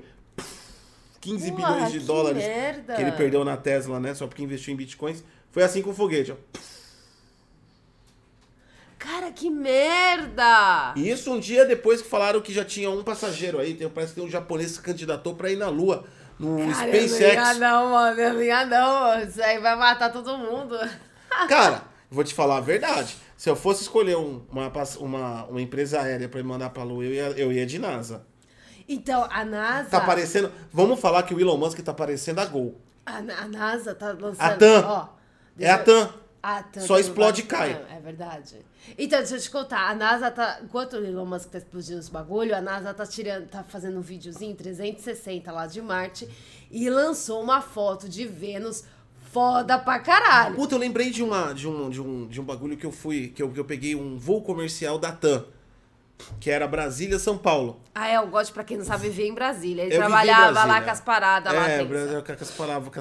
15 1.22 1.46
Ué, 1.50 1.56
bilhões 1.56 1.92
de 1.92 2.00
que 2.00 2.06
dólares 2.06 2.44
merda. 2.44 2.96
que 2.96 3.02
ele 3.02 3.12
perdeu 3.14 3.44
na 3.44 3.58
Tesla, 3.58 4.00
né? 4.00 4.14
Só 4.14 4.28
porque 4.28 4.44
investiu 4.44 4.74
em 4.74 4.78
Bitcoins. 4.78 5.24
Foi 5.52 5.64
assim 5.64 5.82
com 5.82 5.90
o 5.90 5.94
foguete, 5.94 6.32
ó. 6.32 6.36
Que 9.36 9.50
merda! 9.50 10.94
E 10.96 11.10
isso 11.10 11.32
um 11.32 11.40
dia 11.40 11.66
depois 11.66 12.02
que 12.02 12.08
falaram 12.10 12.42
que 12.42 12.54
já 12.54 12.64
tinha 12.66 12.90
um 12.90 13.04
passageiro 13.04 13.60
aí. 13.60 13.74
Tem, 13.74 13.90
parece 13.90 14.14
que 14.14 14.20
tem 14.20 14.28
um 14.28 14.32
japonês 14.32 14.72
se 14.72 14.82
candidatou 14.82 15.36
pra 15.36 15.50
ir 15.52 15.56
na 15.58 15.70
Lua. 15.70 16.06
No 16.40 16.58
Cara, 16.58 16.88
eu 16.88 16.94
não 16.94 16.96
ia 16.96 17.08
SpaceX. 17.08 17.58
não, 17.60 17.90
mano, 17.92 18.20
eu 18.22 18.34
não 18.34 18.42
ia 18.44 18.66
não. 18.66 19.20
Isso 19.24 19.42
aí 19.42 19.60
vai 19.60 19.76
matar 19.76 20.12
todo 20.12 20.38
mundo. 20.38 20.78
Cara, 21.50 21.84
vou 22.10 22.24
te 22.24 22.34
falar 22.34 22.58
a 22.58 22.62
verdade. 22.62 23.16
Se 23.38 23.50
eu 23.50 23.56
fosse 23.56 23.84
escolher 23.84 24.18
um- 24.18 24.42
uma, 24.52 24.72
uma, 25.00 25.46
uma 25.46 25.62
empresa 25.62 26.02
aérea 26.02 26.28
pra 26.30 26.42
me 26.42 26.48
mandar 26.48 26.70
pra 26.72 26.84
Lua, 26.84 27.04
eu 27.04 27.14
ia, 27.14 27.24
eu 27.38 27.52
ia 27.52 27.66
de 27.66 27.78
NASA. 27.80 28.26
Então, 28.88 29.28
a 29.30 29.46
NASA... 29.46 29.90
Tá 29.90 30.02
parecendo. 30.02 30.52
Vamos 30.74 31.00
falar 31.00 31.24
que 31.24 31.34
o 31.34 31.40
Elon 31.40 31.58
Musk 31.58 31.80
tá 31.80 31.94
parecendo 31.94 32.42
a 32.42 32.46
Gol. 32.46 32.80
A, 33.06 33.18
a 33.18 33.48
NASA 33.48 33.94
tá 33.94 34.08
lançando... 34.20 34.42
A 34.42 34.56
TAM. 34.56 34.84
Ó, 34.88 35.08
É 35.60 35.70
a 35.70 35.78
TAM. 35.78 36.10
A 36.42 36.64
TAM 36.64 36.82
Só 36.82 36.94
tá 36.96 37.00
explode 37.02 37.42
e 37.42 37.44
embaixo- 37.44 37.74
cai. 37.76 37.86
É, 37.92 37.98
é 37.98 38.00
verdade. 38.00 38.56
Então, 38.98 39.20
deixa 39.20 39.36
eu 39.36 39.40
te 39.42 39.52
contar. 39.52 39.90
A 39.90 39.96
NASA 39.96 40.32
tá... 40.32 40.60
Enquanto 40.64 40.94
o 40.94 41.06
Elon 41.06 41.26
Musk 41.26 41.50
tá 41.50 41.58
explodindo 41.58 42.00
os 42.00 42.08
bagulho, 42.10 42.56
a 42.56 42.62
NASA 42.62 42.94
tá 42.94 43.06
tirando... 43.06 43.48
Tá 43.48 43.64
fazendo 43.64 43.98
um 43.98 44.02
videozinho 44.02 44.56
360 44.56 45.52
lá 45.52 45.68
de 45.68 45.82
Marte 45.82 46.30
e 46.72 46.90
lançou 46.90 47.42
uma 47.44 47.62
foto 47.62 48.08
de 48.08 48.26
Vênus 48.26 48.84
Foda 49.32 49.78
pra 49.78 50.00
caralho. 50.00 50.56
Puta, 50.56 50.74
eu 50.74 50.80
lembrei 50.80 51.12
de, 51.12 51.22
uma, 51.22 51.54
de, 51.54 51.68
um, 51.68 51.88
de, 51.88 52.02
um, 52.02 52.28
de 52.28 52.42
um 52.42 52.44
bagulho 52.44 52.76
que 52.76 52.86
eu 52.86 52.92
fui, 52.92 53.28
que 53.28 53.44
eu, 53.44 53.52
que 53.52 53.60
eu 53.60 53.66
peguei 53.66 53.94
um 53.96 54.18
voo 54.18 54.42
comercial 54.42 54.98
da 54.98 55.12
TAM, 55.12 55.46
que 56.40 56.50
era 56.50 56.68
Brasília-São 56.68 57.38
Paulo. 57.38 57.80
Ah, 57.94 58.08
é, 58.08 58.20
o 58.20 58.26
God, 58.26 58.50
pra 58.50 58.64
quem 58.64 58.76
não 58.76 58.84
sabe, 58.84 59.04
vivia 59.08 59.28
em 59.28 59.34
Brasília. 59.36 59.84
Ele 59.84 59.94
Eu 59.94 60.02
vivi 60.02 60.04
em 60.04 60.08
trabalhava 60.08 60.46
lá 60.52 60.52
Brasília. 60.64 60.82
com 60.84 60.90
as 60.90 61.02
paradas 61.02 61.54
lá. 61.54 61.70
É, 61.70 61.78
tensa. 61.78 61.90
Brasil, 61.90 62.24
com 62.24 62.32
as 62.42 62.52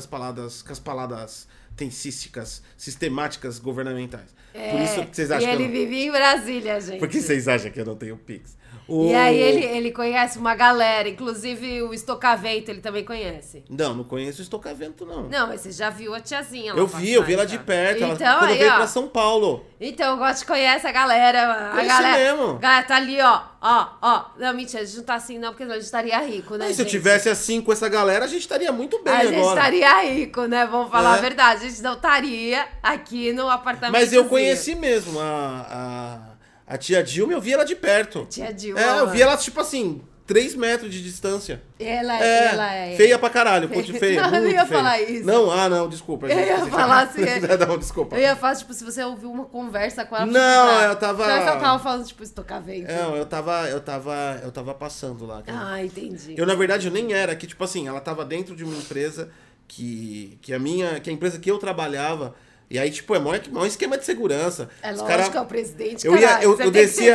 palavras, 0.06 0.62
com 0.62 0.72
as 0.72 0.78
palavras, 0.78 1.48
tensísticas, 1.78 2.60
sistemáticas 2.76 3.58
governamentais. 3.60 4.34
É, 4.52 4.72
Por 4.72 4.80
isso 4.80 5.06
que 5.06 5.16
vocês 5.16 5.30
acham 5.30 5.48
e 5.48 5.56
que 5.56 5.62
ele 5.62 5.64
eu 5.64 5.68
não... 5.68 5.74
vivia 5.74 6.06
em 6.06 6.10
Brasília, 6.10 6.80
gente. 6.80 6.98
Por 6.98 7.08
que 7.08 7.22
vocês 7.22 7.46
acham 7.46 7.70
que 7.70 7.80
eu 7.80 7.84
não 7.84 7.96
tenho 7.96 8.16
Pix? 8.16 8.57
E 8.88 8.92
O- 8.92 9.16
aí 9.16 9.36
ele, 9.38 9.64
ele 9.66 9.90
conhece 9.92 10.38
uma 10.38 10.54
galera, 10.54 11.08
inclusive 11.08 11.82
o 11.82 11.92
Estocavento 11.92 12.70
ele 12.70 12.80
também 12.80 13.04
conhece. 13.04 13.62
Não, 13.68 13.92
não 13.94 14.02
conheço 14.04 14.38
o 14.40 14.42
Estocavento, 14.42 15.04
não. 15.04 15.24
Não, 15.28 15.48
mas 15.48 15.60
você 15.60 15.72
já 15.72 15.90
viu 15.90 16.14
a 16.14 16.20
tiazinha 16.20 16.72
lá 16.72 16.78
eu 16.80 16.86
vi, 16.86 17.12
eu 17.12 17.22
vi 17.22 17.34
ela 17.34 17.44
de 17.46 17.58
perto. 17.58 18.02
ela- 18.02 18.14
Então, 18.14 18.38
quando 18.38 18.50
aí, 18.50 18.58
veio 18.58 18.72
ó. 18.72 18.76
pra 18.76 18.86
São 18.86 19.06
Paulo. 19.06 19.64
Então, 19.80 20.14
o 20.14 20.18
Gotti 20.18 20.44
conhece 20.46 20.86
a 20.86 20.92
galera. 20.92 21.70
A 21.72 21.84
galera, 21.84 22.16
mesmo. 22.18 22.50
a 22.56 22.58
galera 22.58 22.82
tá 22.86 22.96
ali, 22.96 23.20
ó. 23.20 23.40
Ó, 23.60 23.86
ó. 24.00 24.24
Não, 24.38 24.54
mentira, 24.54 24.82
a 24.82 24.86
gente 24.86 24.96
não 24.98 25.04
tá 25.04 25.14
assim, 25.14 25.38
não, 25.38 25.48
porque 25.50 25.64
senão 25.64 25.74
a 25.74 25.78
gente 25.78 25.84
estaria 25.86 26.18
rico, 26.20 26.56
né? 26.56 26.66
Aí, 26.66 26.74
se 26.74 26.80
eu 26.80 26.84
gente? 26.84 26.90
tivesse 26.92 27.28
assim 27.28 27.60
com 27.60 27.72
essa 27.72 27.88
galera, 27.88 28.24
a 28.24 28.28
gente 28.28 28.40
estaria 28.40 28.72
muito 28.72 29.02
bem 29.02 29.12
A 29.12 29.24
gente 29.26 29.36
agora. 29.36 29.58
estaria 29.58 30.02
rico, 30.14 30.46
né? 30.46 30.66
Vamos 30.66 30.90
falar 30.90 31.16
É. 31.16 31.18
a 31.18 31.20
verdade. 31.22 31.66
A 31.66 31.68
gente 31.68 31.82
não 31.82 31.92
estaria 31.94 32.66
aqui 32.82 33.32
no 33.32 33.48
apartamento. 33.50 33.92
Mas 34.00 34.12
eu 34.12 34.24
conheci 34.26 34.74
mesmo 34.74 35.18
a, 35.20 35.66
a, 35.70 36.27
a 36.68 36.76
tia 36.78 37.02
Dilma, 37.02 37.32
eu 37.32 37.40
vi 37.40 37.52
ela 37.52 37.64
de 37.64 37.74
perto. 37.74 38.26
Tia 38.30 38.52
Dilma. 38.52 38.80
É, 38.80 39.00
eu 39.00 39.08
vi 39.10 39.22
ela, 39.22 39.36
tipo 39.36 39.58
assim, 39.60 40.00
3 40.26 40.54
metros 40.54 40.92
de 40.92 41.02
distância. 41.02 41.62
Ela, 41.80 42.22
É, 42.22 42.44
ela 42.48 42.74
é. 42.74 42.96
feia 42.96 43.18
pra 43.18 43.30
caralho, 43.30 43.68
ponte 43.68 43.92
feia. 43.98 44.20
Não, 44.28 44.34
eu 44.36 44.42
muito 44.42 44.54
ia 44.54 44.66
feia. 44.66 44.78
falar 44.78 45.00
isso. 45.00 45.24
Não, 45.26 45.50
ah, 45.50 45.68
não, 45.70 45.88
desculpa. 45.88 46.26
Eu 46.26 46.36
gente. 46.36 46.46
ia 46.48 46.66
falar 46.66 47.00
assim, 47.08 47.22
não, 47.66 47.78
desculpa. 47.78 48.16
Eu 48.16 48.20
ia 48.20 48.36
falar, 48.36 48.56
tipo, 48.56 48.74
se 48.74 48.84
você 48.84 49.02
ouviu 49.02 49.30
uma 49.32 49.46
conversa 49.46 50.04
com 50.04 50.14
ela. 50.14 50.26
Não, 50.26 50.68
tipo, 50.68 50.82
eu 50.90 50.96
tava- 50.96 51.24
Você 51.24 51.44
só 51.46 51.56
tava 51.56 51.78
falando, 51.82 52.06
tipo, 52.06 52.22
estocavento. 52.22 52.92
Não, 52.92 53.16
eu 53.16 53.24
tava, 53.24 53.68
eu 53.70 53.80
tava, 53.80 54.40
eu 54.42 54.52
tava 54.52 54.74
passando 54.74 55.24
lá. 55.24 55.40
cara. 55.42 55.58
Ah, 55.72 55.82
entendi. 55.84 56.34
Eu, 56.36 56.44
na 56.44 56.54
verdade, 56.54 56.88
eu 56.88 56.92
nem 56.92 57.14
era, 57.14 57.34
que, 57.34 57.46
tipo 57.46 57.64
assim, 57.64 57.88
ela 57.88 58.00
tava 58.00 58.22
dentro 58.24 58.54
de 58.54 58.64
uma 58.64 58.76
empresa 58.76 59.30
que, 59.66 60.38
que 60.42 60.52
a 60.52 60.58
minha, 60.58 61.00
que 61.00 61.08
a 61.08 61.12
empresa 61.12 61.38
que 61.38 61.50
eu 61.50 61.56
trabalhava, 61.58 62.34
e 62.70 62.78
aí, 62.78 62.90
tipo, 62.90 63.14
é 63.14 63.18
maior, 63.18 63.40
maior 63.50 63.66
esquema 63.66 63.96
de 63.96 64.04
segurança. 64.04 64.68
É 64.82 64.92
Os 64.92 65.00
lógico, 65.00 65.08
cara- 65.26 65.38
é 65.38 65.40
o 65.40 65.46
presidente, 65.46 66.06
Eu, 66.06 66.16
ia, 66.18 66.42
eu, 66.42 66.58
eu 66.58 66.70
descia, 66.70 67.14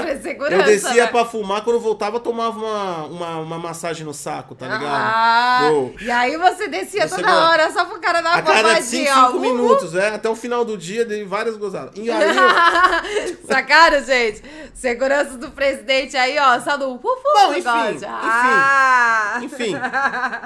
eu 0.50 0.64
descia 0.64 1.06
né? 1.06 1.12
pra 1.12 1.26
fumar, 1.26 1.64
quando 1.64 1.76
eu 1.76 1.80
voltava, 1.80 2.20
tomava 2.20 2.58
uma, 2.58 3.04
uma, 3.06 3.38
uma 3.38 3.60
massagem 3.60 4.04
no 4.04 4.16
saco, 4.16 4.56
tá 4.56 4.66
ligado? 4.66 4.86
Ah, 4.86 5.70
e 6.02 6.10
aí 6.10 6.38
você 6.38 6.68
descia 6.68 7.08
toda 7.08 7.50
hora 7.50 7.72
só 7.72 7.86
pro 7.86 8.00
cara 8.00 8.22
dar 8.22 8.32
a 8.32 8.34
uma 8.38 8.42
cada 8.42 8.82
5 8.82 9.12
ó. 9.12 9.30
Uhul. 9.30 9.40
minutos, 9.42 9.94
é, 9.96 10.10
até 10.10 10.28
o 10.28 10.36
final 10.36 10.66
do 10.66 10.76
dia, 10.76 11.06
dei 11.06 11.24
várias 11.24 11.56
gozadas. 11.56 11.92
E 11.96 12.10
aí, 12.10 13.38
Sacaram, 13.48 14.04
gente? 14.04 14.42
Segurança 14.74 15.38
do 15.38 15.52
presidente 15.52 16.18
aí, 16.18 16.38
ó, 16.40 16.60
só 16.62 16.76
ufu, 16.76 17.00
Bom, 17.04 17.54
enfim, 17.54 17.60
enfim. 17.60 18.06
Ah. 18.08 19.40
Enfim, 19.44 19.76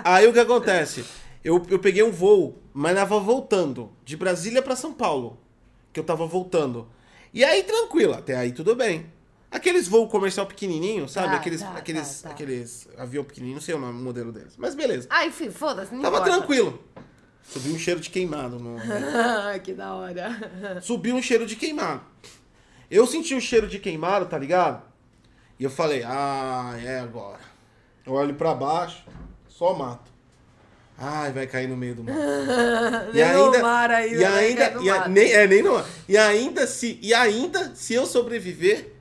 aí 0.03 0.27
o 0.27 0.33
que 0.33 0.39
acontece? 0.39 1.05
Eu, 1.47 1.65
eu 1.69 1.79
peguei 1.79 2.03
um 2.03 2.11
voo, 2.11 2.61
mas 2.73 2.93
tava 2.93 3.17
voltando, 3.21 3.89
de 4.03 4.17
Brasília 4.17 4.61
pra 4.61 4.75
São 4.75 4.91
Paulo, 4.91 5.39
que 5.93 5.99
eu 6.01 6.03
tava 6.03 6.27
voltando. 6.27 6.89
E 7.33 7.41
aí, 7.41 7.63
tranquilo, 7.63 8.15
até 8.15 8.35
aí 8.35 8.51
tudo 8.51 8.75
bem. 8.75 9.05
Aqueles 9.49 9.87
voos 9.87 10.11
comercial 10.11 10.45
pequenininho, 10.45 11.07
sabe? 11.07 11.29
Tá, 11.29 11.35
aqueles, 11.37 11.61
tá, 11.61 11.71
aqueles, 11.71 12.21
tá, 12.21 12.31
aqueles 12.31 12.89
avião 12.97 13.23
pequenininho, 13.23 13.55
não 13.55 13.61
sei 13.61 13.75
o 13.75 13.79
nome, 13.79 13.97
o 13.97 14.03
modelo 14.03 14.33
deles. 14.33 14.55
Mas 14.57 14.75
beleza. 14.75 15.07
Ah, 15.09 15.25
enfim, 15.25 15.49
foda-se, 15.49 15.89
Tava 15.91 16.17
importa. 16.17 16.25
tranquilo. 16.25 16.83
Subiu 17.43 17.73
um 17.73 17.79
cheiro 17.79 18.01
de 18.01 18.09
queimado 18.09 18.59
no... 18.59 18.75
Ah, 18.77 19.57
que 19.63 19.71
da 19.71 19.95
hora. 19.95 20.81
Subiu 20.83 21.15
um 21.15 21.21
cheiro 21.21 21.45
de 21.45 21.55
queimado. 21.55 22.01
Eu 22.91 23.07
senti 23.07 23.33
o 23.33 23.39
cheiro 23.39 23.69
de 23.69 23.79
queimado, 23.79 24.25
tá 24.25 24.37
ligado? 24.37 24.83
E 25.57 25.63
eu 25.63 25.69
falei, 25.69 26.03
ah, 26.03 26.77
é 26.83 26.99
agora. 26.99 27.39
Eu 28.05 28.11
olho 28.11 28.35
pra 28.35 28.53
baixo, 28.53 29.05
só 29.47 29.73
mato. 29.73 30.16
Ai, 30.99 31.31
vai 31.31 31.45
cair 31.45 31.67
no 31.67 31.77
meio 31.77 31.93
do 31.95 32.03
mato. 32.05 32.17
Nem 33.13 33.33
no 33.33 33.61
mar 33.61 33.91
ainda, 33.91 34.15
e 34.15 34.25
ainda, 34.25 34.73
e 34.81 34.89
a- 34.89 34.95
mato. 34.97 35.09
nem, 35.09 35.31
é, 35.31 35.47
nem 35.47 35.61
no 35.61 35.73
mar. 35.73 35.85
E 36.09 36.17
ainda 36.17 36.65
se, 36.65 36.97
e 37.01 37.13
ainda 37.13 37.71
se 37.75 37.93
eu 37.93 38.05
sobreviver, 38.05 38.93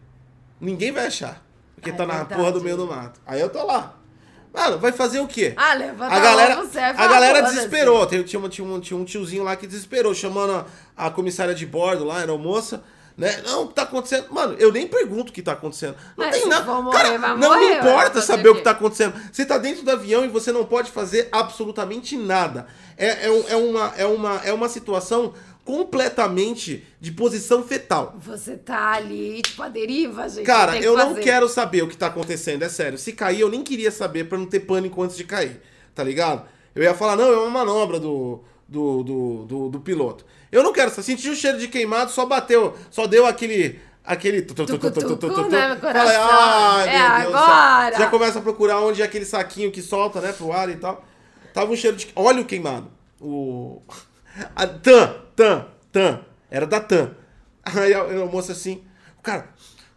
ninguém 0.61 0.92
vai 0.92 1.06
achar. 1.06 1.42
Porque 1.74 1.90
é 1.90 1.92
tá 1.92 2.04
na 2.06 2.14
verdade. 2.18 2.40
porra 2.40 2.52
do 2.52 2.61
meio 2.62 2.76
do 2.76 2.87
mato. 2.87 3.20
Aí 3.26 3.40
eu 3.40 3.48
tô 3.48 3.64
lá. 3.64 3.94
Mano, 4.52 4.78
vai 4.78 4.90
fazer 4.92 5.20
o 5.20 5.26
quê? 5.26 5.52
Ah, 5.56 5.74
levanta 5.74 6.14
A 6.14 6.18
galera, 6.20 6.54
logo, 6.56 6.68
você 6.68 6.78
é 6.78 6.85
a 6.85 6.92
galera 6.92 7.42
desesperou. 7.42 8.06
Tem- 8.06 8.22
Tinha, 8.22 8.48
tinha, 8.48 8.66
um, 8.66 8.80
tinha 8.80 8.98
um 8.98 9.04
tiozinho 9.04 9.44
lá 9.44 9.54
que 9.54 9.66
desesperou, 9.66 10.14
chamando 10.14 10.52
a, 10.96 11.06
a 11.06 11.11
comissária 11.11 11.54
de 11.54 11.66
bordo 11.66 12.04
lá, 12.04 12.22
era 12.22 12.35
moça. 12.38 12.82
Né? 13.16 13.42
Não, 13.46 13.62
o 13.62 13.68
que 13.68 13.74
tá 13.74 13.83
acontecendo? 13.83 14.26
Mano, 14.31 14.55
eu 14.59 14.70
nem 14.70 14.87
pergunto 14.87 15.31
o 15.31 15.33
que 15.33 15.40
tá 15.40 15.52
acontecendo. 15.52 15.96
Não 16.16 16.24
É, 16.26 16.31
tem 16.31 16.46
nada. 16.46 16.64
morrer, 16.83 16.98
Cara, 16.98 17.18
não 17.18 17.48
morrer, 17.48 17.70
me 17.70 17.76
importa 17.79 18.20
saber 18.20 18.50
o 18.50 18.57
que 18.57 18.61
tá 18.62 18.72
acontecendo. 18.72 19.14
Você 19.33 19.46
tá 19.46 19.57
dentro 19.57 19.83
do 19.83 19.90
avião 19.90 20.22
e 20.24 20.29
você 20.29 20.52
não 20.52 20.66
pode 20.66 20.90
fazer 20.90 21.29
absolutamente 21.33 22.14
nada. 22.16 22.66
É, 22.94 23.26
é, 23.26 23.44
é 23.52 23.57
uma, 23.57 23.94
é, 23.96 24.05
uma, 24.05 24.37
é 24.44 24.52
uma 24.52 24.68
situação 24.68 25.33
completamente 25.64 26.87
de 27.00 27.11
posição 27.11 27.62
fetal. 27.62 28.14
Você 28.18 28.57
tá 28.57 28.92
ali, 28.92 29.42
tipo, 29.42 29.62
a 29.62 29.68
deriva, 29.68 30.29
gente. 30.29 30.44
Cara, 30.44 30.79
eu 30.79 30.96
não 30.96 31.09
fazer. 31.09 31.20
quero 31.22 31.48
saber 31.48 31.83
o 31.83 31.88
que 31.88 31.96
tá 31.96 32.07
acontecendo, 32.09 32.62
é 32.62 32.68
sério. 32.68 32.98
Se 32.98 33.12
cair, 33.12 33.40
eu 33.40 33.48
nem 33.48 33.62
queria 33.62 33.90
saber 33.90 34.24
pra 34.29 34.38
não 34.38 34.46
ter 34.46 34.61
pânico 34.61 35.02
antes 35.02 35.16
de 35.16 35.24
cair, 35.24 35.61
tá 35.94 36.05
ligado? 36.05 36.46
Eu 36.74 36.83
ia 36.83 36.94
falar, 36.94 37.16
não, 37.16 37.33
é 37.33 37.37
uma 37.37 37.50
manobra 37.50 37.98
do, 37.98 38.44
do, 38.68 39.02
do, 39.02 39.44
do, 39.46 39.68
do 39.70 39.81
piloto. 39.81 40.24
Eu 40.50 40.62
não 40.62 40.72
quero, 40.72 40.90
senti 41.02 41.28
o 41.28 41.35
cheiro 41.35 41.59
de 41.59 41.68
queimado, 41.68 42.11
só 42.11 42.24
bateu, 42.26 42.74
só 42.90 43.06
deu 43.06 43.26
aquele. 43.26 43.80
Aquele. 44.04 44.38
É 44.38 44.44
meu 44.54 44.90
Deus 44.90 44.92
do 44.94 45.00
céu." 45.00 45.09
agora. 47.26 47.98
Já 47.98 48.09
começa 48.09 48.38
a 48.38 48.42
procurar 48.42 48.80
onde 48.80 49.02
é 49.02 49.04
aquele 49.04 49.24
saquinho 49.24 49.72
que 49.72 49.82
solta, 49.82 50.20
né, 50.20 50.32
pro 50.32 50.52
ar 50.52 50.68
e 50.68 50.76
tal. 50.76 51.04
Tava 51.52 51.72
um 51.72 51.76
cheiro 51.76 51.96
de. 51.96 52.09
Olha 52.14 52.40
o 52.40 52.44
queimado. 52.44 52.90
O. 53.20 53.82
A 54.54 54.66
TAM, 54.66 55.14
TAM, 55.35 55.66
TAM. 55.90 56.20
Era 56.50 56.66
da 56.66 56.78
TAM. 56.78 57.16
Aí 57.64 57.92
a, 57.94 58.04
moça 58.26 58.52
assim, 58.52 58.85
o 59.18 59.22
cara, 59.22 59.48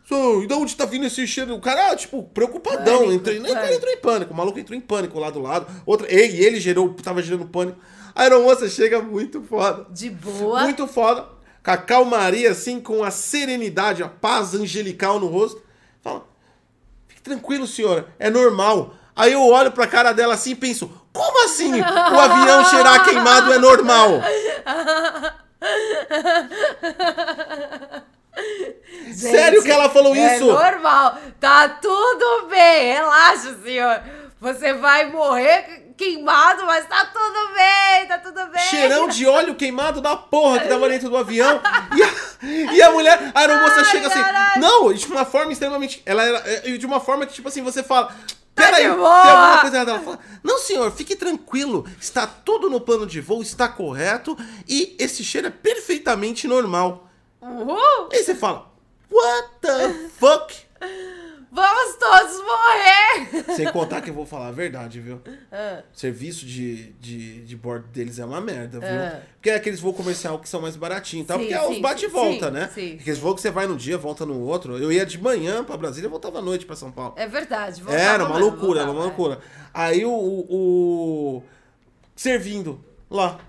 "Sô, 0.06 0.42
e 0.42 0.48
de 0.48 0.54
onde 0.54 0.76
tá 0.76 0.86
vindo 0.86 1.06
esse 1.06 1.28
cheiro? 1.28 1.54
O 1.54 1.60
cara, 1.62 1.92
ah, 1.92 1.96
tipo, 1.96 2.24
preocupadão. 2.24 3.06
Pânico, 3.06 3.30
entrou, 3.30 3.54
pânico. 3.54 3.74
entrou 3.74 3.94
em 3.94 3.98
pânico. 3.98 4.34
O 4.34 4.38
maluco 4.38 4.60
entrou 4.60 4.78
em 4.78 4.82
pânico 4.82 5.20
lá 5.20 5.30
do 5.30 5.40
lado. 5.42 5.68
Outra, 5.86 6.12
e 6.12 6.44
ele 6.44 6.60
gerou, 6.60 6.94
tava 6.94 7.22
gerando 7.22 7.46
pânico. 7.46 7.78
A 8.20 8.24
aeromoça 8.24 8.68
chega 8.68 9.02
muito 9.02 9.42
foda. 9.42 9.86
De 9.92 10.10
boa. 10.10 10.64
Muito 10.64 10.86
foda. 10.86 11.26
Com 11.64 11.72
a 11.72 11.78
calmaria, 11.78 12.52
assim, 12.52 12.82
com 12.82 13.02
a 13.02 13.10
serenidade, 13.12 14.04
a 14.04 14.10
paz 14.10 14.54
angelical 14.54 15.22
no 15.22 15.28
rosto. 15.28 15.62
Fala, 16.02 16.26
fique 17.08 17.22
tranquilo, 17.22 17.66
senhora, 17.66 18.14
é 18.20 18.30
normal. 18.30 18.94
Aí 19.16 19.32
eu 19.32 19.42
olho 19.48 19.72
pra 19.72 19.88
cara 19.88 20.12
dela 20.12 20.34
assim 20.34 20.52
e 20.52 20.56
penso, 20.56 20.92
como 21.14 21.46
assim 21.46 21.80
o 21.80 22.20
avião 22.20 22.66
cheirar 22.66 23.06
queimado 23.06 23.54
é 23.54 23.58
normal? 23.58 24.22
Gente, 29.08 29.16
Sério 29.16 29.64
que 29.64 29.72
ela 29.72 29.90
falou 29.90 30.14
é 30.14 30.36
isso? 30.36 30.46
normal. 30.46 31.18
Tá 31.40 31.70
tudo 31.70 32.48
bem. 32.50 32.96
Relaxa, 32.96 33.56
senhor. 33.64 34.02
Você 34.42 34.74
vai 34.74 35.10
morrer 35.10 35.89
queimado, 36.00 36.66
mas 36.66 36.88
tá 36.88 37.06
tudo 37.08 37.54
bem, 37.54 38.08
tá 38.08 38.18
tudo 38.20 38.48
bem. 38.48 38.62
Cheirão 38.70 39.10
de 39.10 39.28
óleo 39.28 39.54
queimado 39.56 40.00
da 40.00 40.16
porra 40.16 40.62
que 40.62 40.70
tava 40.70 40.88
dentro 40.88 41.10
do 41.10 41.18
avião. 41.18 41.60
E 41.92 42.02
a, 42.02 42.74
e 42.74 42.82
a 42.82 42.92
mulher, 42.92 43.32
a 43.36 43.40
aeromoça 43.42 43.80
Ai, 43.80 43.86
chega 43.86 44.08
assim. 44.08 44.22
caralho. 44.22 44.62
Não, 44.62 44.94
de 44.94 45.06
uma 45.08 45.26
forma 45.26 45.52
extremamente. 45.52 46.02
Ela 46.06 46.24
era. 46.24 46.38
é, 46.50 46.78
De 46.78 46.86
uma 46.86 47.02
forma 47.02 47.26
que, 47.26 47.34
tipo 47.34 47.50
assim, 47.50 47.62
você 47.62 47.84
fala. 47.84 48.16
Peraí, 48.56 48.84
de 48.84 48.90
tem 48.90 48.98
boa." 48.98 49.10
alguma 49.14 49.60
coisa 49.60 49.76
errada. 49.76 49.92
Ela 49.92 50.00
fala, 50.00 50.20
não, 50.42 50.58
senhor, 50.58 50.90
fique 50.94 51.18
tranquilo. 51.18 51.86
Está 52.00 52.26
tudo 52.26 52.70
no 52.70 52.80
plano 52.80 53.06
de 53.06 53.20
voo, 53.20 53.42
está 53.42 53.68
correto. 53.68 54.38
E 54.68 54.96
esse 54.98 55.22
cheiro 55.22 55.48
é 55.48 55.50
perfeitamente 55.50 56.48
normal. 56.48 57.10
Uhul. 57.42 58.08
Aí 58.14 58.24
você 58.24 58.34
fala, 58.34 58.72
what 59.12 59.50
the 59.62 59.94
fuck? 60.18 60.56
Vamos 61.52 61.96
todos 61.96 62.38
morrer. 62.44 63.56
Sem 63.56 63.72
contar 63.72 64.02
que 64.02 64.10
eu 64.12 64.14
vou 64.14 64.26
falar 64.26 64.48
a 64.50 64.52
verdade, 64.52 65.00
viu? 65.02 65.20
Ah, 65.52 65.82
serviço 65.92 66.46
de, 66.46 66.92
de, 66.94 67.42
de 67.44 67.56
bordo 67.56 67.88
deles 67.88 68.20
é 68.20 68.26
uma 68.26 68.40
merda, 68.40 68.80
viu? 68.80 68.88
É. 68.88 69.24
Porque 69.36 69.50
é 69.50 69.56
aqueles 69.56 69.80
voos 69.80 69.96
comercial 69.98 70.38
que 70.38 70.48
são 70.48 70.62
mais 70.62 70.76
baratinhos, 70.76 71.26
tá? 71.26 71.34
Sim, 71.34 71.40
Porque 71.40 71.54
é 71.56 71.68
os 71.68 71.80
bate 71.80 72.06
e 72.06 72.08
volta, 72.08 72.48
sim, 72.48 72.52
né? 72.52 72.70
sim. 72.74 72.98
Aqueles 73.02 73.18
voos 73.20 73.36
que 73.36 73.42
você 73.42 73.50
vai 73.50 73.66
num 73.66 73.76
dia, 73.76 73.98
volta 73.98 74.26
no 74.28 74.40
outro. 74.42 74.78
Eu 74.78 74.92
ia 74.92 75.06
de 75.06 75.18
manhã 75.20 75.64
pra 75.64 75.76
Brasília 75.76 76.08
e 76.08 76.10
voltava 76.10 76.38
à 76.38 76.42
noite 76.42 76.66
pra 76.68 76.76
São 76.76 76.92
Paulo. 76.92 77.14
É 77.18 77.28
verdade. 77.28 77.82
voltava 77.82 78.04
Era 78.04 78.26
uma 78.26 78.38
loucura, 78.38 78.82
era 78.82 78.92
uma 78.92 79.02
voltava, 79.02 79.18
loucura. 79.18 79.40
Aí 79.74 80.06
o, 80.06 80.12
o, 80.12 81.38
o- 81.38 81.44
Servindo 82.16 82.84
lá. 83.10 83.40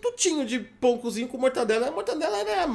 Tutinho 0.00 0.44
de 0.44 0.58
pão 0.60 0.98
cozinho 0.98 1.28
com 1.28 1.36
mortadela. 1.38 1.88
A 1.88 1.90
mortadela 1.90 2.38
era 2.38 2.66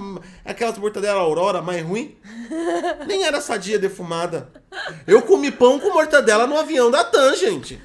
aquelas 0.43 0.77
mortadela 0.77 1.19
aurora 1.21 1.61
mais 1.61 1.83
ruim. 1.85 2.17
Nem 3.07 3.23
era 3.25 3.41
sadia 3.41 3.79
defumada. 3.79 4.49
Eu 5.07 5.21
comi 5.21 5.51
pão 5.51 5.79
com 5.79 5.93
mortadela 5.93 6.45
no 6.47 6.57
avião 6.57 6.89
da 6.91 7.03
TAM, 7.03 7.35
gente. 7.35 7.81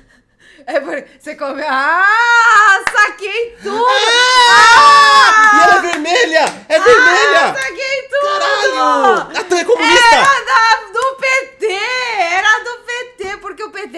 é. 0.67 0.81
Porque 0.81 1.07
você 1.19 1.35
comeu. 1.37 1.65
Ah, 1.69 2.83
saquei 2.93 3.57
tudo! 3.63 3.85
Ah! 3.87 5.53
E 5.55 5.63
ela 5.63 5.79
é 5.79 5.81
vermelha! 5.93 6.45
É 6.69 6.77
Ah, 6.77 6.81
vermelha! 6.81 7.55
saquei 7.55 8.03
tudo! 8.03 8.21
Caralho! 8.41 9.39
A 9.39 9.45
Tan 9.45 9.59
é 9.59 9.65
comunista! 9.65 10.15
Era 10.17 10.45
da, 10.45 10.93
do 10.93 11.17
PT! 11.17 11.67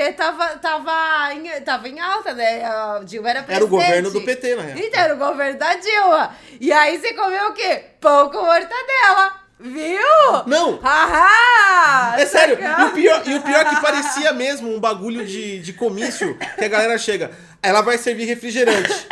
PT 0.02 0.12
tava, 0.14 0.48
tava, 0.58 1.34
em, 1.34 1.60
tava 1.62 1.88
em 1.88 2.00
alta, 2.00 2.34
né? 2.34 2.64
A 2.64 3.00
Dilma 3.04 3.30
era 3.30 3.42
presidente. 3.42 3.56
Era 3.56 3.64
o 3.64 3.68
governo 3.68 4.10
do 4.10 4.20
PT, 4.22 4.56
na 4.56 4.62
real. 4.62 4.78
Então, 4.78 5.00
era 5.00 5.14
o 5.14 5.18
governo 5.18 5.58
da 5.58 5.74
Dilma. 5.76 6.36
E 6.60 6.72
aí 6.72 6.98
você 6.98 7.14
comeu 7.14 7.48
o 7.48 7.52
quê? 7.52 7.84
Pão 8.00 8.30
com 8.30 8.38
mortadela. 8.42 9.42
Viu? 9.60 10.42
Não. 10.46 10.80
Ahá! 10.82 12.18
É 12.18 12.26
sério, 12.26 12.58
e 12.60 12.82
o, 12.84 12.90
pior, 12.90 13.22
e 13.24 13.34
o 13.36 13.42
pior 13.42 13.60
é 13.60 13.64
que 13.64 13.80
parecia 13.80 14.32
mesmo 14.32 14.74
um 14.74 14.80
bagulho 14.80 15.24
de, 15.24 15.60
de 15.60 15.72
comício 15.72 16.36
que 16.58 16.64
a 16.64 16.68
galera 16.68 16.98
chega. 16.98 17.30
Ela 17.62 17.80
vai 17.80 17.96
servir 17.96 18.24
refrigerante. 18.24 19.06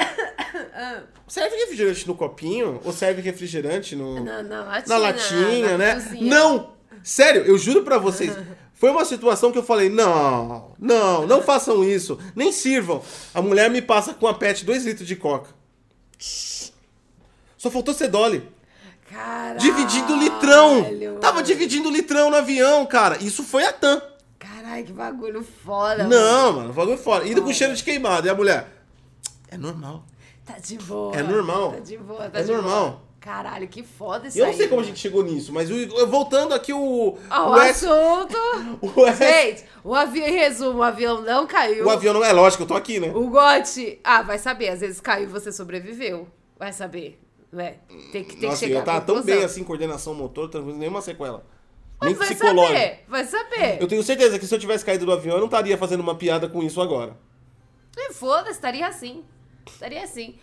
Serve 1.29 1.55
refrigerante 1.57 2.09
no 2.09 2.17
copinho? 2.17 2.81
Ou 2.85 2.93
serve 2.93 3.23
refrigerante 3.23 3.95
no, 3.95 4.25
Na, 4.25 4.43
na 4.43 4.65
latinha. 4.65 4.89
na 4.89 4.99
latinha, 4.99 5.71
na 5.73 5.79
né? 5.79 5.95
cozinha. 5.95 6.35
Não! 6.35 6.75
Sério, 7.03 7.43
eu 7.47 7.57
juro 7.57 7.83
pra 7.85 7.99
vocês. 7.99 8.37
Foi 8.81 8.89
uma 8.91 9.05
situação 9.05 9.53
que 9.53 9.59
eu 9.59 9.63
falei: 9.63 9.91
não, 9.91 10.73
não, 10.79 11.27
não 11.27 11.43
façam 11.43 11.85
isso. 11.85 12.19
Nem 12.35 12.51
sirvam. 12.51 13.03
A 13.35 13.43
mulher 13.43 13.69
me 13.69 13.83
passa 13.83 14.15
com 14.15 14.27
a 14.27 14.33
pet 14.33 14.65
2 14.65 14.87
litros 14.87 15.07
de 15.07 15.15
coca. 15.17 15.51
Só 16.19 17.71
faltou 17.71 17.93
ser 17.93 18.09
Dolly. 18.09 18.49
Caralho. 19.11 19.59
Dividindo 19.61 20.17
litrão. 20.17 20.87
Tava 21.21 21.43
dividindo 21.43 21.91
litrão 21.91 22.31
no 22.31 22.37
avião, 22.37 22.87
cara. 22.87 23.23
Isso 23.23 23.45
foi 23.45 23.65
a 23.67 23.73
TAM. 23.73 24.01
Caralho, 24.39 24.85
que 24.87 24.93
bagulho 24.93 25.45
foda. 25.63 26.05
mano. 26.05 26.09
Não, 26.09 26.53
mano, 26.55 26.73
bagulho 26.73 26.97
fora. 26.97 27.29
Indo 27.29 27.43
com 27.43 27.53
cheiro 27.53 27.75
de 27.75 27.85
queimado. 27.85 28.27
E 28.27 28.31
a 28.31 28.35
mulher? 28.35 28.67
É 29.51 29.59
normal. 29.59 30.05
Tá 30.47 30.55
de 30.59 30.79
boa. 30.79 31.15
É 31.15 31.23
normal. 31.23 31.73
Tá 31.73 31.79
de 31.81 31.99
boa, 31.99 32.31
tá 32.31 32.39
É 32.39 32.45
normal. 32.45 32.89
boa. 32.91 33.10
Caralho, 33.21 33.69
que 33.69 33.83
foda 33.83 34.29
isso 34.29 34.39
eu 34.39 34.45
não 34.47 34.51
aí, 34.53 34.57
sei 34.57 34.67
como 34.67 34.81
a 34.81 34.83
mano. 34.83 34.89
gente 34.89 34.99
chegou 35.01 35.23
nisso, 35.23 35.53
mas 35.53 35.71
o- 35.71 36.07
voltando 36.07 36.55
aqui 36.55 36.73
o. 36.73 37.19
O 37.19 37.57
S- 37.59 37.87
assunto. 37.87 38.39
o 38.97 39.07
S- 39.07 39.19
Gente, 39.25 39.65
o 39.85 39.95
avião, 39.95 40.27
em 40.27 40.33
resumo, 40.33 40.79
o 40.79 40.83
avião 40.83 41.21
não 41.21 41.47
caiu. 41.47 41.85
O 41.85 41.91
avião 41.91 42.15
não 42.15 42.25
é 42.25 42.33
lógico, 42.33 42.63
eu 42.63 42.67
tô 42.67 42.75
aqui, 42.75 42.99
né? 42.99 43.13
O 43.15 43.29
Gotti. 43.29 43.99
Ah, 44.03 44.23
vai 44.23 44.39
saber. 44.39 44.71
Às 44.71 44.81
vezes 44.81 45.01
caiu 45.03 45.25
e 45.25 45.27
você 45.27 45.53
sobreviveu. 45.53 46.27
Vai 46.59 46.73
saber. 46.73 47.21
Né? 47.53 47.77
Tem 48.11 48.25
que, 48.25 48.37
tem 48.37 48.49
Nossa, 48.49 48.61
que 48.61 48.67
chegar 48.69 48.81
eu 48.81 48.85
tava 48.85 49.01
tão 49.03 49.17
conclusão. 49.17 49.37
bem 49.37 49.45
assim, 49.45 49.65
coordenação 49.65 50.15
motor, 50.15 50.49
tranquilo, 50.49 50.79
nenhuma 50.79 51.03
sequela. 51.03 51.45
Nem 52.01 52.11
Mas 52.15 52.19
vai 52.19 52.29
psicológica. 52.29 52.79
saber. 52.79 53.05
Vai 53.07 53.25
saber. 53.25 53.83
Eu 53.83 53.89
tenho 53.89 54.03
certeza 54.03 54.39
que 54.39 54.47
se 54.47 54.55
eu 54.55 54.59
tivesse 54.59 54.83
caído 54.85 55.05
do 55.05 55.13
avião, 55.13 55.35
eu 55.35 55.41
não 55.41 55.47
estaria 55.47 55.77
fazendo 55.77 56.01
uma 56.01 56.15
piada 56.15 56.49
com 56.49 56.63
isso 56.63 56.81
agora. 56.81 57.17
E 57.99 58.13
Foda-se, 58.15 58.53
estaria 58.53 58.87
assim. 58.87 59.25
Estaria 59.67 60.03
assim. 60.05 60.37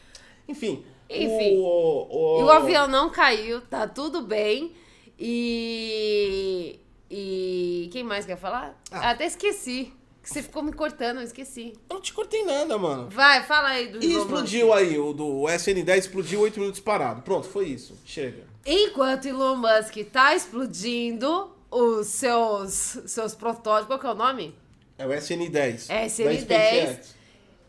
Enfim. 0.47 0.85
Enfim. 1.09 1.57
O, 1.57 2.07
o, 2.09 2.43
o 2.43 2.49
avião 2.49 2.87
não 2.87 3.09
caiu, 3.09 3.61
tá 3.61 3.87
tudo 3.87 4.21
bem. 4.21 4.73
E. 5.19 6.79
E. 7.09 7.89
Quem 7.91 8.03
mais 8.03 8.25
quer 8.25 8.37
falar? 8.37 8.79
Ah. 8.91 9.11
Até 9.11 9.25
esqueci. 9.25 9.93
Que 10.21 10.33
você 10.33 10.43
ficou 10.43 10.61
me 10.61 10.73
cortando, 10.73 11.17
eu 11.17 11.23
esqueci. 11.23 11.73
Eu 11.89 11.95
não 11.95 12.01
te 12.01 12.11
cortei 12.11 12.43
nada, 12.43 12.77
mano. 12.77 13.07
Vai, 13.09 13.43
fala 13.43 13.69
aí 13.69 13.87
do 13.87 14.03
E 14.03 14.11
explodiu 14.13 14.73
aí, 14.73 14.99
o 14.99 15.13
do 15.13 15.43
SN10 15.43 15.97
explodiu 15.99 16.41
8 16.41 16.59
minutos 16.59 16.81
parado. 16.81 17.21
Pronto, 17.21 17.47
foi 17.47 17.67
isso. 17.67 17.97
Chega. 18.05 18.43
Enquanto 18.65 19.25
Elon 19.25 19.55
Musk 19.55 19.95
tá 20.11 20.35
explodindo 20.35 21.49
os 21.71 22.07
seus, 22.07 22.99
seus 23.05 23.33
protótipos, 23.35 23.87
qual 23.87 23.99
que 23.99 24.05
é 24.05 24.11
o 24.11 24.15
nome? 24.15 24.53
É 24.97 25.07
o 25.07 25.09
SN10. 25.11 25.87
SN10. 25.87 27.16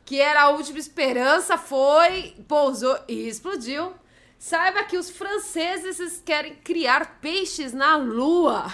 Que 0.08 0.22
era 0.22 0.44
a 0.44 0.48
última 0.48 0.78
esperança, 0.78 1.58
foi, 1.58 2.34
pousou 2.48 2.98
e 3.06 3.28
explodiu. 3.28 3.92
Saiba 4.38 4.82
que 4.84 4.96
os 4.96 5.10
franceses 5.10 6.22
querem 6.24 6.54
criar 6.54 7.20
peixes 7.20 7.74
na 7.74 7.94
Lua. 7.94 8.72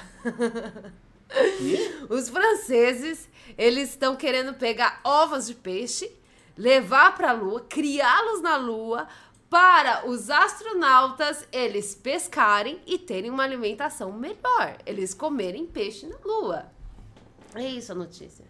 Os 2.09 2.28
franceses, 2.28 3.28
eles 3.59 3.89
estão 3.89 4.14
querendo 4.14 4.55
pegar 4.55 5.01
ovos 5.03 5.49
de 5.49 5.57
peixe, 5.57 6.09
levar 6.57 7.16
para 7.16 7.30
a 7.30 7.32
Lua, 7.32 7.62
criá-los 7.68 8.41
na 8.41 8.57
Lua 8.57 9.09
para 9.51 10.09
os 10.09 10.30
astronautas 10.30 11.49
eles 11.51 11.97
pescarem 11.97 12.80
e 12.87 12.97
terem 12.97 13.28
uma 13.28 13.43
alimentação 13.43 14.12
melhor, 14.12 14.78
eles 14.87 15.12
comerem 15.12 15.66
peixe 15.66 16.07
na 16.07 16.16
Lua. 16.24 16.66
É 17.57 17.66
isso 17.66 17.91
a 17.91 17.97
notícia. 17.97 18.45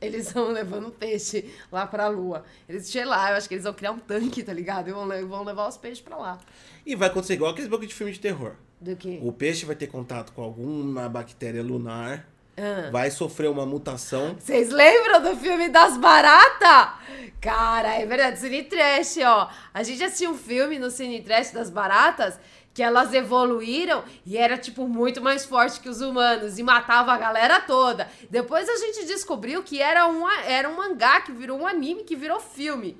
Eles 0.00 0.32
vão 0.32 0.48
levando 0.52 0.90
peixe 0.90 1.52
lá 1.72 1.86
pra 1.86 2.06
lua. 2.08 2.44
Eles, 2.68 2.86
sei 2.88 3.04
lá, 3.04 3.30
eu 3.30 3.36
acho 3.36 3.48
que 3.48 3.54
eles 3.54 3.64
vão 3.64 3.72
criar 3.74 3.92
um 3.92 3.98
tanque, 3.98 4.42
tá 4.44 4.52
ligado? 4.52 4.88
E 4.88 4.92
vão, 4.92 5.08
vão 5.28 5.42
levar 5.44 5.66
os 5.68 5.76
peixes 5.76 6.00
pra 6.00 6.16
lá. 6.16 6.38
E 6.86 6.94
vai 6.94 7.08
acontecer 7.08 7.34
igual 7.34 7.50
aqueles 7.50 7.68
bagulho 7.68 7.88
de 7.88 7.94
filme 7.94 8.12
de 8.12 8.20
terror. 8.20 8.52
Do 8.80 8.94
que? 8.94 9.18
O 9.22 9.32
peixe 9.32 9.66
vai 9.66 9.74
ter 9.74 9.88
contato 9.88 10.32
com 10.32 10.40
alguma 10.42 11.08
bactéria 11.08 11.62
lunar, 11.64 12.24
Ah. 12.56 12.90
vai 12.92 13.10
sofrer 13.10 13.50
uma 13.50 13.66
mutação. 13.66 14.36
Vocês 14.38 14.70
lembram 14.70 15.20
do 15.20 15.36
filme 15.36 15.68
das 15.68 15.96
baratas? 15.96 16.94
Cara, 17.40 17.94
é 17.94 18.06
verdade, 18.06 18.38
Cine 18.38 18.62
Trash, 18.64 19.16
ó. 19.24 19.50
A 19.74 19.82
gente 19.82 20.02
assistiu 20.02 20.30
um 20.30 20.38
filme 20.38 20.78
no 20.78 20.90
Cine 20.90 21.20
Trash 21.22 21.50
das 21.50 21.70
baratas 21.70 22.38
que 22.74 22.82
elas 22.82 23.12
evoluíram 23.12 24.04
e 24.24 24.36
era, 24.36 24.56
tipo, 24.56 24.86
muito 24.86 25.20
mais 25.20 25.44
forte 25.44 25.80
que 25.80 25.88
os 25.88 26.00
humanos 26.00 26.58
e 26.58 26.62
matava 26.62 27.12
a 27.12 27.18
galera 27.18 27.60
toda. 27.60 28.08
Depois 28.30 28.68
a 28.68 28.76
gente 28.76 29.04
descobriu 29.04 29.62
que 29.62 29.82
era 29.82 30.06
um, 30.06 30.28
era 30.30 30.68
um 30.68 30.76
mangá 30.76 31.20
que 31.20 31.32
virou 31.32 31.58
um 31.58 31.66
anime 31.66 32.04
que 32.04 32.14
virou 32.14 32.38
filme. 32.38 32.96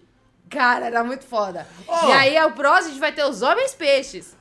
Cara, 0.50 0.86
era 0.86 1.04
muito 1.04 1.24
foda. 1.24 1.66
Ó. 1.86 2.08
E 2.08 2.12
aí, 2.12 2.44
o 2.44 2.52
próximo, 2.52 2.88
a 2.88 2.90
gente 2.90 3.00
vai 3.00 3.12
ter 3.12 3.24
os 3.24 3.42
homens 3.42 3.74
peixes. 3.74 4.36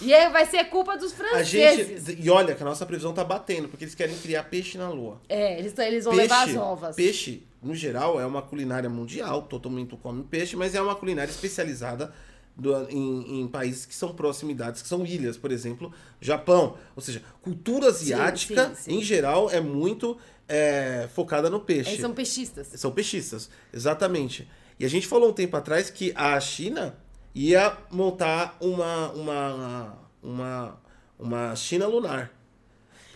E 0.00 0.12
aí 0.12 0.30
vai 0.30 0.46
ser 0.46 0.64
culpa 0.64 0.96
dos 0.96 1.12
franceses. 1.12 2.04
gente. 2.04 2.22
E 2.22 2.30
olha 2.30 2.54
que 2.54 2.62
a 2.62 2.66
nossa 2.66 2.84
previsão 2.84 3.12
tá 3.12 3.22
batendo, 3.22 3.68
porque 3.68 3.84
eles 3.84 3.94
querem 3.94 4.16
criar 4.16 4.44
peixe 4.44 4.76
na 4.76 4.88
lua. 4.88 5.20
É, 5.28 5.58
eles, 5.58 5.76
eles 5.78 6.04
vão 6.04 6.14
levar 6.14 6.48
as 6.48 6.56
ovas. 6.56 6.96
Peixe, 6.96 7.46
no 7.62 7.74
geral, 7.74 8.20
é 8.20 8.26
uma 8.26 8.42
culinária 8.42 8.88
mundial, 8.90 9.42
todo 9.42 9.70
mundo 9.70 9.96
come 9.96 10.24
peixe, 10.24 10.56
mas 10.56 10.74
é 10.74 10.82
uma 10.82 10.94
culinária 10.94 11.30
especializada 11.30 12.12
do- 12.56 12.88
em, 12.90 13.40
em 13.40 13.48
países 13.48 13.86
que 13.86 13.94
são 13.94 14.14
proximidades, 14.14 14.82
que 14.82 14.88
são 14.88 15.04
ilhas, 15.04 15.36
por 15.36 15.50
exemplo, 15.52 15.92
Japão. 16.20 16.76
Ou 16.94 17.02
seja, 17.02 17.22
cultura 17.40 17.88
asiática, 17.88 18.68
sim, 18.74 18.82
sim. 18.92 18.98
em 18.98 19.02
geral, 19.02 19.50
é 19.50 19.60
muito 19.60 20.16
é, 20.48 21.08
focada 21.14 21.48
no 21.48 21.60
peixe. 21.60 21.90
Eles 21.90 22.00
são 22.00 22.12
peixistas. 22.12 22.68
São 22.74 22.90
peixistas, 22.92 23.48
exatamente. 23.72 24.48
E 24.78 24.84
a 24.84 24.88
gente 24.88 25.06
falou 25.06 25.30
um 25.30 25.32
tempo 25.32 25.56
atrás 25.56 25.90
que 25.90 26.12
a 26.14 26.38
China 26.40 26.96
ia 27.34 27.76
montar 27.90 28.56
uma 28.60 29.10
uma 29.12 29.98
uma 30.22 30.80
uma 31.18 31.56
China 31.56 31.86
lunar. 31.86 32.30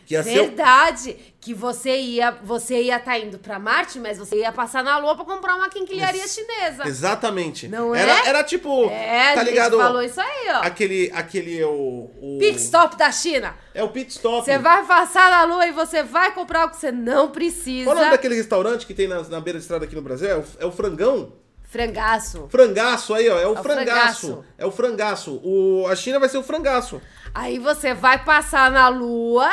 Que 0.06 0.14
ia 0.14 0.22
ser 0.22 0.34
Verdade, 0.34 1.16
que 1.40 1.52
você 1.52 1.98
ia 1.98 2.30
você 2.30 2.80
ia 2.80 2.96
estar 2.96 3.18
indo 3.18 3.40
pra 3.40 3.58
Marte, 3.58 3.98
mas 3.98 4.18
você 4.18 4.36
ia 4.36 4.52
passar 4.52 4.84
na 4.84 4.96
Lua 4.98 5.16
pra 5.16 5.24
comprar 5.24 5.56
uma 5.56 5.68
quinquilharia 5.68 6.22
Ex- 6.22 6.32
chinesa. 6.32 6.86
Exatamente. 6.86 7.66
Não 7.66 7.92
é? 7.92 8.02
Era, 8.02 8.28
era 8.28 8.44
tipo, 8.44 8.88
É, 8.88 9.34
tá 9.34 9.42
ligado? 9.42 9.76
falou 9.76 10.00
isso 10.00 10.20
aí, 10.20 10.46
ó. 10.50 10.60
Aquele 10.62 11.10
aquele 11.12 11.64
o, 11.64 12.08
o 12.22 12.36
Pit 12.38 12.56
stop 12.60 12.96
da 12.96 13.10
China. 13.10 13.56
É 13.74 13.82
o 13.82 13.88
pit 13.88 14.12
stop. 14.12 14.44
Você 14.44 14.56
vai 14.58 14.86
passar 14.86 15.28
na 15.28 15.42
Lua 15.44 15.66
e 15.66 15.72
você 15.72 16.04
vai 16.04 16.32
comprar 16.32 16.66
o 16.66 16.70
que 16.70 16.76
você 16.76 16.92
não 16.92 17.28
precisa. 17.30 17.86
Qual 17.86 17.96
o 17.96 17.98
nome 17.98 18.12
daquele 18.12 18.36
restaurante 18.36 18.86
que 18.86 18.94
tem 18.94 19.08
na, 19.08 19.22
na 19.24 19.40
beira 19.40 19.58
de 19.58 19.64
estrada 19.64 19.84
aqui 19.84 19.96
no 19.96 20.02
Brasil? 20.02 20.28
É 20.28 20.36
o, 20.36 20.44
é 20.60 20.66
o 20.66 20.70
Frangão? 20.70 21.32
Frangaço. 21.68 22.46
Frangaço 22.48 23.12
aí, 23.12 23.28
ó. 23.28 23.38
É 23.38 23.46
o, 23.46 23.52
o 23.52 23.56
frangaço. 23.56 24.26
frangaço. 24.28 24.44
É 24.56 24.64
o 24.66 24.70
frangaço. 24.70 25.40
O, 25.44 25.84
a 25.88 25.96
China 25.96 26.20
vai 26.20 26.28
ser 26.28 26.38
o 26.38 26.42
frangaço. 26.42 27.02
Aí 27.34 27.58
você 27.58 27.92
vai 27.92 28.24
passar 28.24 28.70
na 28.70 28.88
Lua 28.88 29.50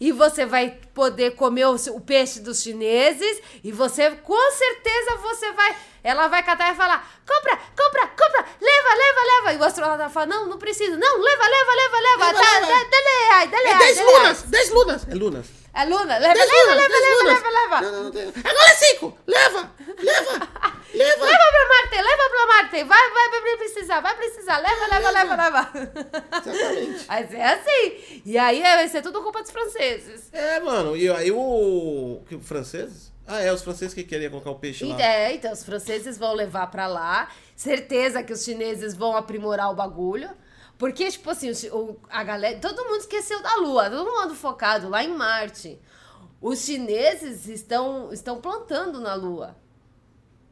e 0.00 0.12
você 0.12 0.46
vai 0.46 0.78
poder 0.94 1.32
comer 1.36 1.66
o, 1.66 1.74
o 1.74 2.00
peixe 2.00 2.40
dos 2.40 2.62
chineses 2.62 3.40
e 3.64 3.72
você, 3.72 4.10
com 4.12 4.50
certeza, 4.52 5.16
você 5.16 5.52
vai... 5.52 5.76
Ela 6.04 6.28
vai 6.28 6.42
catar 6.44 6.72
e 6.72 6.76
falar, 6.76 7.06
compra, 7.26 7.56
compra, 7.76 8.06
compra, 8.06 8.44
leva, 8.60 8.94
leva, 8.94 9.20
leva. 9.24 9.52
E 9.54 9.56
o 9.58 9.64
astronauta 9.64 10.08
fala, 10.08 10.26
não, 10.26 10.46
não 10.46 10.56
precisa. 10.56 10.96
Não, 10.96 11.18
leva, 11.18 11.42
leva, 11.48 11.72
leva, 11.74 11.98
leva. 12.00 12.26
Leva, 12.26 12.40
Tá, 12.40 12.52
leva. 12.60 12.66
dá- 12.66 12.84
Dale 12.88 13.32
aí, 13.34 13.48
dale 13.48 13.66
É 13.66 13.72
aí, 13.72 13.78
10 13.78 13.96
dale 13.96 14.08
aí. 14.08 14.14
lunas! 14.16 14.42
10 14.42 14.70
lunas! 14.70 15.06
É 15.08 15.14
lunas. 15.14 15.46
É 15.74 15.84
Luna, 15.84 16.18
leva, 16.18 16.34
10 16.34 16.48
leva, 16.50 16.62
lunas! 16.62 16.76
leva, 16.76 16.88
10 16.88 17.04
leva, 17.04 17.32
leva, 17.32 17.48
leva. 17.50 17.80
Não, 17.82 17.92
não, 17.92 18.04
não 18.04 18.10
tem. 18.10 18.28
Agora 18.28 18.68
é 18.70 18.74
5! 18.74 19.18
Leva! 19.26 19.72
Leva! 20.02 20.48
Leva! 20.94 21.24
Leva 21.24 21.44
pra 21.50 21.68
Marte, 21.68 22.02
leva 22.02 22.30
pra 22.30 22.46
Marte. 22.46 22.84
Vai, 22.84 23.10
vai, 23.10 23.40
vai 23.42 23.56
precisar, 23.58 24.00
vai 24.00 24.16
precisar. 24.16 24.58
Leva, 24.58 24.86
leva, 24.86 25.10
leva, 25.10 25.36
leva. 25.36 25.70
Exatamente. 26.46 27.04
Mas 27.08 27.34
é 27.34 27.44
assim. 27.44 28.22
E 28.24 28.38
aí 28.38 28.60
vai 28.62 28.88
ser 28.88 29.02
tudo 29.02 29.22
culpa 29.22 29.42
dos 29.42 29.50
franceses. 29.50 30.28
É, 30.32 30.60
mano. 30.60 30.96
E 30.96 31.08
aí 31.10 31.30
o... 31.30 32.22
franceses? 32.40 33.12
Ah, 33.26 33.40
é, 33.42 33.52
os 33.52 33.62
franceses 33.62 33.92
que 33.92 34.02
queriam 34.04 34.30
colocar 34.30 34.50
o 34.50 34.54
peixe 34.58 34.86
lá. 34.86 34.98
É, 35.00 35.34
então 35.34 35.52
os 35.52 35.62
franceses 35.62 36.16
vão 36.16 36.32
levar 36.32 36.66
pra 36.68 36.86
lá. 36.86 37.30
Certeza 37.54 38.22
que 38.22 38.32
os 38.32 38.42
chineses 38.42 38.94
vão 38.94 39.14
aprimorar 39.14 39.70
o 39.70 39.74
bagulho. 39.74 40.30
Porque, 40.78 41.10
tipo 41.10 41.28
assim, 41.28 41.50
o- 41.70 41.98
a 42.08 42.24
galera. 42.24 42.58
Todo 42.60 42.84
mundo 42.86 43.00
esqueceu 43.00 43.42
da 43.42 43.56
Lua, 43.56 43.90
todo 43.90 44.10
mundo 44.10 44.34
focado 44.34 44.88
lá 44.88 45.04
em 45.04 45.08
Marte. 45.14 45.78
Os 46.40 46.64
chineses 46.64 47.46
estão, 47.48 48.10
estão 48.12 48.40
plantando 48.40 49.00
na 49.00 49.14
Lua. 49.14 49.56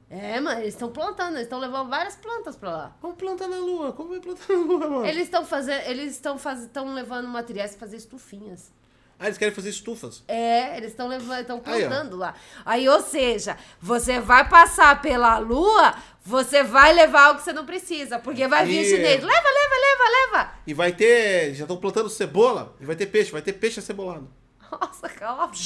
É, 0.09 0.39
mano, 0.41 0.61
eles 0.61 0.75
estão 0.75 0.91
plantando, 0.91 1.31
eles 1.35 1.43
estão 1.43 1.59
levando 1.59 1.89
várias 1.89 2.15
plantas 2.15 2.55
pra 2.55 2.71
lá. 2.71 2.97
Vamos 3.03 3.17
plantar 3.17 3.49
na 3.49 3.57
lua. 3.59 3.93
Como 3.93 4.11
vai 4.11 4.21
plantar 4.21 4.47
na 4.53 4.55
lua, 4.61 4.79
mano? 4.89 5.07
Eles 5.07 5.25
estão 5.25 5.45
fazendo, 5.45 5.83
eles 5.87 6.13
estão 6.13 6.39
faz, 6.39 6.69
levando 6.95 7.27
materiais 7.27 7.73
pra 7.73 7.81
fazer 7.81 7.97
estufinhas. 7.97 8.71
Ah, 9.19 9.25
eles 9.27 9.39
querem 9.39 9.53
fazer 9.55 9.71
estufas. 9.71 10.23
É, 10.29 10.77
eles 10.77 10.91
estão 10.91 11.09
levando, 11.09 11.41
estão 11.41 11.61
Aí, 11.65 11.81
plantando 11.87 12.17
lá. 12.17 12.35
Aí, 12.67 12.87
ou 12.89 13.01
seja, 13.01 13.57
você 13.81 14.21
vai 14.21 14.47
passar 14.49 15.01
pela 15.01 15.39
lua, 15.39 15.95
você 16.23 16.63
vai 16.63 16.93
levar 16.93 17.23
algo 17.29 17.39
que 17.39 17.45
você 17.47 17.53
não 17.53 17.65
precisa, 17.65 18.19
porque 18.19 18.47
vai 18.47 18.67
vir 18.67 18.83
E- 18.83 18.85
chinês. 18.85 19.23
Leva, 19.25 19.49
leva, 19.49 19.75
leva, 19.81 20.11
leva. 20.37 20.51
E 20.67 20.75
vai 20.75 20.93
ter. 20.93 21.55
Já 21.55 21.65
estão 21.65 21.79
plantando 21.79 22.11
cebola. 22.11 22.77
E 22.79 22.85
vai 22.85 22.95
ter 22.95 23.07
peixe. 23.07 23.33
Vai 23.33 23.41
ter 23.43 23.55
peixe 23.55 23.81
acebolado. 23.81 24.29
Nossa, 24.71 25.09
cala 25.09 25.45
a 25.45 25.47
boca. 25.47 25.57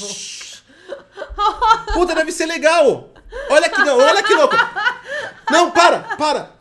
Puta, 1.93 2.15
deve 2.15 2.31
ser 2.31 2.45
legal! 2.45 3.09
Olha 3.49 3.69
que 3.69 3.83
não, 3.83 3.97
olha 3.97 4.23
que 4.23 4.33
louco! 4.33 4.55
Não, 5.49 5.71
para, 5.71 5.99
para! 6.17 6.51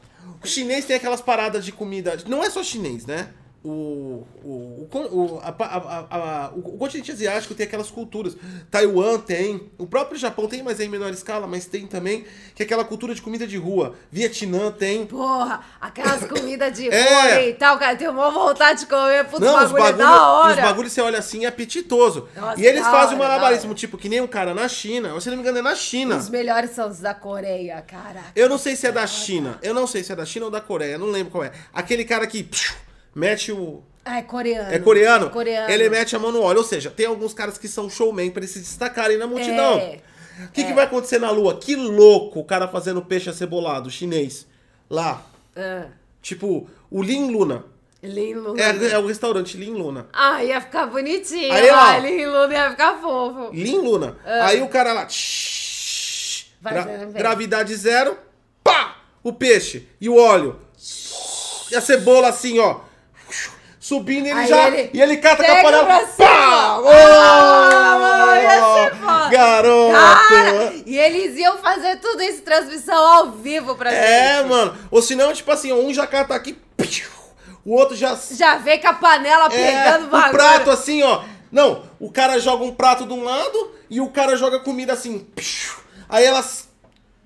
O 0.42 0.46
chinês 0.46 0.84
tem 0.84 0.96
aquelas 0.96 1.20
paradas 1.20 1.64
de 1.64 1.72
comida. 1.72 2.18
Não 2.26 2.42
é 2.42 2.48
só 2.48 2.62
chinês, 2.62 3.04
né? 3.04 3.28
O, 3.62 4.26
o, 4.42 4.88
o, 4.94 5.40
a, 5.42 5.54
a- 5.64 6.06
a- 6.10 6.50
o, 6.54 6.60
o 6.60 6.78
continente 6.78 7.12
asiático 7.12 7.54
tem 7.54 7.66
aquelas 7.66 7.90
culturas. 7.90 8.34
Taiwan 8.70 9.18
tem. 9.18 9.68
O 9.76 9.86
próprio 9.86 10.18
Japão 10.18 10.46
tem, 10.48 10.62
mas 10.62 10.80
é 10.80 10.84
em 10.84 10.88
menor 10.88 11.10
escala, 11.12 11.46
mas 11.46 11.66
tem 11.66 11.86
também. 11.86 12.24
Que 12.54 12.62
é 12.62 12.64
aquela 12.64 12.84
cultura 12.84 13.14
de 13.14 13.20
comida 13.20 13.46
de 13.46 13.58
rua. 13.58 13.94
Vietnã 14.10 14.70
tem. 14.72 15.04
Porra, 15.06 15.60
aquelas 15.78 16.24
comidas 16.26 16.72
de 16.72 16.88
É. 16.90 17.34
rua 17.34 17.42
e 17.42 17.54
tal, 17.54 17.78
cara, 17.78 17.94
tenho 17.96 18.12
uma 18.12 18.30
vontade 18.30 18.80
de 18.80 18.86
comer, 18.86 19.24
putz, 19.26 19.40
Não, 19.40 19.54
os 19.62 19.72
bagulho 19.72 19.76
é 19.78 19.82
bagulho, 19.92 19.98
da 19.98 20.30
hora. 20.32 20.54
os 20.54 20.60
bagulhos 20.68 20.92
você 20.92 21.00
olha 21.02 21.18
assim 21.18 21.44
é 21.44 21.48
apetitoso. 21.48 22.28
Nossa, 22.34 22.58
e 22.58 22.64
eles 22.64 22.82
fazem 22.86 23.16
um 23.18 23.20
hora, 23.20 23.28
da 23.28 23.38
malabarismo, 23.38 23.74
tipo, 23.74 23.98
que 23.98 24.08
nem 24.08 24.22
um 24.22 24.26
cara 24.26 24.54
na 24.54 24.68
China. 24.68 25.20
Se 25.20 25.28
não 25.28 25.36
me 25.36 25.42
engano, 25.42 25.58
é 25.58 25.62
na 25.62 25.74
China. 25.74 26.16
Os 26.16 26.30
melhores 26.30 26.70
são 26.70 26.88
os 26.88 26.98
da 27.00 27.12
Coreia, 27.12 27.82
cara. 27.86 28.22
Eu 28.34 28.48
não 28.48 28.56
sei 28.56 28.74
se 28.74 28.86
é 28.86 28.92
da 28.92 29.06
China. 29.06 29.58
Eu 29.62 29.74
não 29.74 29.86
sei 29.86 30.02
se 30.02 30.10
é 30.12 30.16
da 30.16 30.24
China 30.24 30.46
ou 30.46 30.50
da 30.50 30.62
Coreia. 30.62 30.96
Não 30.96 31.08
lembro 31.08 31.30
qual 31.30 31.44
é. 31.44 31.52
Aquele 31.74 32.06
cara 32.06 32.26
que 32.26 32.42
psiu, 32.42 32.74
mete 33.14 33.52
o. 33.52 33.82
Ah, 34.04 34.18
é 34.18 34.22
coreano. 34.22 34.72
É 34.72 34.78
coreano? 34.78 35.26
É 35.26 35.30
coreano. 35.30 35.70
Ele 35.70 35.88
mete 35.90 36.16
a 36.16 36.18
mão 36.18 36.32
no 36.32 36.40
óleo. 36.42 36.58
Ou 36.58 36.64
seja, 36.64 36.90
tem 36.90 37.06
alguns 37.06 37.34
caras 37.34 37.58
que 37.58 37.68
são 37.68 37.88
showman 37.90 38.30
pra 38.30 38.40
eles 38.40 38.50
se 38.50 38.58
destacarem 38.60 39.18
na 39.18 39.26
multidão. 39.26 39.78
É. 39.78 40.00
O 40.44 40.48
que, 40.52 40.64
que 40.64 40.72
vai 40.72 40.84
acontecer 40.86 41.18
na 41.18 41.30
lua? 41.30 41.58
Que 41.58 41.76
louco 41.76 42.40
o 42.40 42.44
cara 42.44 42.66
fazendo 42.66 43.02
peixe 43.02 43.28
acebolado 43.28 43.90
chinês. 43.90 44.46
Lá. 44.88 45.22
Ah, 45.54 45.86
Tipo, 46.22 46.66
o 46.90 47.02
Lin 47.02 47.30
Luna. 47.30 47.64
Lin 48.02 48.34
É, 48.56 48.92
é 48.94 48.98
o 48.98 49.06
restaurante 49.06 49.58
Lin 49.58 49.74
Luna. 49.74 50.06
Ah, 50.12 50.42
ia 50.42 50.58
ficar 50.60 50.86
bonitinho. 50.86 51.52
Aí, 51.52 51.68
ó. 51.70 51.74
ah, 51.76 51.98
Lin 51.98 52.24
Luna 52.26 52.54
ia 52.54 52.70
ficar 52.70 52.98
fofo. 53.00 53.50
Lin 53.52 53.78
Luna. 53.78 54.16
Aí 54.24 54.62
o 54.62 54.68
cara 54.68 54.94
lá. 54.94 55.04
tsh, 55.06 56.46
Vai 56.62 56.72
gra- 56.72 56.82
vem. 56.84 57.12
gravidade 57.12 57.74
zero. 57.76 58.16
Pá! 58.64 58.96
O 59.22 59.32
peixe. 59.34 59.86
E 60.00 60.08
o 60.08 60.16
óleo. 60.16 60.58
E 61.70 61.76
a 61.76 61.80
cebola 61.80 62.28
assim, 62.28 62.58
ó. 62.58 62.80
Subindo 63.90 64.26
e 64.26 64.30
ele 64.30 64.38
Aí 64.40 64.46
já. 64.46 64.68
ele 64.68 64.90
e 64.94 65.02
ele 65.02 65.16
cata 65.16 65.42
com 65.42 65.50
a 65.50 65.54
pega 65.56 65.62
panela. 65.64 65.84
pra 65.84 65.98
cima. 66.06 66.28
Pá! 66.28 66.80
Ah, 66.86 67.98
mano, 67.98 68.34
ia 68.36 68.50
ser 68.90 68.94
foda. 68.96 69.28
Garoto! 69.30 69.92
Cara, 69.92 70.72
e 70.86 70.96
eles 70.96 71.36
iam 71.36 71.58
fazer 71.58 71.96
tudo 71.96 72.22
isso, 72.22 72.42
transmissão 72.42 72.94
ao 73.04 73.32
vivo 73.32 73.74
pra 73.74 73.92
É, 73.92 74.38
gente. 74.38 74.48
mano. 74.48 74.76
Ou 74.92 75.02
senão, 75.02 75.32
tipo 75.32 75.50
assim, 75.50 75.72
um 75.72 75.92
já 75.92 76.06
cata 76.06 76.36
aqui. 76.36 76.56
piu, 76.76 77.08
O 77.64 77.74
outro 77.74 77.96
já. 77.96 78.16
Já 78.30 78.58
vem 78.58 78.80
com 78.80 78.86
a 78.88 78.92
panela 78.94 79.46
É, 79.46 79.48
pegando 79.48 80.06
o 80.06 80.08
bagulho. 80.10 80.32
prato 80.32 80.70
assim, 80.70 81.02
ó. 81.02 81.22
Não, 81.50 81.82
o 81.98 82.12
cara 82.12 82.38
joga 82.38 82.62
um 82.62 82.72
prato 82.72 83.04
de 83.04 83.12
um 83.12 83.24
lado 83.24 83.72
e 83.90 84.00
o 84.00 84.08
cara 84.08 84.36
joga 84.36 84.60
comida 84.60 84.92
assim. 84.92 85.18
piu. 85.34 85.72
Aí 86.08 86.24
elas. 86.24 86.69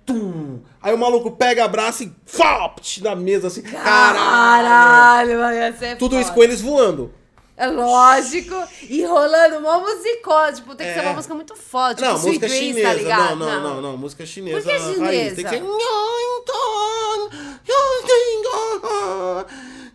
Tum. 0.07 0.61
Aí 0.83 0.95
o 0.95 0.99
maluco 0.99 1.31
pega, 1.33 1.65
abraça 1.65 2.05
e. 2.05 2.13
Fopt, 2.27 3.03
na 3.03 3.15
mesa 3.17 3.47
assim. 3.49 3.63
Caralho! 3.63 5.39
Caralho, 5.39 5.97
Tudo 5.99 6.17
isso 6.17 6.25
foda. 6.25 6.35
com 6.35 6.43
eles 6.43 6.61
voando. 6.61 7.13
É 7.57 7.69
lógico. 7.69 8.55
E 8.83 9.03
rolando 9.05 9.59
uma 9.59 9.79
musicó. 9.79 10.51
Tipo, 10.53 10.75
tem 10.75 10.87
que 10.89 10.93
É. 10.93 10.95
ser 10.95 11.01
uma 11.07 11.15
música 11.15 11.35
muito 11.35 11.55
forte. 11.57 11.99
Tipo 11.99 12.09
não, 12.11 12.17
Sweet 12.19 12.41
música 12.41 12.49
chinesa. 12.49 12.89
tá 12.89 12.95
ligado? 12.95 13.37
não, 13.37 13.47
não, 13.47 13.63
não, 13.63 13.83
não, 13.83 13.97
Música 13.97 14.27
chinesa. 14.27 14.57
Por 14.61 14.65
que 14.67 14.73
raiz. 14.77 14.95
chinesa? 14.95 15.35
Tem 15.37 15.45
que 15.45 15.51
ser. 15.51 15.63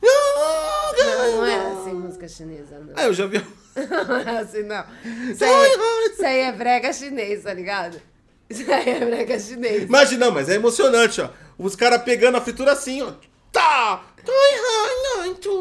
Não, 0.02 1.36
não 1.38 1.46
é 1.46 1.56
assim 1.74 1.94
música 1.94 2.28
chinesa, 2.28 2.80
não. 2.80 2.94
Ah, 2.96 3.04
eu 3.06 3.14
já 3.14 3.26
vi. 3.28 3.38
Não 3.80 4.16
é 4.18 4.40
assim, 4.40 4.64
não. 4.64 4.84
Isso 5.32 5.44
aí, 5.46 6.12
isso 6.12 6.26
aí 6.26 6.40
é 6.42 6.52
brega 6.52 6.92
chinês, 6.92 7.44
tá 7.44 7.54
ligado? 7.54 8.02
Isso 8.50 8.64
aí 8.72 8.90
é 8.90 9.06
brega 9.06 9.40
chinês. 9.40 9.84
Imagina, 9.84 10.26
não, 10.28 10.34
mas 10.34 10.50
é 10.50 10.56
emocionante, 10.56 11.22
ó. 11.22 11.30
Os 11.58 11.76
caras 11.76 12.02
pegando 12.04 12.38
a 12.38 12.42
fritura 12.42 12.72
assim, 12.72 13.02
ó. 13.02 13.12
Tá! 13.52 14.04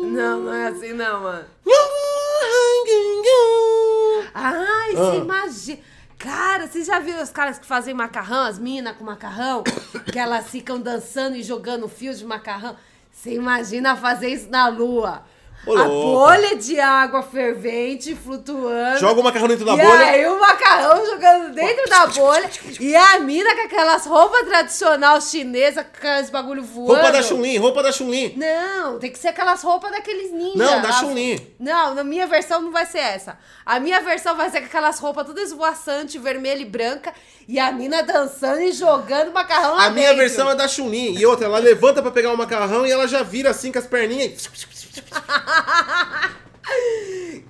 Não, 0.07 0.41
não 0.41 0.53
é 0.53 0.69
assim, 0.69 0.93
não, 0.93 1.23
mano. 1.23 1.45
Ai, 4.35 4.93
Ah. 4.95 4.97
você 4.97 5.17
imagina. 5.19 5.79
Cara, 6.19 6.67
você 6.67 6.83
já 6.83 6.99
viu 6.99 7.17
os 7.23 7.31
caras 7.31 7.59
que 7.59 7.67
fazem 7.67 7.95
macarrão, 7.95 8.43
as 8.45 8.59
minas 8.59 8.97
com 8.97 9.05
macarrão? 9.05 9.63
que 10.13 10.19
elas 10.19 10.49
ficam 10.49 10.81
dançando 10.81 11.37
e 11.37 11.43
jogando 11.43 11.89
fios 11.89 12.19
de 12.19 12.25
macarrão? 12.27 12.77
Você 13.13 13.33
imagina 13.35 13.97
fazer 13.97 14.29
isso 14.29 14.49
na 14.51 14.69
lua? 14.69 15.25
A 15.77 15.85
bolha 15.85 16.57
de 16.57 16.79
água 16.81 17.23
fervente 17.23 18.15
flutuando. 18.15 18.99
Joga 18.99 19.21
o 19.21 19.25
macarrão 19.25 19.49
dentro 19.49 19.65
da 19.65 19.75
e 19.75 19.77
bolha. 19.77 20.05
aí 20.07 20.27
o 20.27 20.39
macarrão 20.41 21.05
jogando 21.07 21.55
dentro 21.55 21.89
da 21.91 22.07
bolha. 22.07 22.51
e 22.81 22.95
a 22.97 23.19
mina 23.21 23.55
com 23.55 23.63
aquelas 23.63 24.07
roupas 24.07 24.43
tradicional 24.47 25.21
chinesa, 25.21 25.85
com 25.85 25.91
aqueles 25.97 26.31
bagulho 26.31 26.63
voando. 26.63 26.95
Roupa 26.95 27.13
da 27.13 27.23
Chun-Li, 27.23 27.57
roupa 27.59 27.83
da 27.83 27.93
Chun-Li. 27.93 28.35
Não, 28.37 28.99
tem 28.99 29.11
que 29.11 29.19
ser 29.19 29.29
aquelas 29.29 29.63
roupas 29.63 29.91
daqueles 29.91 30.33
ninjas. 30.33 30.57
Não, 30.57 30.81
da 30.83 30.93
Chun-Li. 30.93 31.57
Não, 31.59 31.95
na 31.95 32.05
minha 32.05 32.27
versão 32.27 32.61
não 32.61 32.71
vai 32.73 32.87
ser 32.87 32.99
essa. 32.99 33.39
A 33.67 33.79
minha 33.81 34.01
versão 34.01 34.37
vai 34.37 34.51
ser 34.51 34.61
com 34.61 34.67
aquelas 34.67 34.99
roupas 34.99 35.27
tudo 35.27 35.41
esvoaçante, 35.41 36.19
vermelha 36.19 36.61
e 36.63 36.65
branca, 36.65 37.13
e 37.47 37.59
a 37.59 37.71
mina 37.73 38.03
dançando 38.03 38.61
e 38.61 38.73
jogando 38.73 39.33
macarrão 39.33 39.75
lá 39.77 39.87
A 39.87 39.91
minha 39.91 40.09
dentro. 40.09 40.19
versão 40.23 40.51
é 40.51 40.55
da 40.55 40.69
Chun-Li. 40.69 41.19
E 41.19 41.27
outra, 41.27 41.47
ela 41.47 41.59
levanta 41.59 42.01
pra 42.03 42.11
pegar 42.11 42.33
o 42.33 42.37
macarrão 42.37 42.87
e 42.87 42.91
ela 42.91 43.07
já 43.09 43.23
vira 43.23 43.51
assim 43.51 43.73
com 43.73 43.79
as 43.79 43.87
perninhas. 43.87 44.49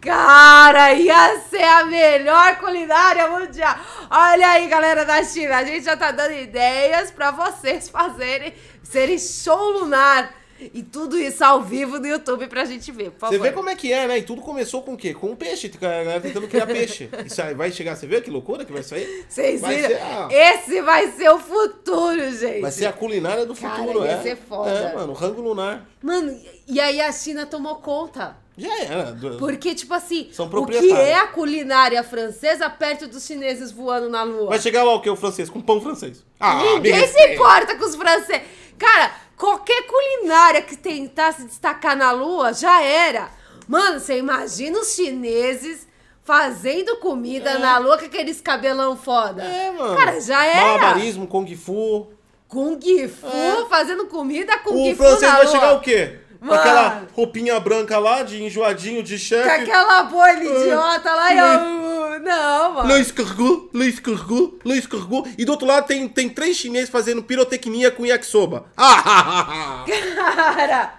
Cara, 0.01 0.93
ia 0.95 1.41
ser 1.51 1.63
a 1.65 1.85
melhor 1.85 2.57
culinária 2.59 3.29
mundial. 3.29 3.75
Olha 4.11 4.49
aí, 4.51 4.69
galera 4.69 5.05
da 5.05 5.23
China, 5.25 5.57
a 5.57 5.65
gente 5.65 5.85
já 5.85 5.97
tá 5.97 6.11
dando 6.13 6.35
ideias 6.35 7.11
pra 7.11 7.31
vocês 7.31 7.89
fazerem, 7.89 8.55
serem 8.83 9.19
show 9.19 9.71
lunar. 9.81 10.35
E 10.61 10.83
tudo 10.83 11.17
isso 11.17 11.45
ao 11.45 11.63
vivo 11.63 12.01
no 12.01 12.07
YouTube 12.07 12.49
pra 12.49 12.65
gente 12.65 12.91
ver, 12.91 13.13
por 13.13 13.21
favor. 13.21 13.37
Você 13.37 13.43
vê 13.43 13.53
como 13.53 13.71
é 13.71 13.77
que 13.77 13.93
é, 13.93 14.09
né? 14.09 14.19
E 14.19 14.23
tudo 14.23 14.43
começou 14.43 14.83
com 14.83 14.95
o 14.95 14.97
quê? 14.97 15.15
Com 15.15 15.37
peixe. 15.37 15.71
A 15.73 15.79
galera 15.79 16.21
tentando 16.21 16.49
criar 16.49 16.67
peixe. 16.69 17.09
Isso 17.25 17.41
aí 17.41 17.55
vai 17.55 17.71
chegar, 17.71 17.95
você 17.95 18.09
vê 18.09 18.21
que 18.21 18.29
loucura 18.29 18.65
que 18.65 18.73
vai 18.73 18.83
sair? 18.83 19.25
Vocês 19.29 19.61
vai 19.61 19.77
viram? 19.77 20.01
a- 20.27 20.29
Esse 20.33 20.83
vai 20.83 21.13
ser 21.13 21.29
o 21.31 21.39
futuro, 21.39 22.33
gente. 22.33 22.61
Vai 22.61 22.73
ser 22.73 22.87
a 22.87 22.93
culinária 22.93 23.47
do 23.47 23.55
Cara, 23.55 23.77
futuro, 23.77 24.05
ia 24.05 24.11
é. 24.11 24.23
ser 24.23 24.37
foda. 24.37 24.71
É, 24.71 24.95
mano, 24.97 25.13
rango 25.13 25.41
lunar. 25.41 25.87
Mano, 26.03 26.37
e 26.69 26.79
aí 26.81 27.01
a 27.01 27.11
China 27.11 27.47
tomou 27.47 27.77
conta. 27.77 28.37
Já 28.57 28.77
era. 28.83 29.17
Porque, 29.39 29.73
tipo 29.75 29.95
assim, 29.95 30.29
São 30.33 30.47
o 30.47 30.67
que 30.67 30.93
é 30.93 31.15
a 31.15 31.29
culinária 31.29 32.03
francesa 32.03 32.69
perto 32.69 33.07
dos 33.07 33.25
chineses 33.25 33.71
voando 33.71 34.09
na 34.09 34.25
lua? 34.25 34.49
Vai 34.49 34.59
chegar 34.59 34.83
lá 34.83 34.95
o 34.95 35.01
quê? 35.01 35.09
O 35.09 35.15
francês? 35.17 35.49
Com 35.49 35.61
pão 35.61 35.81
francês. 35.81 36.25
Ah, 36.41 36.57
Ninguém 36.75 37.07
se 37.07 37.35
importa 37.35 37.77
com 37.77 37.85
os 37.85 37.95
franceses. 37.95 38.43
Cara, 38.77 39.13
qualquer 39.37 39.85
culinária 39.87 40.61
que 40.63 40.77
tentar 40.77 41.33
se 41.33 41.45
destacar 41.45 41.97
na 41.97 42.11
lua 42.11 42.53
já 42.53 42.83
era. 42.83 43.31
Mano, 43.69 44.01
você 44.01 44.19
imagina 44.19 44.79
os 44.81 44.93
chineses 44.95 45.87
fazendo 46.25 46.97
comida 46.97 47.59
na 47.61 47.79
lua 47.79 47.97
com 47.97 48.07
aqueles 48.07 48.41
cabelão 48.41 48.97
foda. 48.97 49.43
É, 49.45 49.71
mano. 49.71 49.97
Cara, 49.97 50.21
já 50.21 50.45
era. 50.45 50.67
Malabarismo, 50.67 51.27
Kung 51.29 51.47
Fu. 51.55 52.09
Kung 52.49 52.81
Fu, 53.09 53.67
fazendo 53.69 54.07
comida 54.07 54.59
Kung 54.59 54.91
O 54.91 54.97
Fu 54.97 55.03
francês 55.05 55.21
na 55.23 55.37
vai 55.37 55.45
lua. 55.45 55.53
chegar 55.55 55.75
o 55.75 55.81
quê? 55.81 56.19
Com 56.41 56.47
Mano. 56.47 56.61
aquela 56.61 57.03
roupinha 57.15 57.59
branca 57.59 57.99
lá, 57.99 58.23
de 58.23 58.43
enjoadinho, 58.43 59.03
de 59.03 59.15
Com 59.15 59.19
chefe. 59.25 59.49
aquela 59.49 60.05
bolha 60.05 60.45
idiota 60.45 61.13
lá 61.15 61.33
e 61.35 61.39
eu... 61.39 62.19
Não, 62.21 62.73
mano. 62.75 62.95
Le 62.95 63.01
escargot, 63.01 63.71
le 63.73 63.87
escargot, 63.89 64.59
le 64.65 64.77
escargot. 64.79 65.29
E 65.39 65.45
do 65.45 65.53
outro 65.53 65.67
lado 65.67 65.87
tem, 65.87 66.09
tem 66.09 66.29
três 66.29 66.57
chineses 66.57 66.89
fazendo 66.91 67.23
pirotecnia 67.23 67.91
com 67.93 68.05
yakisoba. 68.05 68.67
Ah, 68.77 69.85
Cara, 70.17 70.95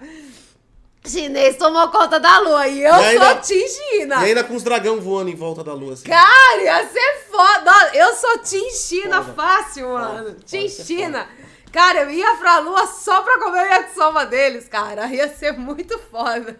chinês 1.06 1.56
tomou 1.56 1.88
conta 1.88 2.18
da 2.18 2.38
lua 2.38 2.66
e 2.68 2.82
eu 2.82 2.94
E 2.94 3.04
ainda- 3.04 3.26
sou 3.26 3.36
Tim 3.42 3.66
China. 3.68 4.14
e 4.22 4.24
ainda 4.26 4.44
com 4.44 4.54
os 4.54 4.62
dragão 4.62 5.00
voando 5.00 5.30
em 5.30 5.34
volta 5.34 5.62
da 5.64 5.72
lua, 5.74 5.92
assim. 5.94 6.04
Cara, 6.08 6.62
ia 6.62 6.86
ser 6.88 7.24
foda. 7.30 7.90
Eu 7.94 8.14
sou 8.14 8.38
Tim 8.38 8.70
China 8.70 9.22
Foda. 9.22 9.32
fácil, 9.34 9.88
mano. 9.90 10.36
Tim 10.46 10.68
China. 10.68 11.26
Cara, 11.72 12.00
eu 12.02 12.10
ia 12.10 12.34
pra 12.36 12.58
lua 12.58 12.86
só 12.86 13.22
pra 13.22 13.38
comer 13.38 13.62
o 13.62 13.66
yakisoba 13.72 14.26
deles, 14.26 14.68
cara. 14.68 15.06
Ia 15.06 15.28
ser 15.28 15.52
muito 15.52 15.98
foda. 15.98 16.56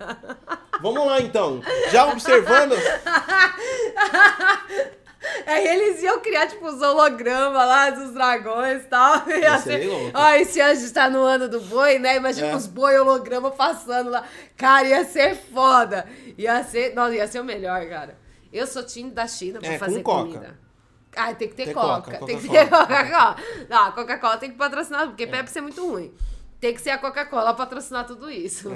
Vamos 0.80 1.06
lá, 1.06 1.20
então. 1.20 1.60
Já 1.90 2.06
observando... 2.06 2.74
Aí 5.46 5.66
eles 5.68 6.02
iam 6.02 6.20
criar, 6.20 6.46
tipo, 6.46 6.66
os 6.66 6.80
hologramas 6.80 7.54
lá 7.66 7.90
dos 7.90 8.12
dragões 8.14 8.82
e 8.82 8.86
tal. 8.86 9.22
Ser 9.62 9.86
louco. 9.86 10.10
Ó, 10.14 10.30
esse 10.34 10.60
ano 10.60 10.70
a 10.70 10.74
gente 10.74 10.92
tá 10.92 11.10
no 11.10 11.22
ano 11.22 11.48
do 11.48 11.60
boi, 11.60 11.98
né? 11.98 12.16
Imagina 12.16 12.48
É. 12.48 12.56
os 12.56 12.66
boi 12.66 12.98
holograma 12.98 13.50
passando 13.50 14.10
lá. 14.10 14.24
Cara, 14.56 14.86
ia 14.88 15.04
ser 15.04 15.36
foda. 15.36 16.06
Ia 16.38 16.64
ser. 16.64 16.94
Nossa, 16.94 17.14
ia 17.14 17.26
ser 17.26 17.40
o 17.40 17.44
melhor, 17.44 17.84
cara. 17.86 18.16
Eu 18.52 18.66
sou 18.66 18.82
time 18.82 19.10
da 19.10 19.26
China 19.28 19.60
pra 19.60 19.68
É, 19.68 19.72
com 19.74 19.78
fazer 19.84 20.02
Coca. 20.02 20.58
Ah, 21.16 21.34
tem 21.34 21.48
que 21.48 21.54
ter 21.54 21.64
Tem 21.66 21.74
Coca. 21.74 22.12
Coca, 22.12 22.26
tem 22.26 22.38
que 22.38 22.48
ter 22.48 22.68
Coca-Cola. 22.68 23.36
Não, 23.68 23.86
a 23.86 23.92
Coca-Cola 23.92 24.36
tem 24.38 24.50
que 24.50 24.56
patrocinar, 24.56 25.06
porque 25.08 25.26
Pepsi 25.26 25.58
é 25.58 25.60
muito 25.60 25.84
ruim. 25.86 26.12
Tem 26.60 26.74
que 26.74 26.80
ser 26.80 26.90
a 26.90 26.98
Coca-Cola 26.98 27.54
patrocinar 27.54 28.06
tudo 28.06 28.30
isso. 28.30 28.70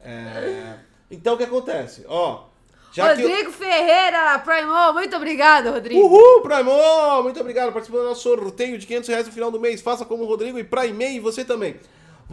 É, 0.00 0.78
Então 1.10 1.34
o 1.34 1.36
que 1.36 1.44
acontece? 1.44 2.04
Ó, 2.08 2.44
já. 2.92 3.08
Rodrigo 3.08 3.50
Ferreira, 3.50 4.38
Primo, 4.38 4.92
muito 4.92 5.16
obrigado, 5.16 5.70
Rodrigo. 5.70 6.00
Uhul, 6.00 6.42
Primo! 6.42 7.22
Muito 7.22 7.40
obrigado 7.40 7.66
por 7.66 7.74
participar 7.74 7.98
do 7.98 8.04
nosso 8.04 8.22
sorteio 8.22 8.78
de 8.78 8.86
500 8.86 9.08
reais 9.08 9.26
no 9.26 9.32
final 9.32 9.50
do 9.50 9.60
mês. 9.60 9.82
Faça 9.82 10.04
como 10.04 10.22
o 10.22 10.26
Rodrigo 10.26 10.58
e 10.58 10.64
Prime 10.64 11.16
e 11.16 11.20
você 11.20 11.44
também. 11.44 11.76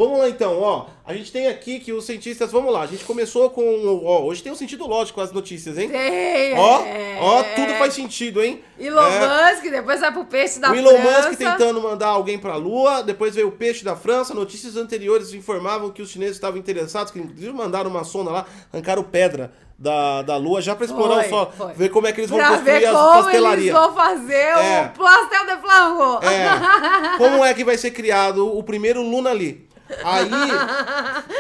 Vamos 0.04 0.20
lá 0.20 0.30
então, 0.30 0.60
ó. 0.60 0.86
A 1.06 1.14
gente 1.14 1.32
tem 1.32 1.48
aqui 1.48 1.80
que 1.80 1.92
os 1.94 2.06
cientistas. 2.06 2.52
Vamos 2.52 2.72
lá, 2.74 2.82
a 2.82 2.88
gente 2.88 3.04
começou 3.06 3.50
com. 3.50 4.02
Ó, 4.06 4.22
hoje 4.24 4.42
tem 4.42 4.52
um 4.52 4.56
sentido 4.56 4.88
lógico 4.88 5.20
as 5.22 5.32
notícias, 5.32 5.78
hein? 5.78 5.90
Tem, 5.90 6.58
Ó, 6.58 6.82
é. 6.86 7.18
ó, 7.20 7.44
tudo 7.56 7.74
faz 7.76 7.94
sentido, 7.94 8.42
hein? 8.42 8.64
Elon 8.80 9.02
É. 9.06 9.52
Musk, 9.54 9.64
depois 9.70 10.00
vai 10.00 10.12
pro 10.12 10.26
peixe 10.26 10.60
da 10.60 10.72
O 10.72 10.76
Elon 10.76 10.90
França. 11.02 11.28
Musk 11.30 11.38
tentando 11.40 11.82
mandar 11.82 12.08
alguém 12.08 12.40
pra 12.40 12.56
Lua, 12.56 13.04
depois 13.04 13.36
veio 13.36 13.50
o 13.50 13.52
peixe 13.52 13.84
da 13.84 13.96
França. 13.96 14.34
Notícias 14.34 14.76
anteriores 14.78 15.34
informavam 15.34 15.90
que 15.92 16.02
os 16.02 16.10
chineses 16.10 16.36
estavam 16.36 16.58
interessados, 16.60 17.12
que 17.12 17.20
inclusive 17.20 17.52
mandaram 17.54 17.90
uma 17.90 18.04
sonda 18.04 18.32
lá, 18.32 18.46
arrancaram 18.72 19.04
pedra 19.04 19.52
da, 19.78 20.22
da 20.22 20.38
Lua 20.38 20.62
já 20.62 20.76
pra 20.76 20.86
explorar 20.86 21.16
Foi, 21.16 21.26
o 21.26 21.30
solo, 21.30 21.52
foi. 21.58 21.74
ver 21.74 21.90
como 21.90 22.06
é 22.08 22.12
que 22.12 22.20
eles 22.22 22.30
vão 22.30 22.40
Pra 22.40 22.50
construir 22.50 22.80
ver 22.80 22.86
as 22.86 22.94
como 22.96 23.30
eles 23.50 23.72
vão 23.72 23.96
fazer 23.96 24.34
É. 24.36 24.92
o 24.96 25.00
pastel 25.00 25.46
de 25.48 25.62
flango. 25.62 26.20
É. 26.24 27.18
Como 27.18 27.44
é 27.46 27.54
que 27.54 27.64
vai 27.64 27.78
ser 27.78 27.92
criado 27.92 28.48
o 28.56 28.64
primeiro 28.64 29.02
Luna 29.02 29.32
ali? 29.32 29.68
Aí. 30.04 30.30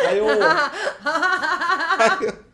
Aí 0.07 0.17
eu. 0.17 0.27
Aí 1.99 2.25
eu- 2.27 2.51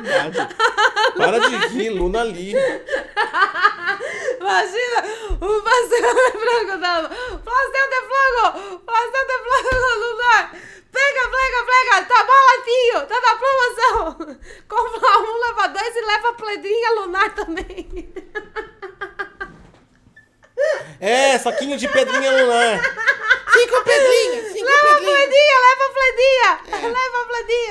Verdade. 0.00 0.54
Para 1.16 1.38
de 1.40 1.56
rir, 1.68 1.90
Luna 1.90 2.20
ali. 2.20 2.52
Imagina 4.40 4.98
o 5.40 5.62
pastel 5.62 6.14
de 6.14 6.32
flango 6.32 6.78
da 6.80 7.08
Pastel 7.44 7.88
de 7.90 8.00
flango! 8.08 8.78
Pastel 8.80 9.26
de 9.26 9.36
flango 9.44 9.98
lunar! 10.00 10.42
Pega, 10.92 11.22
pega, 11.30 11.60
pega! 11.66 11.94
Tá 12.06 12.20
baratinho! 12.24 12.98
Tá 13.06 13.16
na 13.20 13.34
promoção! 13.36 14.04
Compra 14.68 15.18
um, 15.18 15.40
leva 15.40 15.68
dois 15.68 15.96
e 15.96 16.00
leva 16.00 16.28
a 16.28 16.34
pedrinha 16.34 16.90
lunar 17.00 17.34
também. 17.34 18.12
É, 21.00 21.38
saquinho 21.38 21.76
de 21.76 21.88
pedrinha 21.88 22.30
lunar. 22.30 22.80
Cinco 23.52 23.84
pedrinhas, 23.84 24.52
cinco 24.52 24.64
Leva 24.64 24.78
a 24.78 24.94
pedrinhas. 24.94 25.16
pledinha, 25.16 25.56
leva 25.60 25.84
a 25.84 25.92
pledinha! 25.94 26.88
Leva 26.88 27.18
a! 27.18 27.24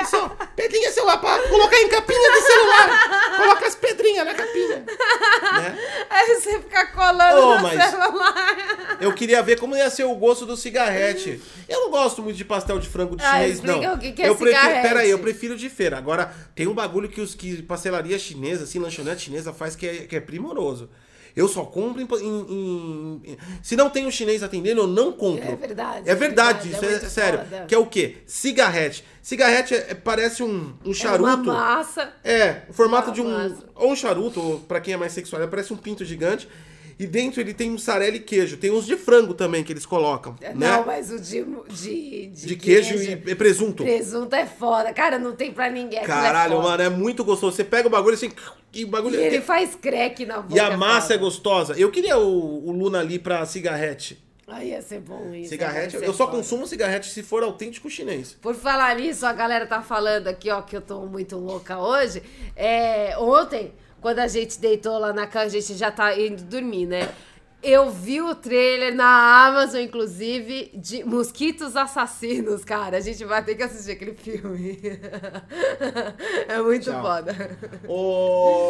Só, 0.05 0.29
pedrinha 0.55 0.91
seu 0.91 1.05
pra 1.05 1.39
colocar 1.47 1.77
em 1.77 1.89
capinha 1.89 2.31
de 2.31 2.41
celular. 2.41 3.35
Coloca 3.37 3.67
as 3.67 3.75
pedrinhas 3.75 4.25
na 4.25 4.33
capinha. 4.33 4.77
Né? 4.79 5.79
Aí 6.09 6.35
você 6.35 6.59
fica 6.59 6.85
colando 6.87 7.41
Ô, 7.41 7.55
no 7.55 7.63
mas- 7.63 7.89
celular. 7.89 8.97
Eu 9.01 9.13
queria 9.13 9.41
ver 9.41 9.59
como 9.59 9.75
ia 9.75 9.89
ser 9.89 10.03
o 10.05 10.15
gosto 10.15 10.45
do 10.45 10.55
cigarrete. 10.55 11.41
Eu 11.67 11.81
não 11.81 11.89
gosto 11.91 12.21
muito 12.21 12.37
de 12.37 12.45
pastel 12.45 12.79
de 12.79 12.87
frango 12.87 13.15
de 13.15 13.23
Ah, 13.25 13.33
chinês, 13.33 13.61
não. 13.61 13.93
o 13.95 13.97
que 13.99 14.11
que 14.11 14.21
é 14.21 14.29
eu 14.29 14.35
prefiro, 14.35 14.59
cigarrete. 14.61 14.87
pera 14.87 14.99
aí, 15.01 15.09
eu 15.09 15.19
prefiro 15.19 15.57
de 15.57 15.69
feira. 15.69 15.97
Agora, 15.97 16.33
tem 16.55 16.67
um 16.67 16.73
bagulho 16.73 17.09
que 17.09 17.19
os 17.21 17.33
que 17.35 17.61
pastelaria 17.63 18.17
chinesa, 18.19 18.63
assim, 18.65 18.79
lanchonete 18.79 19.23
chinesa 19.23 19.51
faz 19.53 19.75
que 19.75 19.87
é, 19.87 19.93
que 20.07 20.15
é 20.15 20.19
primoroso. 20.21 20.89
Eu 21.35 21.47
só 21.47 21.63
compro 21.65 22.01
em, 22.01 22.07
em- 22.23 23.21
em- 23.25 23.37
Se 23.63 23.75
não 23.75 23.89
tem 23.89 24.05
um 24.05 24.11
chinês 24.11 24.43
atendendo, 24.43 24.81
eu 24.81 24.87
não 24.87 25.11
compro. 25.11 25.43
É 25.43 25.55
verdade, 25.55 26.09
É 26.09 26.13
verdade, 26.15 26.67
é 26.69 26.71
isso 26.71 26.79
verdade, 26.79 26.85
é, 26.85 26.87
é 26.87 26.99
muito 26.99 27.09
sério. 27.09 27.39
foda. 27.39 27.65
Que 27.67 27.73
é 27.75 27.77
o 27.77 27.85
quê? 27.87 28.17
Cigarrete. 28.27 29.03
Cigarrete 29.21 29.73
é- 29.73 29.87
é- 29.89 29.93
parece 29.95 30.43
um, 30.43 30.73
um 30.85 30.91
É 30.91 30.93
charuto. 30.93 31.23
uma 31.23 31.37
massa. 31.37 32.13
É, 32.23 32.61
o 32.69 32.73
formato 32.73 33.07
Uma 33.07 33.13
de 33.15 33.21
um. 33.21 33.31
massa. 33.31 33.63
Ou 33.75 33.91
um 33.91 33.95
charuto, 33.95 34.39
ou 34.41 34.59
pra 34.59 34.79
quem 34.79 34.93
é 34.93 34.97
mais 34.97 35.11
sexual, 35.13 35.47
parece 35.47 35.73
um 35.73 35.77
pinto 35.77 36.05
gigante. 36.05 36.47
E 36.99 37.07
dentro 37.07 37.41
ele 37.41 37.53
tem 37.53 37.69
mussarela 37.69 38.15
e 38.15 38.19
queijo. 38.19 38.57
Tem 38.57 38.71
uns 38.71 38.85
de 38.85 38.95
frango 38.95 39.33
também 39.33 39.63
que 39.63 39.73
eles 39.73 39.85
colocam. 39.85 40.35
né? 40.41 40.53
Não, 40.55 40.85
mas 40.85 41.11
o 41.11 41.19
de, 41.19 41.43
de, 41.69 42.27
de, 42.27 42.45
De 42.47 42.55
queijo, 42.55 42.95
e, 42.95 43.11
e 43.31 43.35
presunto. 43.35 43.83
Presunto 43.83 44.35
é 44.35 44.45
foda. 44.45 44.93
Cara, 44.93 45.17
não 45.17 45.33
tem 45.35 45.51
pra 45.51 45.69
ninguém. 45.69 45.99
é 45.99 46.03
Caralho, 46.03 46.55
foda. 46.57 46.67
mano, 46.69 46.83
é 46.83 46.89
muito 46.89 47.23
gostoso. 47.23 47.55
Você 47.55 47.63
pega 47.63 47.87
o 47.87 47.91
bagulho 47.91 48.15
assim. 48.15 48.31
E 48.73 48.83
o 48.85 48.87
bagulho. 48.87 49.15
E 49.15 49.21
ele 49.21 49.29
tem- 49.37 49.41
faz 49.41 49.75
crack 49.75 50.25
na 50.25 50.41
boca. 50.41 50.55
E 50.55 50.59
a 50.59 50.75
massa 50.77 51.13
é 51.13 51.17
foda. 51.17 51.25
gostosa. 51.25 51.73
Eu 51.79 51.91
queria 51.91 52.17
o, 52.17 52.67
o 52.67 52.71
Luna 52.71 52.99
ali 52.99 53.17
pra 53.19 53.45
cigarrete. 53.45 54.23
Ai, 54.45 54.67
ia 54.71 54.81
ser 54.81 54.99
bom 54.99 55.33
isso. 55.33 55.49
Cigarrete, 55.49 55.95
eu 55.95 56.13
só 56.13 56.27
consumo 56.27 56.67
cigarrete 56.67 57.09
se 57.09 57.23
for 57.23 57.41
autêntico 57.43 57.89
chinês. 57.89 58.37
Por 58.41 58.53
falar 58.53 58.93
nisso, 58.97 59.25
a 59.25 59.31
galera 59.31 59.65
tá 59.65 59.81
falando 59.81 60.27
aqui, 60.27 60.49
ó, 60.51 60.61
que 60.61 60.75
eu 60.75 60.81
tô 60.81 60.99
muito 61.05 61.37
louca 61.37 61.79
hoje. 61.79 62.21
É, 62.55 63.17
ontem, 63.17 63.71
quando 64.03 64.19
a 64.19 64.27
gente 64.27 64.59
deitou 64.59 64.99
lá 64.99 65.13
na 65.13 65.25
cama, 65.25 65.45
a 65.45 65.49
gente 65.49 65.75
já 65.75 65.89
tá 65.89 66.19
indo 66.19 66.43
dormir, 66.43 66.85
né? 66.85 67.09
Eu 67.63 67.89
vi 67.89 68.21
o 68.21 68.35
trailer 68.35 68.93
na 68.93 69.45
Amazon, 69.47 69.79
inclusive, 69.79 70.69
de 70.73 71.05
Mosquitos 71.05 71.77
Assassinos, 71.77 72.65
cara. 72.65 72.97
A 72.97 72.99
gente 72.99 73.23
vai 73.23 73.41
ter 73.41 73.55
que 73.55 73.63
assistir 73.63 73.91
aquele 73.91 74.13
filme. 74.13 74.77
é 76.49 76.61
muito 76.61 76.91
Tchau. 76.91 77.01
foda. 77.01 77.57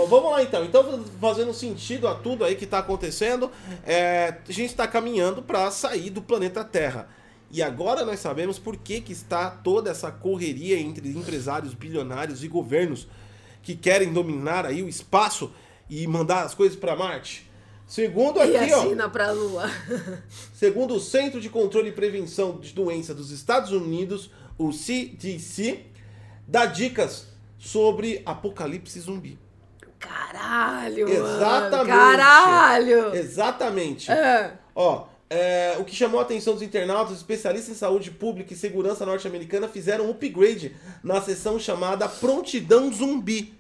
Vamos 0.08 0.32
lá 0.32 0.44
então. 0.44 0.64
Então, 0.64 1.04
fazendo 1.20 1.52
sentido 1.52 2.08
a 2.08 2.14
tudo 2.14 2.46
aí 2.46 2.54
que 2.54 2.68
tá 2.68 2.78
acontecendo, 2.78 3.50
é, 3.84 4.36
a 4.48 4.52
gente 4.52 4.70
está 4.70 4.88
caminhando 4.88 5.42
para 5.42 5.72
sair 5.72 6.12
do 6.12 6.22
planeta 6.22 6.64
Terra. 6.64 7.10
E 7.50 7.64
agora 7.64 8.06
nós 8.06 8.20
sabemos 8.20 8.60
por 8.60 8.78
que, 8.78 9.02
que 9.02 9.12
está 9.12 9.50
toda 9.50 9.90
essa 9.90 10.12
correria 10.12 10.80
entre 10.80 11.10
empresários 11.10 11.74
bilionários 11.74 12.44
e 12.44 12.48
governos 12.48 13.08
que 13.64 13.76
querem 13.76 14.14
dominar 14.14 14.66
aí 14.66 14.84
o 14.84 14.90
espaço 14.90 15.52
e 15.90 16.06
mandar 16.06 16.44
as 16.44 16.54
coisas 16.54 16.78
para 16.78 16.96
Marte. 16.96 17.50
Segundo 17.88 18.40
E 18.40 18.56
aqui, 18.58 18.74
a 18.74 18.80
ó, 18.80 18.84
China 18.84 19.10
pra 19.10 19.32
Lua. 19.32 19.70
Segundo 20.54 20.96
o 20.96 21.00
Centro 21.00 21.40
de 21.40 21.50
Controle 21.50 21.90
e 21.90 21.94
Prevenção 21.94 22.60
de 22.60 22.74
Doenças 22.74 23.16
dos 23.16 23.32
Estados 23.32 23.72
Unidos, 23.72 24.30
o 24.58 24.72
CDC, 24.72 25.86
dá 26.48 26.66
dicas 26.66 27.28
sobre 27.58 28.22
apocalipse 28.26 29.00
zumbi. 29.00 29.40
Caralho, 30.00 31.08
mano. 31.08 31.36
Exatamente. 31.36 31.88
Caralho. 31.88 33.16
Exatamente. 33.16 34.12
Ah. 34.12 34.56
Ó, 34.76 35.06
é, 35.34 35.78
o 35.80 35.84
que 35.84 35.96
chamou 35.96 36.20
a 36.20 36.24
atenção 36.24 36.54
dos 36.54 36.62
internautas, 36.62 37.18
especialistas 37.18 37.76
em 37.76 37.78
saúde 37.78 38.12
pública 38.12 38.54
e 38.54 38.56
segurança 38.56 39.04
norte-americana 39.04 39.68
fizeram 39.68 40.06
um 40.06 40.12
upgrade 40.12 40.76
na 41.04 41.20
sessão 41.22 41.58
chamada 41.58 42.08
Prontidão 42.08 42.94
Zumbi. 42.94 43.52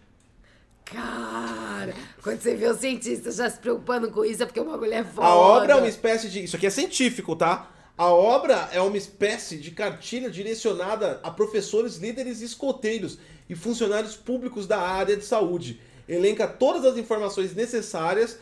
Cara, 0.86 1.96
quando 2.22 2.40
você 2.42 2.54
vê 2.54 2.68
o 2.68 2.76
cientista 2.76 3.32
já 3.32 3.50
se 3.50 3.58
preocupando 3.58 4.12
com 4.12 4.24
isso, 4.24 4.44
é 4.44 4.46
porque 4.46 4.60
o 4.60 4.66
bagulho 4.66 4.94
é 4.94 5.04
foda. 5.04 5.26
A 5.26 5.34
obra 5.34 5.74
é 5.74 5.76
uma 5.76 5.88
espécie 5.88 6.30
de. 6.30 6.44
Isso 6.44 6.56
aqui 6.56 6.68
é 6.68 6.70
científico, 6.70 7.36
tá? 7.36 7.72
A 7.98 8.08
obra 8.08 8.70
é 8.72 8.80
uma 8.80 8.98
espécie 8.98 9.58
de 9.58 9.72
cartilha 9.72 10.30
direcionada 10.30 11.20
a 11.24 11.32
professores, 11.32 11.96
líderes 11.96 12.42
e 12.42 12.46
escoteiros 12.46 13.18
e 13.50 13.56
funcionários 13.56 14.16
públicos 14.16 14.68
da 14.68 14.80
área 14.80 15.18
de 15.18 15.26
saúde. 15.26 15.82
Elenca 16.08 16.48
todas 16.48 16.86
as 16.86 16.98
informações 16.98 17.56
necessárias 17.56 18.38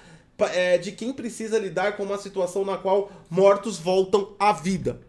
é, 0.47 0.77
de 0.77 0.91
quem 0.91 1.13
precisa 1.13 1.57
lidar 1.59 1.97
com 1.97 2.03
uma 2.03 2.17
situação 2.17 2.63
na 2.65 2.77
qual 2.77 3.11
mortos 3.29 3.77
voltam 3.77 4.33
à 4.39 4.51
vida. 4.53 5.01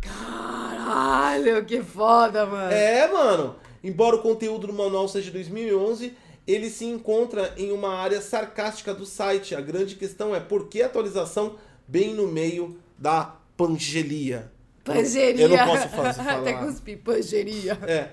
Caralho, 0.00 1.64
que 1.64 1.82
foda, 1.82 2.46
mano. 2.46 2.72
É, 2.72 3.10
mano. 3.10 3.56
Embora 3.82 4.16
o 4.16 4.22
conteúdo 4.22 4.66
do 4.66 4.72
manual 4.72 5.08
seja 5.08 5.26
de 5.26 5.32
2011, 5.32 6.14
ele 6.46 6.70
se 6.70 6.84
encontra 6.84 7.52
em 7.56 7.72
uma 7.72 7.94
área 7.94 8.20
sarcástica 8.20 8.94
do 8.94 9.04
site. 9.04 9.54
A 9.54 9.60
grande 9.60 9.96
questão 9.96 10.34
é 10.34 10.40
por 10.40 10.68
que 10.68 10.82
a 10.82 10.86
atualização 10.86 11.56
bem 11.86 12.14
no 12.14 12.26
meio 12.26 12.78
da 12.98 13.36
pangelia? 13.56 14.50
Pangeria. 14.84 15.44
Eu 15.44 15.48
não 15.48 15.66
posso 15.66 15.88
fazer, 15.88 16.20
Até 16.28 16.52
falar. 16.52 16.66
cuspi, 16.66 16.96
pangeria. 16.96 17.78
É. 17.86 18.10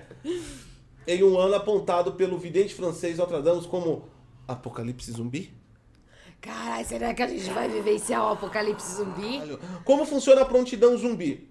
Em 1.06 1.22
um 1.22 1.38
ano 1.38 1.54
apontado 1.54 2.12
pelo 2.12 2.38
vidente 2.38 2.74
francês 2.74 3.18
Nostradamus 3.18 3.66
como 3.66 4.08
Apocalipse 4.48 5.12
Zumbi? 5.12 5.52
Caralho, 6.44 6.86
será 6.86 7.14
que 7.14 7.22
a 7.22 7.26
gente 7.26 7.48
vai 7.50 7.68
vivenciar 7.68 8.22
o 8.24 8.32
apocalipse 8.32 8.96
zumbi? 8.96 9.40
Como 9.84 10.04
funciona 10.04 10.42
a 10.42 10.44
prontidão 10.44 10.96
zumbi? 10.96 11.48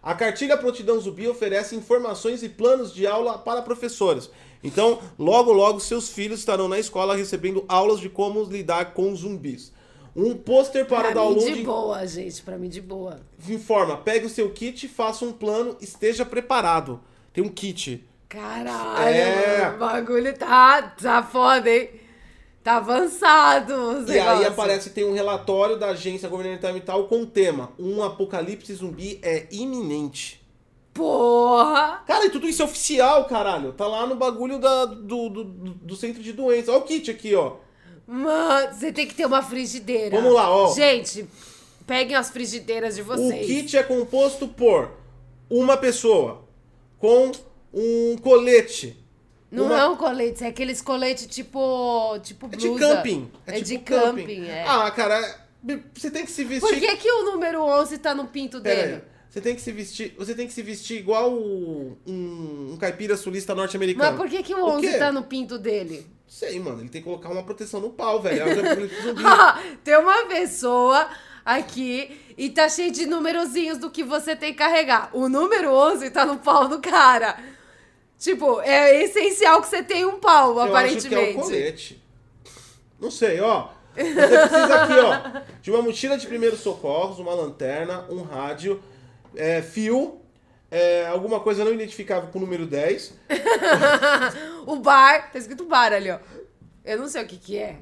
A 0.00 0.14
cartilha 0.14 0.56
Prontidão 0.56 1.00
Zumbi 1.00 1.26
oferece 1.26 1.74
informações 1.74 2.42
e 2.44 2.48
planos 2.48 2.94
de 2.94 3.06
aula 3.06 3.36
para 3.36 3.62
professores. 3.62 4.30
Então, 4.62 5.00
logo 5.18 5.52
logo 5.52 5.80
seus 5.80 6.08
filhos 6.08 6.38
estarão 6.38 6.68
na 6.68 6.78
escola 6.78 7.16
recebendo 7.16 7.64
aulas 7.68 7.98
de 8.00 8.08
como 8.08 8.44
lidar 8.44 8.94
com 8.94 9.14
zumbis. 9.14 9.72
Um 10.14 10.36
pôster 10.36 10.86
para 10.86 11.00
pra 11.00 11.08
mim 11.08 11.14
download 11.14 11.54
de 11.54 11.62
boa, 11.62 12.06
gente, 12.06 12.42
pra 12.42 12.56
mim 12.56 12.68
de 12.68 12.80
boa. 12.80 13.20
informa: 13.48 13.96
pegue 13.96 14.26
o 14.26 14.30
seu 14.30 14.50
kit, 14.50 14.86
faça 14.88 15.24
um 15.24 15.32
plano, 15.32 15.76
esteja 15.80 16.24
preparado. 16.24 17.00
Tem 17.32 17.42
um 17.44 17.48
kit 17.48 18.08
Caralho, 18.28 19.14
É. 19.14 19.72
o 19.74 19.78
bagulho 19.78 20.36
tá, 20.36 20.82
tá 20.82 21.22
foda, 21.22 21.68
hein? 21.70 21.90
Tá 22.62 22.76
avançado 22.78 24.04
E 24.08 24.18
aí 24.18 24.26
negócios. 24.26 24.46
aparece, 24.46 24.90
tem 24.90 25.04
um 25.04 25.12
relatório 25.14 25.78
da 25.78 25.88
agência 25.90 26.28
governamental 26.28 26.76
e 26.76 26.80
tal 26.80 27.04
com 27.06 27.22
o 27.22 27.26
tema: 27.26 27.72
Um 27.78 28.02
apocalipse 28.02 28.74
zumbi 28.74 29.18
é 29.22 29.46
iminente. 29.50 30.46
Porra! 30.92 32.02
Cara, 32.06 32.26
e 32.26 32.30
tudo 32.30 32.48
isso 32.48 32.60
é 32.60 32.64
oficial, 32.64 33.24
caralho. 33.26 33.72
Tá 33.72 33.86
lá 33.86 34.04
no 34.06 34.16
bagulho 34.16 34.58
da, 34.58 34.84
do, 34.84 35.28
do, 35.28 35.44
do 35.44 35.96
centro 35.96 36.22
de 36.22 36.32
doenças. 36.32 36.68
Olha 36.68 36.78
o 36.78 36.82
kit 36.82 37.10
aqui, 37.10 37.34
ó. 37.34 37.56
Mano, 38.06 38.72
você 38.74 38.92
tem 38.92 39.06
que 39.06 39.14
ter 39.14 39.24
uma 39.26 39.40
frigideira. 39.42 40.16
Vamos 40.20 40.34
lá, 40.34 40.50
ó. 40.50 40.74
Gente, 40.74 41.26
peguem 41.86 42.16
as 42.16 42.30
frigideiras 42.30 42.96
de 42.96 43.02
O 43.02 43.04
vocês. 43.04 43.46
kit 43.46 43.76
é 43.76 43.82
composto 43.82 44.48
por 44.48 44.90
uma 45.48 45.76
pessoa 45.76 46.42
com 46.98 47.30
um 47.72 48.16
colete. 48.20 48.96
Não 49.50 49.64
uma- 49.66 49.78
é 49.80 49.86
um 49.86 49.96
colete, 49.96 50.44
é 50.44 50.48
aqueles 50.48 50.82
coletes 50.82 51.26
tipo, 51.26 52.18
tipo 52.22 52.46
É 52.52 52.56
de 52.56 52.68
blusa. 52.68 52.96
camping. 52.96 53.30
É, 53.46 53.52
tipo 53.52 53.64
de 53.66 53.78
camping, 53.78 54.44
é. 54.46 54.64
Ah, 54.66 54.90
cara, 54.90 55.46
você 55.94 56.10
tem 56.10 56.24
que 56.24 56.30
se 56.30 56.44
vestir. 56.44 56.68
Por 56.68 56.78
que, 56.78 56.96
que 56.96 57.10
o 57.10 57.24
número 57.32 57.62
11 57.62 57.96
tá 57.98 58.14
no 58.14 58.26
pinto 58.26 58.60
Pera 58.60 58.82
dele? 58.82 58.94
aí. 58.96 59.02
Você 59.30 59.40
tem 59.42 59.54
que 59.54 59.60
se 59.60 59.70
vestir. 59.72 60.14
Você 60.18 60.34
tem 60.34 60.46
que 60.46 60.52
se 60.52 60.62
vestir 60.62 60.98
igual 60.98 61.30
um, 61.32 61.96
um 62.06 62.76
caipira 62.80 63.16
sulista 63.16 63.54
norte-americano. 63.54 64.10
Mas 64.10 64.16
por 64.18 64.28
que, 64.28 64.42
que 64.42 64.54
o 64.54 64.64
O 64.64 64.70
11 64.70 64.90
quê? 64.90 64.98
tá 64.98 65.12
no 65.12 65.22
pinto 65.22 65.58
dele? 65.58 66.06
Sei, 66.26 66.58
mano. 66.58 66.80
Ele 66.80 66.88
tem 66.88 67.00
que 67.02 67.06
colocar 67.06 67.28
uma 67.28 67.42
proteção 67.42 67.78
no 67.80 67.90
pau, 67.90 68.20
velho. 68.22 68.42
É. 68.42 68.48
Tem 69.84 69.96
uma 69.98 70.26
pessoa 70.26 71.08
aqui 71.44 72.18
e 72.36 72.50
tá 72.50 72.68
cheio 72.68 72.90
de 72.90 73.06
numerozinhos 73.06 73.78
do 73.78 73.90
que 73.90 74.02
você 74.02 74.34
tem 74.36 74.52
que 74.52 74.58
carregar. 74.58 75.10
O 75.12 75.28
número 75.28 75.72
11 75.74 76.10
tá 76.10 76.24
no 76.26 76.38
pau 76.38 76.66
do 76.68 76.80
cara. 76.80 77.36
Tipo, 78.18 78.60
é 78.62 79.02
essencial 79.04 79.60
que 79.62 79.68
você 79.68 79.82
tenha 79.82 80.08
um 80.08 80.18
pau, 80.18 80.52
Eu 80.54 80.60
acho 80.60 80.70
aparentemente. 80.70 81.08
que 81.08 81.14
é 81.14 81.30
o 81.30 81.34
colete. 81.42 82.02
Não 83.00 83.10
sei, 83.10 83.40
ó. 83.40 83.68
Você 83.94 84.04
precisa 84.14 84.82
aqui, 84.82 84.92
ó, 84.94 85.40
de 85.60 85.70
uma 85.70 85.82
mochila 85.82 86.16
de 86.18 86.26
primeiros 86.26 86.60
socorros, 86.60 87.18
uma 87.18 87.34
lanterna, 87.34 88.06
um 88.10 88.22
rádio, 88.22 88.80
é, 89.34 89.60
fio, 89.62 90.20
é, 90.70 91.06
alguma 91.08 91.40
coisa 91.40 91.64
não 91.64 91.72
identificável 91.72 92.28
com 92.30 92.38
o 92.38 92.42
número 92.42 92.66
10. 92.66 93.14
O 94.66 94.76
bar, 94.76 95.32
tá 95.32 95.38
escrito 95.38 95.64
bar 95.64 95.92
ali, 95.92 96.10
ó. 96.10 96.18
Eu 96.84 96.98
não 96.98 97.08
sei 97.08 97.22
o 97.22 97.26
que 97.26 97.36
que 97.38 97.56
é. 97.58 97.76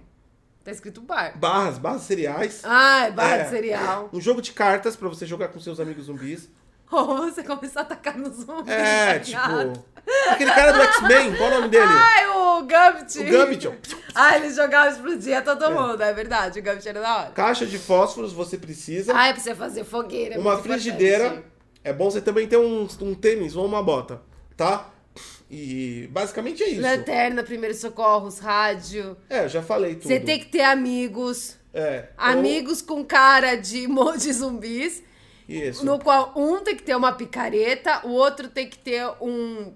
Tá 0.65 0.71
escrito 0.71 1.01
bar. 1.01 1.37
Barras, 1.39 1.79
barras 1.79 2.03
cereais. 2.03 2.61
Ah, 2.65 3.07
é 3.07 3.11
barra 3.11 3.37
É. 3.37 3.45
de 3.45 3.51
cereal. 3.51 4.09
Um 4.13 4.21
jogo 4.21 4.41
de 4.43 4.53
cartas 4.53 4.97
pra 4.97 5.09
você 5.09 5.27
jogar 5.27 5.49
com 5.49 5.61
seus 5.61 5.79
amigos 5.81 6.07
zumbis. 6.07 6.49
Ou 6.91 7.17
você 7.19 7.43
começar 7.43 7.81
a 7.81 7.83
atacar 7.83 8.17
nos 8.17 8.37
zumbis. 8.45 8.73
É, 8.73 9.19
tá 9.19 9.21
tipo. 9.21 9.87
Aquele 10.31 10.53
cara 10.53 10.71
do 10.73 10.83
X-Men, 10.83 11.35
qual 11.35 11.51
o 11.51 11.55
nome 11.55 11.69
dele? 11.69 11.85
Ai, 11.85 12.27
o 12.29 12.63
Gambit. 12.63 13.19
O 13.19 13.25
Gambit. 13.25 13.71
Ah, 14.15 14.37
ele 14.37 14.51
jogava 14.51 14.89
e 14.89 14.93
explodia 14.93 15.43
todo 15.43 15.69
mundo, 15.71 16.01
é 16.01 16.13
verdade. 16.13 16.61
O 16.61 16.63
Gambit 16.63 16.89
era 16.89 17.01
da 17.01 17.17
hora. 17.19 17.31
Caixa 17.31 17.67
de 17.67 17.77
fósforos 17.77 18.33
você 18.33 18.57
precisa. 18.57 19.13
Ah, 19.17 19.27
é 19.29 19.33
pra 19.33 19.43
você 19.43 19.55
fazer 19.55 19.83
fogueira. 19.85 20.37
é 20.37 20.39
uma 20.39 20.59
frigideira. 20.59 21.25
importante. 21.27 21.47
É 21.83 21.93
bom 21.93 22.09
você 22.11 22.21
também 22.21 22.47
ter 22.47 22.57
um, 22.57 22.87
um 23.01 23.15
tênis 23.15 23.57
ou 23.57 23.67
uma 23.67 23.83
bota, 23.83 24.23
tá? 24.57 24.91
E 25.51 26.09
basicamente 26.13 26.63
é 26.63 26.69
isso. 26.69 26.81
Lanterna, 26.83 27.43
primeiros 27.43 27.79
socorros, 27.79 28.39
rádio. 28.39 29.17
É, 29.31 29.45
eu 29.45 29.49
já 29.49 29.63
falei 29.63 29.95
tudo. 29.95 30.09
Você 30.09 30.21
tem 30.21 30.39
que 30.39 30.47
ter 30.47 30.63
amigos. 30.63 31.57
É. 31.73 32.07
Amigos 32.17 32.81
com 32.83 33.05
cara 33.05 33.55
de, 33.57 33.87
mo- 33.89 34.17
de 34.17 34.33
zumbis. 34.33 35.03
Isso. 35.49 35.85
No 35.85 35.99
qual 35.99 36.33
um 36.37 36.61
tem 36.61 36.75
que 36.77 36.83
ter 36.83 36.97
uma 36.97 37.13
picareta, 37.13 38.01
o 38.05 38.11
outro 38.11 38.49
tem 38.49 38.69
que 38.69 38.79
ter 38.79 39.07
um, 39.21 39.73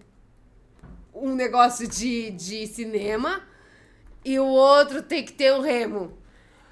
um 1.14 1.34
negócio 1.34 1.86
de, 1.86 2.30
de 2.32 2.66
cinema 2.66 3.42
e 4.24 4.38
o 4.38 4.46
outro 4.46 5.02
tem 5.02 5.24
que 5.24 5.32
ter 5.32 5.52
um 5.54 5.60
remo. 5.60 6.18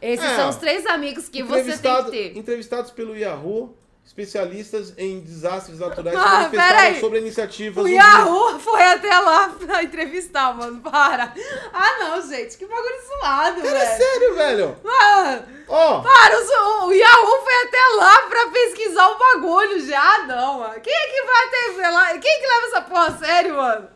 Esses 0.01 0.25
É. 0.25 0.37
são 0.37 0.49
os 0.49 0.57
três 0.57 0.87
amigos 0.87 1.29
que 1.29 1.43
você 1.43 1.77
tem 1.77 2.05
que 2.05 2.11
ter. 2.11 2.37
Entrevistados 2.37 2.91
pelo 2.91 3.17
Yahoo, 3.17 3.77
especialistas 4.09 4.95
em 4.97 5.21
desastres 5.21 5.79
naturais 5.79 6.17
Ah, 6.19 6.41
manifestaram 6.41 6.95
sobre 7.01 7.19
a 7.19 7.21
iniciativa 7.21 7.83
O. 7.83 7.87
Yahoo 7.89 8.59
foi 8.59 8.83
até 8.83 9.17
lá 9.19 9.51
pra 9.51 9.83
entrevistar, 9.83 10.55
mano. 10.57 10.81
Para. 10.81 11.33
Ah, 11.73 11.99
não, 12.01 12.23
gente. 12.27 12.57
Que 12.57 12.67
bagulho 12.67 12.97
suado, 13.07 13.61
Cara, 13.63 13.79
é 13.79 13.85
velho. 13.85 13.97
sério, 14.03 14.35
velho. 14.35 14.77
Mano, 14.83 15.43
Ó, 15.69 16.01
para. 16.01 16.39
O, 16.39 16.87
o 16.87 16.93
Yahoo 16.93 17.43
foi 17.45 17.55
até 17.65 17.97
lá 17.99 18.23
pra 18.29 18.47
pesquisar 18.49 19.09
o 19.09 19.19
bagulho 19.19 19.87
já. 19.87 20.01
Ah, 20.01 20.27
não, 20.27 20.61
mano. 20.61 20.81
Quem 20.81 20.93
é 20.95 21.09
que 21.09 21.23
vai 21.27 21.47
até 21.47 21.91
lá? 21.91 22.19
Quem 22.19 22.41
que 22.41 22.47
leva 22.47 22.67
essa 22.67 22.81
porra 22.81 23.07
a 23.09 23.19
sério, 23.19 23.57
mano? 23.57 23.89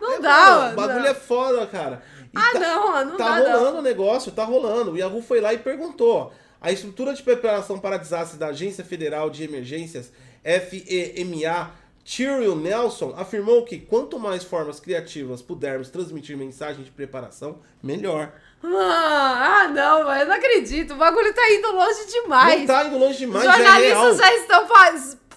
Não 0.00 0.20
dá, 0.20 0.30
mano, 0.30 0.60
mano. 0.60 0.72
o 0.72 0.76
bagulho 0.76 1.00
não. 1.04 1.10
é 1.10 1.14
foda, 1.14 1.66
cara. 1.66 2.02
E 2.34 2.36
Ah, 2.36 2.50
tá- 2.52 2.58
não, 2.58 2.88
mano. 2.92 3.10
Não 3.12 3.16
tá 3.16 3.28
dá, 3.28 3.48
não. 3.48 3.58
rolando 3.58 3.78
o 3.78 3.82
negócio, 3.82 4.32
tá 4.32 4.44
rolando. 4.44 4.90
O 4.92 4.98
Yahoo 4.98 5.22
foi 5.22 5.40
lá 5.40 5.54
e 5.54 5.58
perguntou. 5.58 6.32
A 6.64 6.72
estrutura 6.72 7.12
de 7.12 7.22
preparação 7.22 7.78
para 7.78 7.98
desastres 7.98 8.38
da 8.38 8.46
Agência 8.46 8.82
Federal 8.82 9.28
de 9.28 9.44
Emergências, 9.44 10.10
FEMA, 10.42 11.72
Tyrell 12.02 12.56
Nelson, 12.56 13.12
afirmou 13.18 13.66
que 13.66 13.78
quanto 13.78 14.18
mais 14.18 14.42
formas 14.44 14.80
criativas 14.80 15.42
pudermos 15.42 15.90
transmitir 15.90 16.38
mensagem 16.38 16.82
de 16.82 16.90
preparação, 16.90 17.58
melhor. 17.82 18.32
Ah, 18.62 19.64
ah, 19.64 19.68
não. 19.68 20.10
Eu 20.10 20.24
não 20.26 20.34
acredito. 20.36 20.94
O 20.94 20.96
bagulho 20.96 21.34
tá 21.34 21.50
indo 21.52 21.70
longe 21.70 22.06
demais. 22.06 22.60
Não 22.60 22.66
tá 22.66 22.84
indo 22.86 22.96
longe 22.98 23.12
Os 23.12 23.18
demais, 23.20 23.44
já 23.44 23.52
é 23.52 23.56
jornalistas 23.58 24.16
já 24.16 24.34
estão 24.36 24.66
pa- 24.66 24.94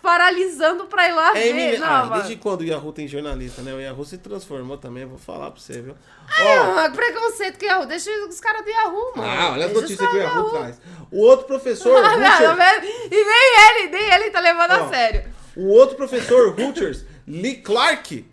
paralisando 0.07 0.85
pra 0.85 1.09
ir 1.09 1.11
lá 1.11 1.37
É 1.37 1.51
ver. 1.51 1.79
Não, 1.79 1.85
Ah, 1.85 2.05
mano. 2.05 2.15
desde 2.15 2.37
quando 2.37 2.61
o 2.61 2.63
Yahoo 2.63 2.93
tem 2.93 3.05
jornalista, 3.09 3.61
né? 3.61 3.73
O 3.73 3.79
Yahoo 3.81 4.05
se 4.05 4.17
transformou 4.17 4.77
também, 4.77 5.03
eu 5.03 5.09
vou 5.09 5.17
falar 5.17 5.51
pra 5.51 5.59
você, 5.59 5.81
viu? 5.81 5.95
Ah, 6.39 6.85
é 6.85 6.89
preconceito 6.89 7.57
que 7.59 7.65
Yahoo. 7.65 7.85
Deixa 7.85 8.09
os 8.25 8.39
caras 8.39 8.63
do 8.63 8.69
Yahoo, 8.69 9.11
mano. 9.17 9.29
Ah, 9.29 9.51
olha 9.51 9.65
as 9.65 9.71
os 9.73 9.81
notícias 9.81 9.99
que 9.99 10.05
o 10.05 10.09
do 10.11 10.17
Yahoo 10.17 10.49
traz. 10.49 10.79
O 11.11 11.19
outro 11.19 11.45
professor, 11.45 11.97
Ah, 12.05 12.15
não, 12.15 12.55
e 12.55 13.09
nem 13.09 13.81
ele, 13.81 13.89
nem 13.91 14.13
ele 14.13 14.31
tá 14.31 14.39
levando 14.39 14.71
a 14.71 14.87
sério. 14.89 15.25
o 15.57 15.67
outro 15.67 15.97
professor, 15.97 16.55
Rutgers, 16.57 17.03
Lee 17.27 17.57
Clark. 17.57 18.25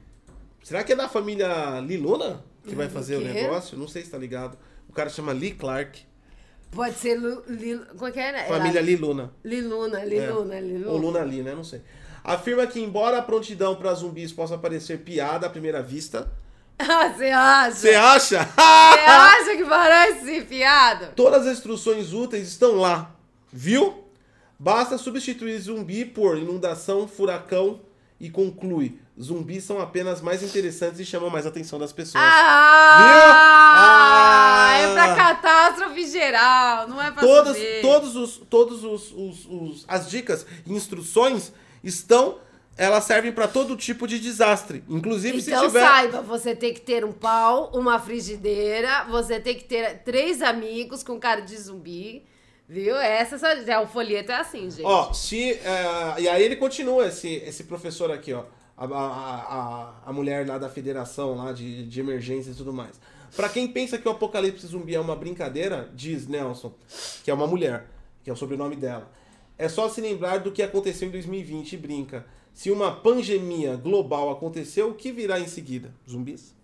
Será 0.62 0.84
que 0.84 0.92
é 0.92 0.96
da 0.96 1.08
família 1.08 1.80
Lee 1.80 1.96
Luna 1.96 2.44
que 2.66 2.74
vai 2.76 2.88
fazer 2.88 3.16
o 3.16 3.20
quê? 3.20 3.24
negócio? 3.32 3.76
Não 3.76 3.88
sei 3.88 4.02
se 4.04 4.10
tá 4.10 4.16
ligado. 4.16 4.56
O 4.88 4.92
cara 4.92 5.10
chama 5.10 5.32
Lee 5.32 5.50
Clark. 5.54 6.06
Pode 6.74 6.94
ser 6.96 7.14
Lu, 7.16 7.42
Li, 7.48 7.80
como 7.96 8.06
é 8.08 8.10
que 8.12 8.20
é, 8.20 8.32
né? 8.32 8.44
Família 8.46 8.80
Lee 8.80 8.96
Luna. 8.96 9.32
Liluna, 9.44 10.00
É. 10.00 10.04
Liluna, 10.06 10.60
Liluna. 10.60 10.90
Ou 10.90 10.98
Luna 10.98 11.20
Lee, 11.22 11.42
né? 11.42 11.54
Não 11.54 11.64
sei. 11.64 11.80
Afirma 12.22 12.66
que, 12.66 12.80
embora 12.80 13.18
a 13.18 13.22
prontidão 13.22 13.76
para 13.76 13.92
zumbis 13.94 14.32
possa 14.32 14.56
parecer 14.58 14.98
piada 15.00 15.46
à 15.46 15.50
primeira 15.50 15.82
vista. 15.82 16.30
Ah, 16.78 17.08
você 17.14 17.26
acha? 17.30 17.70
Você 17.76 17.94
acha? 17.94 18.44
Você 18.44 18.60
acha 19.06 19.56
que 19.56 19.64
parece 19.64 20.40
piada? 20.42 21.12
Todas 21.14 21.46
as 21.46 21.52
instruções 21.58 22.12
úteis 22.12 22.48
estão 22.48 22.76
lá. 22.76 23.10
Viu? 23.52 24.02
Basta 24.58 24.96
substituir 24.98 25.58
zumbi 25.58 26.04
por 26.04 26.38
inundação, 26.38 27.06
furacão 27.06 27.80
e 28.18 28.30
conclui. 28.30 28.98
Zumbis 29.20 29.62
são 29.62 29.80
apenas 29.80 30.20
mais 30.20 30.42
interessantes 30.42 30.98
e 30.98 31.04
chamam 31.04 31.30
mais 31.30 31.46
a 31.46 31.48
atenção 31.48 31.78
das 31.78 31.92
pessoas. 31.92 32.24
Ah! 32.26 33.73
Viu? 33.94 34.90
É 34.90 34.92
pra 34.94 35.12
Ah! 35.12 35.16
catástrofe 35.16 36.06
geral, 36.06 36.88
não 36.88 37.00
é 37.02 37.10
pra 37.10 37.22
Todas, 37.22 37.56
saber. 37.56 37.80
todos 37.82 38.16
os, 38.16 38.36
todos 38.50 38.84
os, 38.84 39.12
os- 39.12 39.46
os- 39.46 39.84
as 39.88 40.08
dicas 40.10 40.46
e 40.66 40.72
instruções 40.72 41.52
estão, 41.82 42.38
elas 42.76 43.04
servem 43.04 43.32
para 43.32 43.46
todo 43.46 43.76
tipo 43.76 44.06
de 44.06 44.18
desastre. 44.18 44.82
Inclusive 44.88 45.40
se 45.40 45.50
Então 45.50 45.66
tiver 45.66 45.80
saiba, 45.86 46.22
você 46.22 46.54
tem 46.56 46.72
que 46.74 46.80
ter 46.80 47.04
um 47.04 47.12
pau, 47.12 47.70
uma 47.74 47.98
frigideira, 47.98 49.04
você 49.10 49.38
tem 49.40 49.54
que 49.56 49.64
ter 49.64 49.98
três 50.04 50.42
amigos 50.42 51.02
com 51.02 51.18
cara 51.18 51.40
de 51.42 51.56
zumbi, 51.56 52.24
viu? 52.68 52.96
Essa 52.96 53.38
já 53.64 53.80
o 53.80 53.86
folheto 53.86 54.32
é 54.32 54.36
assim, 54.36 54.70
gente. 54.70 54.84
Ó, 54.84 55.12
se. 55.12 55.52
é, 55.52 56.14
e 56.20 56.28
aí 56.28 56.42
ele 56.42 56.56
continua, 56.56 57.06
esse, 57.06 57.28
esse 57.46 57.64
professor 57.64 58.10
aqui, 58.10 58.32
ó. 58.32 58.42
A, 58.76 58.86
a, 58.86 58.88
a, 58.88 59.92
a 60.06 60.12
mulher 60.12 60.44
lá 60.48 60.58
da 60.58 60.68
federação 60.68 61.36
lá 61.36 61.52
de, 61.52 61.86
de 61.86 62.00
emergência 62.00 62.50
e 62.50 62.54
tudo 62.54 62.72
mais. 62.72 63.00
Pra 63.36 63.48
quem 63.48 63.66
pensa 63.68 63.98
que 63.98 64.06
o 64.08 64.12
apocalipse 64.12 64.66
zumbi 64.66 64.94
é 64.94 65.00
uma 65.00 65.16
brincadeira, 65.16 65.90
diz 65.94 66.26
Nelson, 66.28 66.72
que 67.24 67.30
é 67.30 67.34
uma 67.34 67.46
mulher, 67.46 67.86
que 68.22 68.30
é 68.30 68.32
o 68.32 68.36
sobrenome 68.36 68.76
dela. 68.76 69.10
É 69.58 69.68
só 69.68 69.88
se 69.88 70.00
lembrar 70.00 70.38
do 70.38 70.52
que 70.52 70.62
aconteceu 70.62 71.08
em 71.08 71.10
2020 71.10 71.72
e 71.72 71.76
brinca. 71.76 72.26
Se 72.52 72.70
uma 72.70 72.92
pandemia 72.94 73.76
global 73.76 74.30
aconteceu, 74.30 74.90
o 74.90 74.94
que 74.94 75.10
virá 75.10 75.40
em 75.40 75.48
seguida? 75.48 75.92
Zumbis? 76.08 76.54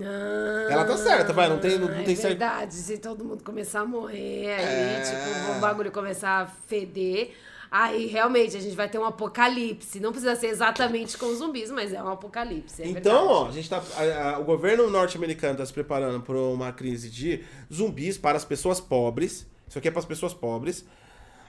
Ah, 0.00 0.68
Ela 0.70 0.84
tá 0.84 0.96
certa, 0.96 1.32
vai, 1.32 1.48
não 1.48 1.58
tem- 1.58 1.78
não 1.78 1.88
é 1.90 2.02
tem 2.04 2.14
cer- 2.16 2.28
verdade, 2.30 2.74
se 2.74 2.96
todo 2.98 3.24
mundo 3.24 3.42
começar 3.44 3.80
a 3.80 3.84
morrer, 3.84 4.46
aí, 4.54 4.64
É. 4.64 5.00
tipo, 5.02 5.56
o 5.56 5.60
bagulho 5.60 5.90
começar 5.90 6.40
a 6.42 6.46
feder, 6.46 7.32
aí 7.70 8.06
realmente 8.06 8.56
a 8.56 8.60
gente 8.60 8.74
vai 8.74 8.88
ter 8.88 8.98
um 8.98 9.04
apocalipse. 9.04 10.00
Não 10.00 10.10
precisa 10.10 10.34
ser 10.36 10.48
exatamente 10.48 11.16
com 11.16 11.32
zumbis, 11.34 11.70
mas 11.70 11.92
é 11.92 12.02
um 12.02 12.08
apocalipse. 12.08 12.82
é 12.82 12.88
então, 12.88 13.12
verdade. 13.28 13.32
ó, 13.32 13.48
a 13.48 13.52
gente 13.52 13.70
tá. 13.70 13.82
a- 13.96 14.30
a- 14.34 14.38
o 14.38 14.44
governo 14.44 14.90
norte-americano 14.90 15.52
está 15.52 15.66
se 15.66 15.72
preparando 15.72 16.20
para 16.22 16.36
uma 16.36 16.72
crise 16.72 17.08
de 17.10 17.44
zumbis 17.72 18.18
para 18.18 18.36
as 18.36 18.44
pessoas 18.44 18.80
pobres. 18.80 19.46
Isso 19.68 19.78
aqui 19.78 19.88
é 19.88 19.90
para 19.90 20.00
as 20.00 20.06
pessoas 20.06 20.34
pobres. 20.34 20.84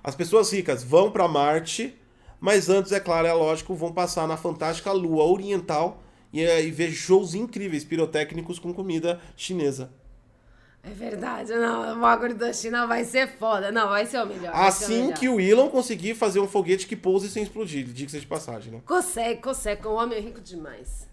As 0.03 0.15
pessoas 0.15 0.51
ricas 0.51 0.84
vão 0.84 1.11
para 1.11 1.28
Marte, 1.28 1.95
mas 2.39 2.69
antes, 2.69 2.91
é 2.91 2.99
claro, 2.99 3.28
é 3.28 3.34
lógico, 3.34 3.74
vão 3.76 3.91
passar 3.93 4.28
na 4.28 4.36
fantástica 4.38 4.91
Lua 4.91 5.24
Oriental 5.26 6.01
e, 6.34 6.41
e 6.43 6.72
ver 6.72 6.91
shows 6.91 7.34
incríveis, 7.36 7.84
pirotécnicos 7.84 8.57
com 8.59 8.74
comida 8.74 9.19
chinesa. 9.36 9.91
É 10.84 10.89
verdade, 10.89 11.53
não, 11.53 11.95
o 11.95 12.01
bagulho 12.01 12.34
da 12.34 12.51
China 12.51 12.88
vai 12.88 13.03
ser 13.05 13.27
foda. 13.38 13.71
Não, 13.71 13.88
vai 13.88 14.05
ser 14.05 14.19
o 14.21 14.25
melhor. 14.25 14.51
ser 14.51 14.59
o 14.59 14.63
Assim 14.63 15.01
melhor. 15.03 15.17
que 15.19 15.29
o 15.29 15.39
Elon 15.39 15.69
conseguir 15.69 16.15
fazer 16.15 16.39
um 16.39 16.47
foguete 16.47 16.88
que 16.88 16.95
pouse 16.95 17.29
sem 17.29 17.43
explodir, 17.43 17.86
diga-se 17.86 18.19
de 18.19 18.25
passagem, 18.25 18.71
né? 18.71 18.82
Consegue, 18.86 19.41
consegue, 19.41 19.88
o 19.88 19.93
homem 19.93 20.17
é 20.17 20.21
rico 20.21 20.41
demais. 20.41 21.07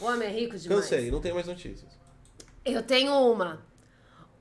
O 0.00 0.04
homem 0.04 0.28
é 0.28 0.30
rico 0.30 0.58
demais. 0.58 0.80
Cansei, 0.82 1.10
não 1.10 1.20
tem 1.20 1.32
mais 1.32 1.46
notícias. 1.46 1.90
Eu 2.64 2.82
tenho 2.82 3.12
uma. 3.12 3.64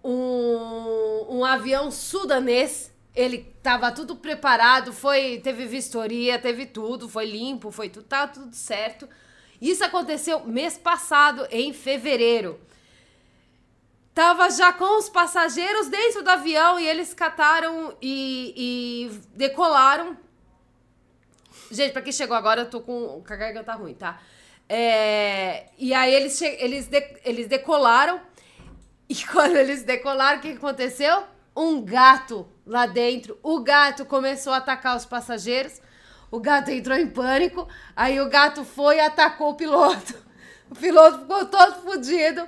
Um, 0.04 1.38
um 1.38 1.46
avião 1.46 1.90
sudanês. 1.90 2.92
Ele 3.16 3.38
tava 3.62 3.92
tudo 3.92 4.16
preparado, 4.16 4.92
foi, 4.92 5.40
teve 5.44 5.66
vistoria, 5.68 6.40
teve 6.40 6.66
tudo, 6.66 7.08
foi 7.08 7.26
limpo, 7.28 7.70
foi 7.70 7.88
tudo, 7.88 8.06
tá 8.06 8.28
tudo 8.28 8.54
certo. 8.56 9.08
Isso 9.62 9.84
aconteceu 9.84 10.44
mês 10.46 10.78
passado, 10.78 11.48
em 11.52 11.72
fevereiro. 11.72 12.60
Tava 14.14 14.50
já 14.52 14.72
com 14.72 14.98
os 15.00 15.10
passageiros 15.10 15.88
dentro 15.88 16.24
do 16.24 16.30
avião 16.30 16.80
e 16.80 16.88
eles 16.88 17.14
cataram 17.14 17.98
e, 18.02 18.54
e 18.56 19.20
decolaram. 19.36 20.16
Gente, 21.72 21.94
pra 21.94 22.02
quem 22.02 22.14
chegou 22.14 22.36
agora, 22.38 22.62
eu 22.62 22.70
tô 22.70 22.82
com. 22.82 23.24
com 23.26 23.34
a 23.34 23.36
garganta 23.36 23.74
ruim, 23.74 23.96
tá? 23.96 24.20
É, 24.70 25.66
e 25.78 25.94
aí 25.94 26.14
eles, 26.14 26.40
eles, 26.42 26.88
de- 26.88 27.18
eles 27.26 27.48
decolaram. 27.48 28.20
E 29.10 29.16
quando 29.28 29.58
eles 29.58 29.84
decolaram, 29.84 30.40
o 30.40 30.42
que 30.42 30.54
aconteceu? 30.54 31.24
Um 31.56 31.84
gato 31.84 32.48
lá 32.66 32.86
dentro. 32.88 33.38
O 33.44 33.60
gato 33.60 34.06
começou 34.06 34.54
a 34.54 34.58
atacar 34.58 34.96
os 34.96 35.06
passageiros. 35.06 35.80
O 36.32 36.40
gato 36.40 36.72
entrou 36.72 36.98
em 36.98 37.08
pânico. 37.08 37.68
Aí 37.96 38.20
o 38.22 38.30
gato 38.30 38.64
foi 38.64 38.96
e 38.96 39.00
atacou 39.02 39.52
o 39.52 39.56
piloto. 39.56 40.16
O 40.72 40.76
piloto 40.76 41.20
ficou 41.20 41.46
todo 41.46 41.84
fodido. 41.84 42.48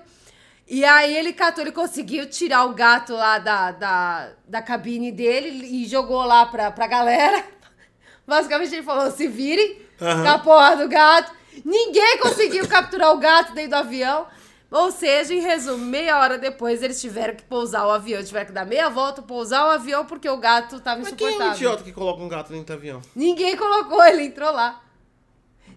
E 0.67 0.83
aí 0.83 1.15
ele 1.15 1.31
catou, 1.31 1.63
ele 1.63 1.71
conseguiu 1.71 2.27
tirar 2.27 2.65
o 2.65 2.73
gato 2.73 3.13
lá 3.13 3.37
da, 3.37 3.71
da, 3.71 4.29
da 4.47 4.61
cabine 4.61 5.11
dele 5.11 5.65
e 5.65 5.85
jogou 5.85 6.23
lá 6.25 6.45
pra, 6.47 6.71
pra 6.71 6.87
galera. 6.87 7.43
Basicamente 8.25 8.73
ele 8.73 8.83
falou: 8.83 9.11
se 9.11 9.27
virem 9.27 9.81
a 9.99 10.39
porra 10.39 10.75
do 10.75 10.89
gato. 10.89 11.31
Ninguém 11.63 12.17
conseguiu 12.19 12.67
capturar 12.67 13.13
o 13.13 13.17
gato 13.17 13.53
dentro 13.53 13.71
do 13.71 13.75
avião. 13.75 14.27
Ou 14.71 14.91
seja, 14.91 15.33
em 15.33 15.39
resumo, 15.39 15.85
meia 15.85 16.19
hora 16.19 16.37
depois 16.37 16.83
eles 16.83 16.99
tiveram 16.99 17.35
que 17.35 17.43
pousar 17.43 17.85
o 17.85 17.91
avião, 17.91 18.21
tiveram 18.23 18.47
que 18.47 18.51
dar 18.51 18.65
meia 18.65 18.89
volta, 18.89 19.21
pousar 19.21 19.65
o 19.67 19.69
avião 19.69 20.05
porque 20.05 20.27
o 20.27 20.37
gato 20.37 20.81
tava 20.81 21.01
Mas 21.01 21.13
quem 21.13 21.27
é 21.27 21.29
o 21.29 21.33
insuportável. 21.33 21.55
idiota 21.55 21.83
que 21.83 21.93
coloca 21.93 22.21
um 22.21 22.27
gato 22.27 22.51
dentro 22.51 22.65
do 22.65 22.73
avião? 22.73 23.01
Ninguém 23.15 23.55
colocou, 23.55 24.03
ele 24.03 24.23
entrou 24.23 24.51
lá. 24.51 24.81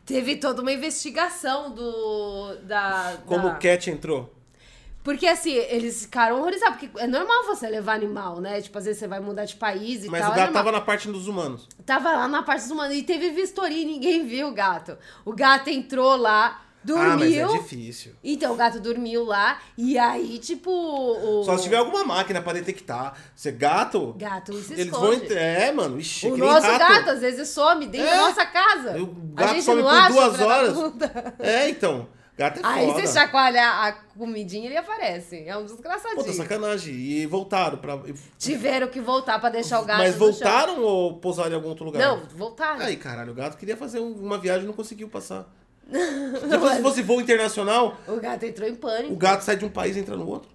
Teve 0.05 0.36
toda 0.36 0.62
uma 0.62 0.72
investigação 0.72 1.70
do. 1.70 2.57
Da, 2.62 3.18
Como 3.26 3.49
da... 3.49 3.55
o 3.55 3.59
Cat 3.59 3.91
entrou? 3.91 4.34
Porque 5.09 5.26
assim, 5.26 5.52
eles 5.52 6.02
ficaram 6.02 6.36
horrorizados, 6.38 6.76
porque 6.78 6.90
é 7.00 7.06
normal 7.06 7.44
você 7.46 7.66
levar 7.66 7.94
animal, 7.94 8.42
né? 8.42 8.61
Tipo, 8.61 8.76
às 8.76 8.84
vezes 8.84 8.98
você 9.00 9.09
vai 9.09 9.20
mudar 9.20 9.46
de 9.46 9.56
país 9.56 10.04
e 10.04 10.09
Mas 10.11 10.20
tal. 10.20 10.30
o 10.30 10.34
é 10.34 10.36
gato 10.36 10.44
normal. 10.48 10.64
tava 10.64 10.72
na 10.72 10.80
parte 10.82 11.09
dos 11.09 11.26
humanos. 11.26 11.66
Tava 11.86 12.12
lá 12.12 12.28
na 12.28 12.42
parte 12.42 12.62
dos 12.62 12.70
humanos 12.70 12.94
e 12.94 13.02
teve 13.02 13.30
vistoria 13.30 13.78
e 13.82 13.86
ninguém 13.86 14.26
viu 14.26 14.48
o 14.48 14.52
gato. 14.52 14.98
O 15.24 15.32
gato 15.32 15.70
entrou 15.70 16.14
lá, 16.14 16.61
Ah, 16.90 17.16
mas 17.16 17.32
é 17.32 17.40
dormiu. 17.42 17.48
difícil. 17.62 18.12
então 18.22 18.52
o 18.52 18.56
gato 18.56 18.80
dormiu 18.80 19.24
lá 19.24 19.59
e 19.78 19.98
aí, 19.98 20.38
tipo. 20.38 20.70
O... 20.70 21.42
Só 21.42 21.56
se 21.56 21.62
tiver 21.64 21.78
alguma 21.78 22.04
máquina 22.04 22.42
pra 22.42 22.52
detectar. 22.52 23.14
Você 23.34 23.50
gato, 23.50 24.14
Gato 24.18 24.52
se 24.59 24.74
eles 24.74 24.86
esconde. 24.86 25.04
vão 25.06 25.14
entrar. 25.14 25.40
É, 25.40 25.72
mano, 25.72 25.98
ixi, 25.98 26.26
O 26.26 26.36
nem 26.36 26.40
nosso 26.40 26.66
rato. 26.66 26.78
gato 26.78 27.11
às 27.11 27.20
vezes 27.20 27.48
some 27.48 27.86
dentro 27.86 28.06
É. 28.09 28.11
da 28.14 28.22
nossa 28.28 28.44
casa. 28.46 29.02
O 29.02 29.16
A 29.36 29.40
gato 29.40 29.54
gente 29.54 29.64
some 29.64 29.80
não 29.82 29.88
por 29.88 29.96
acha, 29.96 30.12
duas 30.12 30.40
horas. 30.40 30.76
É, 31.38 31.70
então. 31.70 32.09
Gato 32.39 32.61
é 32.61 32.62
Aí 32.62 32.86
foda. 32.86 33.01
você 33.05 33.12
chacoalha 33.12 33.61
a 33.68 33.93
comidinha 34.16 34.66
ele 34.66 34.76
aparece. 34.76 35.43
É 35.45 35.57
um 35.57 35.64
desgraçadinho. 35.64 36.20
Puta, 36.22 36.32
sacanagem. 36.32 36.95
E 36.95 37.26
voltaram 37.26 37.78
pra. 37.78 37.99
Tiveram 38.39 38.86
que 38.86 39.01
voltar 39.01 39.41
pra 39.41 39.49
deixar 39.51 39.80
o 39.80 39.84
gato 39.84 39.99
Mas 39.99 40.14
no 40.16 40.26
chão. 40.26 40.32
voltaram 40.32 40.82
ou 40.84 41.18
pousaram 41.18 41.51
em 41.51 41.55
algum 41.57 41.68
outro 41.68 41.84
lugar? 41.84 41.99
Não, 42.01 42.22
voltaram. 42.36 42.80
Aí, 42.80 42.97
caralho, 42.97 43.32
o 43.32 43.34
gato 43.34 43.57
queria 43.59 43.76
fazer 43.76 43.99
um- 43.99 44.12
uma 44.14 44.39
viagem 44.39 44.62
e 44.62 44.66
não 44.68 44.72
conseguiu 44.72 45.09
passar. 45.09 45.53
Depois, 46.49 46.76
se 46.76 46.82
fosse 46.82 47.03
voo 47.03 47.20
internacional, 47.20 47.97
O 48.07 48.20
gato 48.20 48.45
entrou 48.45 48.68
em 48.68 48.74
pânico. 48.76 49.12
o 49.14 49.16
gato 49.16 49.43
sai 49.43 49.57
de 49.57 49.64
um 49.64 49.70
país 49.70 49.97
e 49.97 50.01
entra 50.01 50.16
no 50.16 50.28
outro. 50.28 50.51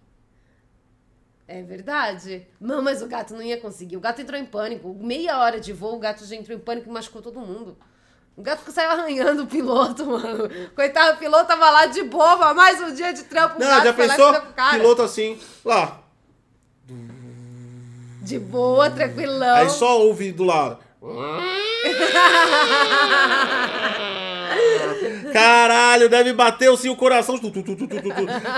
É 1.46 1.62
verdade. 1.62 2.48
Não, 2.62 2.82
mas 2.82 3.02
o 3.02 3.08
gato 3.08 3.34
não 3.34 3.42
ia 3.42 3.58
conseguir. 3.60 3.98
O 3.98 4.00
gato 4.00 4.22
entrou 4.22 4.40
em 4.40 4.46
pânico. 4.46 4.94
Meia 5.02 5.38
hora 5.40 5.60
de 5.60 5.74
voo, 5.74 5.96
o 5.96 6.00
gato 6.00 6.26
já 6.26 6.36
entrou 6.36 6.58
em 6.58 6.62
pânico 6.62 6.90
e 6.90 6.94
machucou 6.94 7.22
todo 7.22 7.40
mundo. 7.42 7.78
O 8.36 8.42
gato 8.42 8.66
que 8.66 8.72
saiu 8.72 8.90
arranhando 8.92 9.44
o 9.44 9.48
piloto, 9.48 10.06
mano. 10.08 10.50
Coitado, 10.76 11.16
o 11.16 11.20
piloto 11.20 11.46
tava 11.46 11.70
lá 11.70 11.86
de 11.86 12.02
boba, 12.04 12.54
mais 12.54 12.82
um 12.82 12.94
dia 12.94 13.14
de 13.14 13.24
trampo. 13.24 13.60
Não, 13.60 13.68
gato, 13.68 13.84
já 13.84 13.94
pensou? 13.94 14.34
Piloto 14.72 15.02
assim, 15.04 15.40
lá. 15.64 16.00
De 18.22 18.40
boa, 18.40 18.90
tranquilão. 18.90 19.56
Aí 19.56 19.70
só 19.70 20.02
ouve 20.02 20.32
do 20.32 20.44
lado. 20.44 20.80
Caralho, 25.32 26.10
deve 26.10 26.34
bater 26.34 26.72
assim 26.72 26.90
o 26.90 26.96
coração. 26.96 27.38
Tu, 27.38 27.52
tu, 27.52 27.62
tu, 27.62 27.88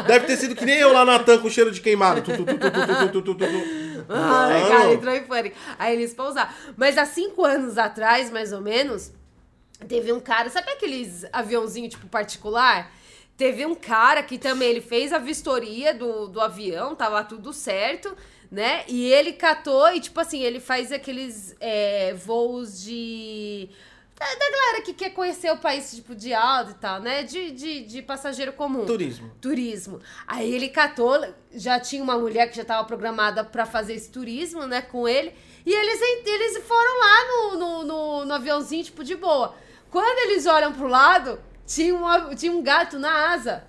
deve 0.07 0.25
ter 0.25 0.37
sido 0.37 0.55
que 0.55 0.65
nem 0.65 0.77
eu 0.77 0.93
lá 0.93 1.03
na 1.03 1.19
tanca 1.19 1.47
o 1.47 1.49
cheiro 1.49 1.71
de 1.71 1.81
queimado. 1.81 2.21
Tu, 2.21 2.31
Ai, 4.07 4.67
cara, 4.67 4.93
entrou 4.93 5.15
em 5.15 5.23
pânico. 5.23 5.57
Aí 5.79 5.95
eles 5.95 6.13
pousaram. 6.13 6.49
Mas 6.77 6.97
há 6.97 7.05
cinco 7.05 7.43
anos 7.43 7.77
atrás, 7.77 8.29
mais 8.29 8.53
ou 8.53 8.61
menos, 8.61 9.11
teve 9.87 10.11
um 10.11 10.19
cara, 10.19 10.49
sabe 10.49 10.71
aqueles 10.71 11.25
aviãozinho 11.31 11.89
tipo 11.89 12.07
particular? 12.07 12.91
Teve 13.37 13.65
um 13.65 13.75
cara 13.75 14.23
que 14.23 14.37
também 14.37 14.69
ele 14.69 14.81
fez 14.81 15.11
a 15.11 15.17
vistoria 15.17 15.93
do, 15.93 16.27
do 16.27 16.39
avião, 16.39 16.95
tava 16.95 17.21
tudo 17.23 17.51
certo, 17.51 18.15
né? 18.49 18.85
E 18.87 19.11
ele 19.11 19.33
catou 19.33 19.91
e, 19.93 19.99
tipo 19.99 20.17
assim, 20.19 20.41
ele 20.41 20.59
faz 20.61 20.91
aqueles 20.91 21.53
é, 21.59 22.13
voos 22.13 22.81
de. 22.81 23.69
Da, 24.17 24.25
da 24.25 24.49
galera 24.49 24.81
que 24.81 24.93
quer 24.93 25.09
conhecer 25.09 25.51
o 25.51 25.57
país, 25.57 25.93
tipo, 25.93 26.15
de 26.15 26.33
alto 26.33 26.71
e 26.71 26.75
tal, 26.75 27.01
né? 27.01 27.23
De, 27.23 27.51
de, 27.51 27.81
de 27.81 28.01
passageiro 28.01 28.53
comum 28.53 28.85
Turismo. 28.85 29.29
turismo. 29.41 29.99
Aí 30.25 30.53
ele 30.53 30.69
catou, 30.69 31.21
já 31.51 31.77
tinha 31.77 32.01
uma 32.01 32.17
mulher 32.17 32.49
que 32.49 32.55
já 32.55 32.61
estava 32.61 32.87
programada 32.87 33.43
para 33.43 33.65
fazer 33.65 33.95
esse 33.95 34.09
turismo, 34.09 34.65
né, 34.65 34.81
com 34.81 35.05
ele. 35.05 35.33
E 35.65 35.73
eles, 35.73 35.99
eles 36.25 36.63
foram 36.65 36.99
lá 37.01 37.27
no, 37.27 37.57
no, 37.57 37.83
no, 37.83 38.25
no 38.25 38.33
aviãozinho, 38.33 38.85
tipo, 38.85 39.03
de 39.03 39.15
boa. 39.15 39.53
Quando 39.95 40.29
eles 40.29 40.45
olham 40.45 40.73
pro 40.73 40.87
lado, 40.89 41.39
tinha 41.65 41.95
um, 41.95 42.05
av- 42.05 42.35
tinha 42.35 42.51
um 42.51 42.61
gato 42.61 42.99
na 42.99 43.31
asa. 43.31 43.63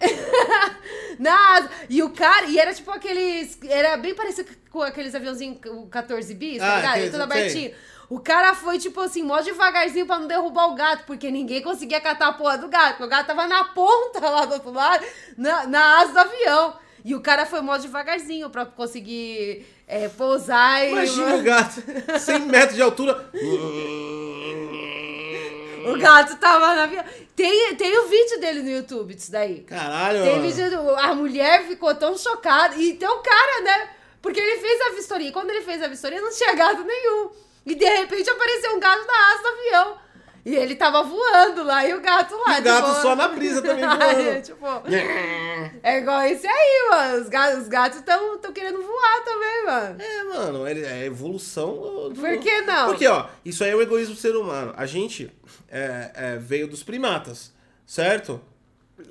na 1.16 1.56
asa. 1.58 1.70
E 1.88 2.02
o 2.02 2.10
cara, 2.10 2.46
e 2.46 2.58
era 2.58 2.74
tipo 2.74 2.90
aqueles. 2.90 3.56
Era 3.68 3.96
bem 3.96 4.16
parecido 4.16 4.50
com 4.68 4.82
aqueles 4.82 5.14
aviãozinhos, 5.14 5.58
o 5.66 5.86
14 5.86 6.34
bis, 6.34 6.58
tá 6.58 6.72
Ah, 6.72 6.76
ligado? 6.76 6.90
aqueles, 6.94 7.10
Tudo 7.12 7.22
abertinho. 7.22 7.72
O 8.10 8.18
cara 8.18 8.52
foi, 8.52 8.80
tipo 8.80 9.00
assim, 9.00 9.22
mó 9.22 9.40
devagarzinho 9.40 10.06
pra 10.06 10.18
não 10.18 10.26
derrubar 10.26 10.66
o 10.66 10.74
gato, 10.74 11.04
porque 11.06 11.30
ninguém 11.30 11.62
conseguia 11.62 12.00
catar 12.00 12.26
a 12.26 12.32
porra 12.32 12.58
do 12.58 12.66
gato. 12.66 12.88
Porque 12.96 13.04
o 13.04 13.08
gato 13.08 13.28
tava 13.28 13.46
na 13.46 13.62
ponta 13.66 14.18
lá 14.28 14.44
do 14.44 14.54
outro 14.54 14.72
lado, 14.72 15.06
na, 15.36 15.68
na 15.68 16.00
asa 16.00 16.12
do 16.14 16.18
avião. 16.18 16.76
E 17.04 17.14
o 17.14 17.20
cara 17.20 17.46
foi 17.46 17.60
mó 17.60 17.76
devagarzinho 17.78 18.50
pra 18.50 18.66
conseguir 18.66 19.64
é, 19.86 20.08
pousar 20.08 20.84
e. 20.84 20.90
Imagina 20.90 21.36
o 21.36 21.42
gato, 21.44 21.80
100 22.18 22.38
metros 22.40 22.74
de 22.74 22.82
altura. 22.82 23.30
O 25.90 25.98
gato 25.98 26.36
tava 26.36 26.74
na 26.74 26.84
avião. 26.84 27.04
Tem, 27.34 27.74
tem 27.76 27.98
o 27.98 28.08
vídeo 28.08 28.40
dele 28.40 28.62
no 28.62 28.70
YouTube 28.70 29.14
disso 29.14 29.32
daí. 29.32 29.60
Caralho. 29.60 30.22
Tem 30.22 30.40
vídeo 30.40 30.70
do, 30.70 30.90
A 30.96 31.14
mulher 31.14 31.66
ficou 31.66 31.94
tão 31.94 32.16
chocada. 32.16 32.76
E 32.76 32.94
tem 32.94 33.08
o 33.08 33.18
cara, 33.18 33.60
né? 33.62 33.90
Porque 34.20 34.40
ele 34.40 34.60
fez 34.60 34.80
a 34.80 34.90
vistoria. 34.94 35.28
E 35.28 35.32
quando 35.32 35.50
ele 35.50 35.62
fez 35.62 35.82
a 35.82 35.88
vistoria, 35.88 36.20
não 36.20 36.30
tinha 36.30 36.54
gato 36.54 36.84
nenhum. 36.84 37.30
E 37.66 37.74
de 37.74 37.84
repente 37.84 38.28
apareceu 38.30 38.76
um 38.76 38.80
gato 38.80 39.06
na 39.06 39.32
asa 39.32 39.42
do 39.42 39.48
avião. 39.48 39.98
E 40.44 40.54
ele 40.56 40.74
tava 40.74 41.04
voando 41.04 41.62
lá, 41.62 41.86
e 41.86 41.94
o 41.94 42.00
gato 42.00 42.34
lá. 42.36 42.58
E 42.58 42.60
o 42.60 42.64
gato 42.64 42.88
tipo, 42.88 43.00
só 43.02 43.14
na 43.14 43.28
brisa 43.28 43.62
também 43.62 43.84
voando. 43.86 44.42
tipo, 44.42 44.66
é 45.82 45.98
igual 45.98 46.22
esse 46.22 46.46
aí, 46.46 46.88
mano. 46.90 47.22
Os 47.22 47.28
gatos 47.28 47.58
os 47.62 47.68
gatos 47.68 47.98
estão 48.00 48.52
querendo 48.52 48.82
voar 48.82 49.24
também, 49.24 49.64
mano. 49.64 49.96
É, 50.02 50.24
mano, 50.24 50.66
é 50.66 51.04
evolução. 51.04 51.74
do- 52.10 52.14
Por 52.20 52.38
que 52.38 52.60
não? 52.62 52.86
Porque, 52.88 53.06
ó, 53.06 53.26
isso 53.44 53.62
aí 53.62 53.70
é 53.70 53.76
o 53.76 53.80
egoísmo 53.82 54.14
do 54.14 54.20
ser 54.20 54.34
humano. 54.34 54.74
A 54.76 54.84
gente 54.84 55.30
é, 55.70 56.10
é, 56.14 56.36
veio 56.38 56.66
dos 56.66 56.82
primatas, 56.82 57.52
certo? 57.86 58.40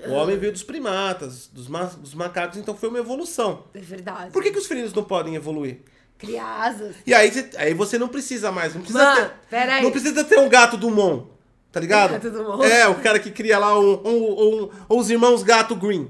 O 0.08 0.12
homem 0.12 0.38
veio 0.38 0.52
dos 0.54 0.64
primatas, 0.64 1.48
dos, 1.48 1.68
ma- 1.68 1.84
dos 1.86 2.14
macacos, 2.14 2.58
então 2.58 2.76
foi 2.76 2.90
uma 2.90 3.00
evolução. 3.00 3.66
É 3.74 3.80
verdade. 3.80 4.32
Por 4.32 4.42
que, 4.44 4.52
que 4.52 4.58
os 4.58 4.66
felinos 4.68 4.94
não 4.94 5.04
podem 5.04 5.36
evoluir? 5.36 5.80
Criar 6.22 6.62
asas. 6.64 6.96
E 7.06 7.14
aí, 7.14 7.32
você- 7.32 7.50
aí 7.58 7.74
você 7.74 7.98
não 7.98 8.08
precisa 8.08 8.52
mais, 8.52 8.74
não 8.76 8.82
precisa 8.82 9.04
Mano, 9.04 9.32
ter. 9.50 9.82
Não 9.82 9.92
precisa 9.92 10.24
ter 10.24 10.40
um 10.40 10.48
gato 10.48 10.78
do 10.78 10.90
Mon, 10.90 11.26
tá 11.72 11.80
ligado? 11.80 12.12
Gato 12.12 12.30
Dumont. 12.30 12.64
É, 12.64 12.88
o 12.88 12.96
cara 13.02 13.20
que 13.20 13.32
cria 13.32 13.58
lá 13.58 13.78
um, 13.78 14.02
um, 14.06 14.64
um- 14.64 14.70
os 14.98 15.10
irmãos 15.10 15.42
gato 15.44 15.76
green. 15.76 16.10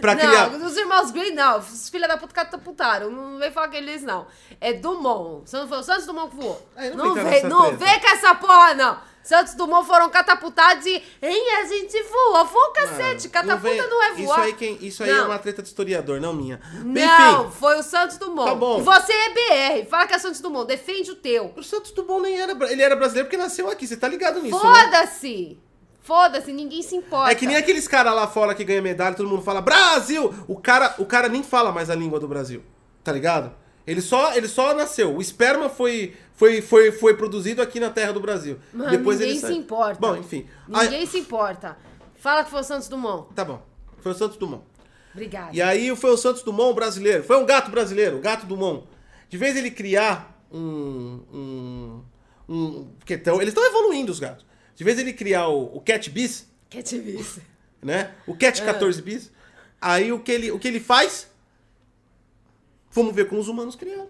pra 0.00 0.16
não, 0.16 0.20
criar. 0.20 0.48
os 0.50 0.76
irmãos 0.76 1.10
Green, 1.12 1.32
não. 1.32 1.60
Os 1.60 1.88
filha 1.88 2.08
da 2.08 2.16
puta 2.18 2.34
catapultaram. 2.34 3.08
Não 3.08 3.38
vem 3.38 3.52
falar 3.52 3.68
que 3.68 3.76
eles 3.76 4.02
não. 4.02 4.26
É 4.60 4.72
Dumont. 4.72 5.48
Você 5.48 5.56
não 5.56 5.68
foi 5.68 5.78
o 5.78 5.82
Santos 5.84 6.06
Dumont 6.06 6.28
que 6.34 6.42
voou. 6.42 6.68
Aí 6.74 6.90
não 6.90 7.06
não 7.06 7.14
vem 7.14 7.44
não 7.44 7.76
vem 7.76 8.00
com 8.00 8.08
essa 8.08 8.34
porra, 8.34 8.74
não. 8.74 8.98
Santos 9.22 9.54
Dumont 9.54 9.86
foram 9.86 10.10
catapultados 10.10 10.84
e. 10.86 11.02
Hein, 11.22 11.50
a 11.60 11.64
gente 11.64 12.02
voa. 12.02 12.44
Voa 12.44 12.68
o 12.68 12.72
cacete. 12.72 13.28
Catapulta 13.28 13.68
vem- 13.68 13.88
não, 13.88 14.02
é 14.02 14.12
voar. 14.12 14.18
Isso 14.20 14.32
aí, 14.40 14.52
quem, 14.54 14.78
isso 14.80 15.02
aí 15.04 15.10
é 15.10 15.14
Não. 15.14 15.26
uma 15.26 15.38
treta 15.38 15.62
de 15.62 15.68
historiador, 15.68 16.20
não 16.20 16.32
minha. 16.32 16.60
Não, 16.84 17.44
Enfim, 17.46 17.50
foi 17.58 17.78
o 17.78 17.82
Santos 17.82 18.18
Dumont. 18.18 18.48
Tá 18.48 18.54
bom. 18.54 18.78
E 18.80 18.82
você 18.82 19.12
é 19.12 19.30
BR. 19.82 19.88
Fala 19.88 20.06
que 20.06 20.14
é 20.14 20.18
Santos 20.18 20.40
Dumont. 20.40 20.66
Defende 20.66 21.10
o 21.10 21.14
teu. 21.16 21.52
o 21.56 21.62
Santos 21.62 21.92
Dumont 21.92 22.22
nem 22.22 22.40
era. 22.40 22.52
Ele 22.70 22.82
era 22.82 22.96
brasileiro 22.96 23.28
porque 23.28 23.36
nasceu 23.36 23.70
aqui, 23.70 23.86
você 23.86 23.96
tá 23.96 24.08
ligado 24.08 24.40
nisso, 24.42 24.56
né? 24.56 24.60
Foda-se. 24.84 25.58
Foda-se, 26.02 26.52
ninguém 26.52 26.82
se 26.82 26.96
importa. 26.96 27.30
É 27.30 27.34
que 27.34 27.46
nem 27.46 27.54
aqueles 27.56 27.86
caras 27.86 28.12
lá 28.12 28.26
fora 28.26 28.56
que 28.56 28.64
ganham 28.64 28.82
medalha, 28.82 29.14
todo 29.14 29.28
mundo 29.28 29.42
fala 29.42 29.60
Brasil! 29.60 30.34
O 30.48 30.60
cara, 30.60 30.96
o 30.98 31.06
cara 31.06 31.28
nem 31.28 31.44
fala 31.44 31.70
mais 31.70 31.88
a 31.90 31.94
língua 31.94 32.18
do 32.18 32.26
Brasil, 32.26 32.60
tá 33.04 33.12
ligado? 33.12 33.54
Ele 33.86 34.00
só, 34.00 34.34
ele 34.34 34.46
só 34.48 34.74
nasceu. 34.74 35.16
O 35.16 35.20
esperma 35.20 35.68
foi, 35.68 36.14
foi, 36.34 36.62
foi, 36.62 36.92
foi 36.92 37.16
produzido 37.16 37.60
aqui 37.60 37.80
na 37.80 37.90
terra 37.90 38.12
do 38.12 38.20
Brasil. 38.20 38.58
Mano, 38.72 38.90
Depois 38.90 39.18
ninguém 39.18 39.36
ele 39.36 39.46
se 39.46 39.52
importa. 39.52 40.00
Bom, 40.00 40.16
enfim. 40.16 40.46
Aí- 40.72 40.88
Ninguém 40.88 41.06
se 41.06 41.18
importa. 41.18 41.76
Fala 42.14 42.44
que 42.44 42.50
foi 42.50 42.60
o 42.60 42.64
Santos 42.64 42.88
Dumont. 42.88 43.32
tá 43.34 43.44
bom. 43.44 43.60
Foi 44.00 44.12
o 44.12 44.14
Santos 44.14 44.36
Dumont. 44.36 44.62
Obrigada. 45.12 45.50
E 45.52 45.60
aí 45.60 45.94
foi 45.96 46.10
o 46.10 46.16
Santos 46.16 46.42
Dumont 46.42 46.74
brasileiro. 46.74 47.22
Foi 47.24 47.36
um 47.36 47.44
gato 47.44 47.70
brasileiro, 47.70 48.16
o 48.18 48.20
gato 48.20 48.46
Dumont. 48.46 48.86
De 49.28 49.36
vez 49.36 49.56
ele 49.56 49.70
criar 49.70 50.40
um. 50.52 51.20
um, 51.32 52.02
um 52.48 52.84
porque 52.98 53.16
tão, 53.18 53.36
eles 53.40 53.48
estão 53.48 53.64
evoluindo 53.66 54.10
os 54.12 54.18
gatos. 54.20 54.46
De 54.74 54.84
vez 54.84 54.98
ele 54.98 55.12
criar 55.12 55.48
o, 55.48 55.76
o 55.76 55.80
Cat 55.80 56.08
Bis, 56.10 56.46
te 56.70 56.98
ver? 56.98 57.20
né? 57.82 58.12
O 58.26 58.34
Cat 58.36 58.62
14 58.62 59.02
Bis. 59.02 59.30
Aí 59.80 60.12
o 60.12 60.20
que 60.20 60.32
ele, 60.32 60.50
o 60.52 60.58
que 60.58 60.68
ele 60.68 60.80
faz? 60.80 61.28
Vamos 62.92 63.14
ver 63.14 63.28
como 63.28 63.40
os 63.40 63.48
humanos 63.48 63.74
criaram. 63.74 64.08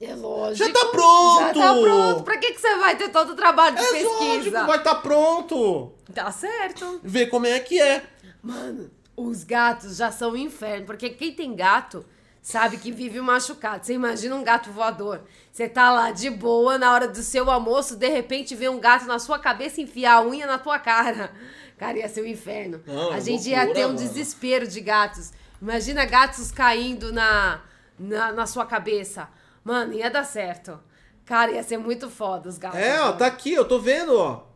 É 0.00 0.14
lógico. 0.14 0.66
Já 0.66 0.72
tá 0.72 0.86
pronto! 0.86 1.40
Já 1.40 1.52
tá 1.52 1.74
pronto. 1.80 2.22
Pra 2.22 2.38
que, 2.38 2.52
que 2.52 2.60
você 2.60 2.74
vai 2.76 2.96
ter 2.96 3.10
todo 3.10 3.32
o 3.32 3.36
trabalho 3.36 3.76
de 3.76 3.82
É 3.82 3.90
pesquisa? 3.92 4.08
lógico, 4.10 4.66
vai 4.66 4.78
estar 4.78 4.94
pronto. 4.96 5.92
Tá 6.14 6.32
certo. 6.32 7.00
Ver 7.02 7.26
como 7.26 7.46
é 7.46 7.60
que 7.60 7.78
é. 7.80 8.02
Mano, 8.42 8.90
os 9.14 9.44
gatos 9.44 9.96
já 9.98 10.10
são 10.10 10.30
um 10.32 10.36
inferno. 10.36 10.86
Porque 10.86 11.10
quem 11.10 11.32
tem 11.34 11.54
gato 11.54 12.02
sabe 12.40 12.78
que 12.78 12.90
vive 12.90 13.20
machucado. 13.20 13.84
Você 13.84 13.92
imagina 13.92 14.34
um 14.34 14.42
gato 14.42 14.70
voador. 14.70 15.20
Você 15.52 15.68
tá 15.68 15.92
lá 15.92 16.10
de 16.10 16.30
boa 16.30 16.78
na 16.78 16.94
hora 16.94 17.06
do 17.06 17.22
seu 17.22 17.50
almoço, 17.50 17.94
de 17.96 18.08
repente 18.08 18.54
vê 18.54 18.70
um 18.70 18.80
gato 18.80 19.04
na 19.04 19.18
sua 19.18 19.38
cabeça 19.38 19.82
enfiar 19.82 20.14
a 20.14 20.26
unha 20.26 20.46
na 20.46 20.56
tua 20.56 20.78
cara. 20.78 21.30
Cara, 21.76 21.98
ia 21.98 22.08
ser 22.08 22.22
um 22.22 22.26
inferno. 22.26 22.80
Não, 22.86 23.12
a 23.12 23.18
é 23.18 23.20
gente 23.20 23.50
ia 23.50 23.58
loucura, 23.64 23.74
ter 23.78 23.84
um 23.84 23.88
mano. 23.94 23.98
desespero 23.98 24.66
de 24.66 24.80
gatos. 24.80 25.30
Imagina 25.60 26.06
gatos 26.06 26.50
caindo 26.50 27.12
na, 27.12 27.60
na, 28.00 28.32
na 28.32 28.46
sua 28.46 28.64
cabeça. 28.64 29.28
Mano, 29.62 29.92
ia 29.92 30.10
dar 30.10 30.24
certo. 30.24 30.80
Cara, 31.26 31.52
ia 31.52 31.62
ser 31.62 31.76
muito 31.76 32.08
foda 32.10 32.48
os 32.48 32.58
gatos. 32.58 32.78
É, 32.78 33.00
ó, 33.00 33.12
tá 33.12 33.26
aqui, 33.26 33.52
eu 33.52 33.64
tô 33.64 33.78
vendo, 33.78 34.18
ó. 34.18 34.46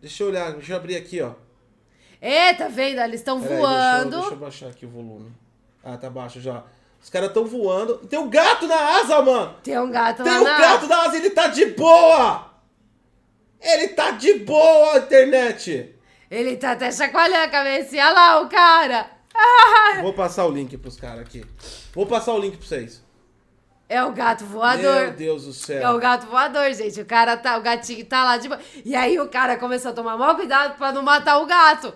Deixa 0.00 0.22
eu 0.22 0.28
olhar, 0.28 0.52
deixa 0.52 0.72
eu 0.72 0.76
abrir 0.76 0.96
aqui, 0.96 1.20
ó. 1.20 1.32
É, 2.20 2.54
tá 2.54 2.68
vendo? 2.68 3.00
Eles 3.00 3.20
estão 3.20 3.38
voando. 3.38 4.10
Deixa 4.10 4.16
eu, 4.16 4.20
deixa 4.20 4.34
eu 4.34 4.38
baixar 4.38 4.66
aqui 4.68 4.86
o 4.86 4.88
volume. 4.88 5.30
Ah, 5.84 5.96
tá 5.98 6.08
baixo 6.08 6.40
já. 6.40 6.64
Os 7.02 7.10
caras 7.10 7.32
tão 7.32 7.44
voando. 7.44 7.98
Tem 7.98 8.18
um 8.18 8.30
gato 8.30 8.66
na 8.66 8.96
asa, 8.96 9.20
mano! 9.20 9.56
Tem 9.62 9.78
um 9.78 9.90
gato 9.90 10.22
Tem 10.22 10.32
lá 10.32 10.40
um 10.40 10.44
na... 10.44 10.58
gato 10.58 10.86
na 10.86 11.02
asa, 11.02 11.16
ele 11.18 11.30
tá 11.30 11.48
de 11.48 11.66
boa! 11.66 12.50
Ele 13.60 13.88
tá 13.88 14.10
de 14.12 14.34
boa, 14.38 14.96
internet! 14.98 15.94
Ele 16.30 16.56
tá 16.56 16.72
até 16.72 16.90
chacoalhando 16.90 17.44
a 17.44 17.48
cabecinha. 17.48 18.06
Olha 18.06 18.14
lá 18.14 18.40
o 18.40 18.48
cara. 18.48 19.13
Vou 20.00 20.12
passar 20.12 20.46
o 20.46 20.50
link 20.50 20.76
pros 20.76 20.96
caras 20.96 21.20
aqui. 21.20 21.44
Vou 21.92 22.06
passar 22.06 22.32
o 22.34 22.38
link 22.38 22.56
pra 22.56 22.66
vocês. 22.66 23.02
é 23.88 24.02
o 24.02 24.12
gato 24.12 24.44
voador. 24.44 25.02
Meu 25.02 25.12
Deus 25.12 25.44
do 25.44 25.52
céu. 25.52 25.82
É 25.82 25.90
o 25.90 25.98
gato 25.98 26.26
voador, 26.26 26.72
gente. 26.72 27.00
O 27.00 27.06
cara 27.06 27.36
tá, 27.36 27.56
o 27.58 27.62
gatinho 27.62 28.04
tá 28.06 28.24
lá 28.24 28.36
de 28.38 28.48
boa. 28.48 28.60
E 28.84 28.94
aí 28.94 29.18
o 29.18 29.28
cara 29.28 29.56
começou 29.56 29.90
a 29.90 29.94
tomar 29.94 30.16
maior 30.16 30.36
cuidado 30.36 30.76
pra 30.76 30.92
não 30.92 31.02
matar 31.02 31.38
o 31.38 31.46
gato. 31.46 31.92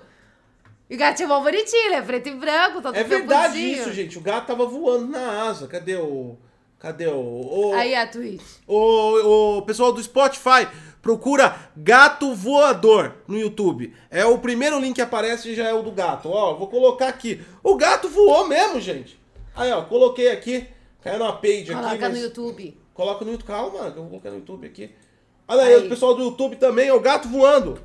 E 0.91 0.95
o 0.95 0.99
gatinho 0.99 1.27
é 1.27 1.29
mó 1.29 1.41
bonitinho, 1.41 1.87
ele 1.87 1.95
é 1.97 2.03
preto 2.03 2.29
e 2.29 2.35
branco, 2.35 2.81
todo 2.81 2.97
É 2.97 3.05
verdade 3.05 3.59
isso, 3.59 3.93
gente. 3.93 4.17
O 4.17 4.23
gato 4.23 4.47
tava 4.47 4.65
voando 4.67 5.07
na 5.09 5.43
asa. 5.49 5.67
Cadê 5.69 5.97
o. 5.97 6.37
Cadê 6.79 7.07
o. 7.09 7.19
O, 7.19 7.75
Aí 7.75 7.95
a 7.95 8.07
Twitch. 8.07 8.43
o, 8.67 9.59
o 9.59 9.63
pessoal 9.63 9.93
do 9.93 10.03
Spotify. 10.03 10.67
Procura 11.03 11.71
Gato 11.77 12.35
Voador 12.35 13.15
no 13.27 13.39
YouTube. 13.39 13.95
É 14.11 14.25
o 14.25 14.39
primeiro 14.39 14.79
link 14.81 14.97
que 14.97 15.01
aparece 15.01 15.55
já 15.55 15.69
é 15.69 15.73
o 15.75 15.83
do 15.83 15.93
gato. 15.93 16.29
Ó, 16.29 16.55
vou 16.55 16.67
colocar 16.69 17.09
aqui. 17.09 17.41
O 17.63 17.77
gato 17.77 18.09
voou 18.09 18.47
mesmo, 18.49 18.81
gente. 18.81 19.19
Aí, 19.55 19.71
ó, 19.73 19.83
coloquei 19.83 20.31
aqui. 20.31 20.67
Caiu 21.03 21.19
na 21.19 21.33
page 21.33 21.63
aqui. 21.63 21.75
Coloca 21.75 22.09
no 22.09 22.15
mas- 22.15 22.23
YouTube. 22.23 22.81
Coloca 22.95 23.25
no 23.25 23.31
YouTube. 23.33 23.47
Calma, 23.47 23.79
eu 23.87 23.95
vou 23.95 24.09
colocar 24.09 24.31
no 24.31 24.37
YouTube 24.37 24.67
aqui. 24.67 24.91
Olha 25.47 25.63
aí, 25.63 25.75
Aí. 25.75 25.87
o 25.87 25.89
pessoal 25.89 26.15
do 26.15 26.23
YouTube 26.25 26.57
também, 26.57 26.89
é 26.89 26.93
o 26.93 27.01
gato 27.01 27.29
voando. 27.29 27.81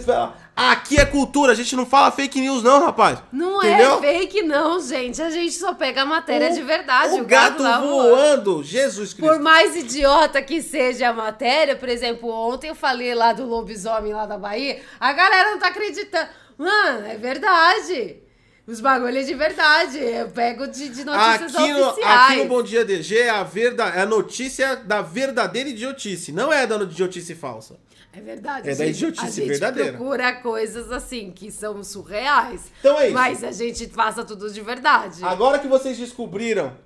Falam, 0.00 0.34
aqui 0.54 0.98
é 0.98 1.04
cultura, 1.04 1.52
a 1.52 1.54
gente 1.54 1.74
não 1.74 1.86
fala 1.86 2.10
fake 2.10 2.40
news, 2.40 2.62
não, 2.62 2.80
rapaz. 2.80 3.18
Não 3.32 3.58
Entendeu? 3.58 3.98
é 3.98 4.00
fake, 4.00 4.42
não, 4.42 4.80
gente. 4.80 5.20
A 5.20 5.30
gente 5.30 5.52
só 5.54 5.74
pega 5.74 6.02
a 6.02 6.06
matéria 6.06 6.50
de 6.50 6.62
verdade. 6.62 7.20
O, 7.20 7.24
gato, 7.24 7.62
lá 7.62 7.80
voando, 7.80 8.62
Jesus 8.62 9.12
Cristo. 9.12 9.32
Por 9.32 9.40
mais 9.40 9.76
idiota 9.76 10.42
que 10.42 10.62
seja 10.62 11.08
a 11.08 11.12
matéria, 11.12 11.76
por 11.76 11.88
exemplo, 11.88 12.28
ontem 12.30 12.68
eu 12.68 12.74
falei 12.74 13.14
lá 13.14 13.32
do 13.32 13.46
lobisomem 13.46 14.12
lá 14.12 14.26
da 14.26 14.38
Bahia, 14.38 14.80
a 14.98 15.12
galera 15.12 15.50
não 15.50 15.58
tá 15.58 15.68
acreditando. 15.68 16.28
Mano, 16.56 17.06
é 17.06 17.16
verdade. 17.16 18.22
Os 18.66 18.80
bagulhos 18.80 19.24
é 19.24 19.26
de 19.26 19.34
verdade. 19.34 19.98
Eu 19.98 20.28
pego 20.28 20.68
de, 20.68 20.88
de 20.88 21.04
notícias 21.04 21.54
Aqui 21.54 21.72
no, 21.72 21.88
oficiais. 21.88 22.30
aqui 22.30 22.36
no 22.36 22.44
Bom 22.48 22.62
Dia 22.62 22.84
DG 22.84 23.18
é 23.18 23.30
a, 23.30 23.42
verda, 23.42 23.84
é 23.84 24.02
a 24.02 24.06
notícia 24.06 24.76
da 24.76 25.02
verdadeira 25.02 25.68
idiotice, 25.68 26.30
não 26.30 26.52
é 26.52 26.66
da 26.66 26.76
idiotice 26.76 27.34
falsa. 27.34 27.78
É 28.12 28.20
verdade. 28.20 28.68
É 28.68 28.74
da 28.74 28.86
idiotice 28.86 29.24
a 29.24 29.30
gente 29.30 29.48
verdadeira. 29.48 29.92
procura 29.92 30.34
coisas 30.34 30.92
assim 30.92 31.30
que 31.30 31.50
são 31.50 31.82
surreais. 31.82 32.70
Então 32.80 32.98
é 32.98 33.06
isso. 33.06 33.14
Mas 33.14 33.42
a 33.42 33.52
gente 33.52 33.86
passa 33.88 34.22
tudo 34.22 34.50
de 34.50 34.60
verdade. 34.60 35.24
Agora 35.24 35.58
que 35.58 35.66
vocês 35.66 35.96
descobriram 35.96 36.76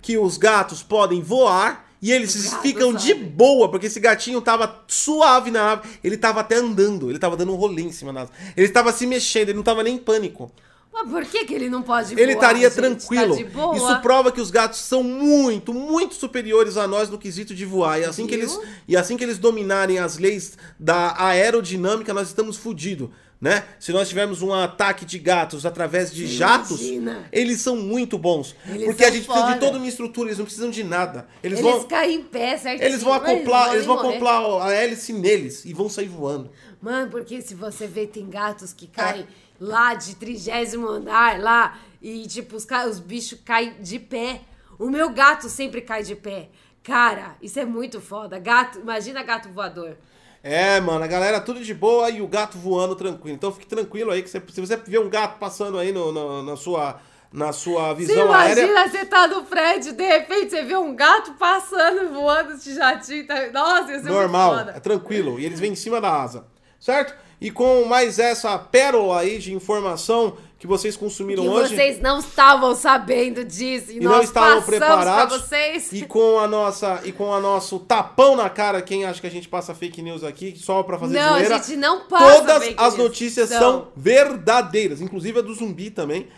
que 0.00 0.16
os 0.16 0.36
gatos 0.36 0.82
podem 0.84 1.20
voar 1.20 1.86
e 2.00 2.12
eles 2.12 2.54
ficam 2.62 2.94
de 2.94 3.08
sabem. 3.08 3.24
boa, 3.24 3.68
porque 3.68 3.86
esse 3.86 3.98
gatinho 3.98 4.40
tava 4.40 4.84
suave 4.86 5.50
na 5.50 5.72
ave, 5.72 5.88
ele 6.04 6.16
tava 6.16 6.40
até 6.40 6.56
andando, 6.56 7.10
ele 7.10 7.18
tava 7.18 7.36
dando 7.36 7.52
um 7.52 7.56
rolê 7.56 7.82
em 7.82 7.90
cima 7.90 8.12
da 8.12 8.22
asa. 8.22 8.30
Ele 8.56 8.68
tava 8.68 8.92
se 8.92 9.06
mexendo, 9.06 9.48
ele 9.48 9.56
não 9.56 9.64
tava 9.64 9.82
nem 9.82 9.96
em 9.96 9.98
pânico. 9.98 10.52
Mas 10.98 11.10
por 11.10 11.24
que, 11.26 11.44
que 11.44 11.52
ele 11.52 11.68
não 11.68 11.82
pode 11.82 12.14
Ele 12.14 12.32
voar, 12.34 12.34
estaria 12.34 12.68
gente? 12.70 12.76
tranquilo. 12.78 13.36
Tá. 13.36 13.76
Isso 13.76 14.00
prova 14.00 14.32
que 14.32 14.40
os 14.40 14.50
gatos 14.50 14.80
são 14.80 15.02
muito, 15.02 15.74
muito 15.74 16.14
superiores 16.14 16.78
a 16.78 16.88
nós 16.88 17.10
no 17.10 17.18
quesito 17.18 17.54
de 17.54 17.66
voar. 17.66 18.00
E 18.00 18.04
assim, 18.04 18.26
que 18.26 18.34
eles, 18.34 18.58
e 18.88 18.96
assim 18.96 19.14
que 19.16 19.22
eles 19.22 19.36
dominarem 19.36 19.98
as 19.98 20.16
leis 20.16 20.56
da 20.80 21.14
aerodinâmica, 21.22 22.14
nós 22.14 22.28
estamos 22.28 22.56
fodidos. 22.56 23.10
Né? 23.38 23.64
Se 23.78 23.92
nós 23.92 24.08
tivermos 24.08 24.40
um 24.40 24.50
ataque 24.54 25.04
de 25.04 25.18
gatos 25.18 25.66
através 25.66 26.10
de 26.10 26.26
jatos, 26.26 26.80
Imagina. 26.80 27.28
eles 27.30 27.60
são 27.60 27.76
muito 27.76 28.16
bons. 28.16 28.56
Eles 28.66 28.86
porque 28.86 29.04
a 29.04 29.10
gente 29.10 29.26
precisa 29.26 29.46
de 29.48 29.52
foda. 29.52 29.66
toda 29.66 29.76
uma 29.76 29.86
estrutura, 29.86 30.28
eles 30.28 30.38
não 30.38 30.46
precisam 30.46 30.70
de 30.70 30.82
nada. 30.82 31.28
Eles, 31.42 31.58
Eles, 31.58 31.70
vão, 31.70 31.84
caem 31.84 32.14
em 32.20 32.22
pé 32.22 32.56
certinho. 32.56 32.88
eles 32.88 33.02
vão 33.02 33.12
acoplar, 33.12 33.74
eles 33.74 33.84
vão 33.84 33.96
podem 33.96 34.18
morrer. 34.18 34.32
acoplar 34.32 34.66
a 34.66 34.72
hélice 34.72 35.12
neles 35.12 35.66
e 35.66 35.74
vão 35.74 35.86
sair 35.90 36.08
voando. 36.08 36.50
Mano, 36.80 37.10
porque 37.10 37.42
se 37.42 37.54
você 37.54 37.86
vê, 37.86 38.06
tem 38.06 38.26
gatos 38.26 38.72
que 38.72 38.86
É. 38.96 39.26
lá 39.60 39.94
de 39.94 40.14
trigésimo 40.16 40.88
andar, 40.88 41.40
lá, 41.40 41.78
e 42.02 42.26
tipo, 42.26 42.56
os, 42.56 42.64
ca- 42.64 42.86
os 42.86 42.98
bichos 43.00 43.38
caem 43.44 43.74
de 43.80 43.98
pé. 43.98 44.40
O 44.78 44.88
meu 44.90 45.10
gato 45.10 45.48
sempre 45.48 45.80
cai 45.80 46.02
de 46.02 46.14
pé. 46.14 46.48
Cara, 46.82 47.34
isso 47.42 47.58
é 47.58 47.64
muito 47.64 48.00
foda. 48.00 48.38
Gato, 48.38 48.78
imagina 48.78 49.22
gato 49.22 49.48
voador. 49.48 49.96
É, 50.42 50.80
mano, 50.80 51.02
a 51.02 51.08
galera 51.08 51.40
tudo 51.40 51.60
de 51.64 51.74
boa 51.74 52.08
e 52.10 52.22
o 52.22 52.28
gato 52.28 52.56
voando 52.58 52.94
tranquilo. 52.94 53.34
Então 53.34 53.50
fique 53.50 53.66
tranquilo 53.66 54.12
aí, 54.12 54.22
que 54.22 54.30
você- 54.30 54.40
se 54.52 54.60
você 54.60 54.76
vê 54.76 54.98
um 54.98 55.08
gato 55.10 55.38
passando 55.38 55.78
aí 55.78 55.90
no, 55.90 56.12
no- 56.12 56.42
na, 56.44 56.54
sua, 56.54 57.00
na 57.32 57.52
sua 57.52 57.88
Você 57.94 58.06
visão 58.06 58.32
aérea. 58.32 58.62
imagina 58.62 58.88
você 58.88 59.04
tá 59.06 59.26
no 59.26 59.42
prédio, 59.44 59.94
de 59.94 60.06
repente 60.06 60.50
você 60.50 60.62
vê 60.62 60.76
um 60.76 60.94
gato 60.94 61.32
passando, 61.34 62.12
voando 62.12 62.56
de 62.56 62.74
jatinho. 62.74 63.26
Tá... 63.26 63.50
Nossa, 63.50 63.96
isso 63.96 64.06
é 64.06 64.10
Normal, 64.10 64.58
é 64.60 64.78
tranquilo. 64.78 65.40
E 65.40 65.44
eles 65.44 65.58
vêm 65.58 65.72
em 65.72 65.76
cima 65.76 66.00
da 66.00 66.22
asa, 66.22 66.46
certo? 66.78 67.12
E 67.40 67.50
com 67.50 67.84
mais 67.84 68.18
essa 68.18 68.56
pérola 68.58 69.20
aí 69.20 69.38
de 69.38 69.52
informação 69.52 70.36
que 70.58 70.66
vocês 70.66 70.96
consumiram 70.96 71.42
Que 71.42 71.48
hoje. 71.50 71.74
vocês 71.76 72.00
não 72.00 72.18
estavam 72.18 72.74
sabendo 72.74 73.44
disso. 73.44 73.92
E, 73.92 73.96
e 73.98 74.00
não 74.00 74.22
estavam 74.22 74.62
preparados. 74.62 75.42
vocês. 75.42 75.92
E 75.92 76.06
com 76.06 76.38
a 76.38 76.48
nossa 76.48 77.02
e 77.04 77.12
com 77.12 77.30
a 77.34 77.38
nosso 77.38 77.78
tapão 77.80 78.34
na 78.36 78.48
cara, 78.48 78.80
quem 78.80 79.04
acha 79.04 79.20
que 79.20 79.26
a 79.26 79.30
gente 79.30 79.48
passa 79.48 79.74
fake 79.74 80.00
news 80.00 80.24
aqui 80.24 80.54
só 80.56 80.82
pra 80.82 80.98
fazer 80.98 81.18
Não, 81.18 81.34
zoeira. 81.34 81.56
a 81.56 81.58
gente 81.58 81.76
não 81.76 82.06
passa 82.06 82.38
Todas 82.40 82.62
fake 82.64 82.74
as 82.78 82.94
news. 82.94 83.08
notícias 83.08 83.48
São. 83.50 83.58
são 83.60 83.88
verdadeiras, 83.94 85.02
inclusive 85.02 85.38
a 85.38 85.42
do 85.42 85.52
zumbi 85.54 85.90
também. 85.90 86.28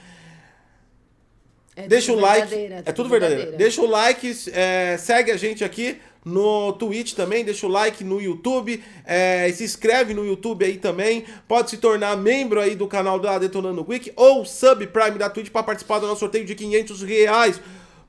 É 1.77 1.87
Deixa 1.87 2.13
o 2.13 2.19
like. 2.19 2.49
verdadeira, 2.49 2.83
É 2.85 2.93
tudo 2.93 3.09
verdadeiro. 3.09 3.57
Deixa 3.57 3.81
o 3.81 3.87
like, 3.87 4.37
é, 4.53 4.97
segue 4.99 5.31
a 5.31 5.37
gente 5.37 5.63
aqui. 5.63 6.01
No 6.25 6.73
Twitch 6.75 7.15
também, 7.15 7.45
deixa 7.45 7.67
o 7.67 7.71
like 7.71 8.05
no 8.05 8.21
YouTube, 8.21 8.83
é, 9.05 9.51
se 9.53 9.65
inscreve 9.65 10.13
no 10.15 10.25
YouTube 10.25 10.65
aí 10.65 10.77
também, 10.77 11.25
pode 11.47 11.71
se 11.71 11.79
tornar 11.79 12.17
membro 12.17 12.61
aí 12.61 12.75
do 12.75 12.87
canal 12.87 13.19
da 13.19 13.39
Detonando 13.39 13.85
Quick 13.85 14.13
ou 14.17 14.45
sub 14.45 14.87
Prime 14.89 15.19
da 15.19 15.31
Twitch 15.31 15.51
para 15.51 15.63
participar 15.63 15.99
do 15.99 16.07
nosso 16.07 16.21
sorteio 16.21 16.45
de 16.45 16.55
500 16.55 17.03
reais. 17.03 17.61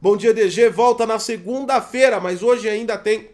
Bom 0.01 0.15
dia 0.15 0.33
DG, 0.33 0.69
volta 0.69 1.05
na 1.05 1.19
segunda-feira, 1.19 2.19
mas 2.19 2.41
hoje 2.43 2.69
ainda 2.69 2.97
tem 2.97 3.29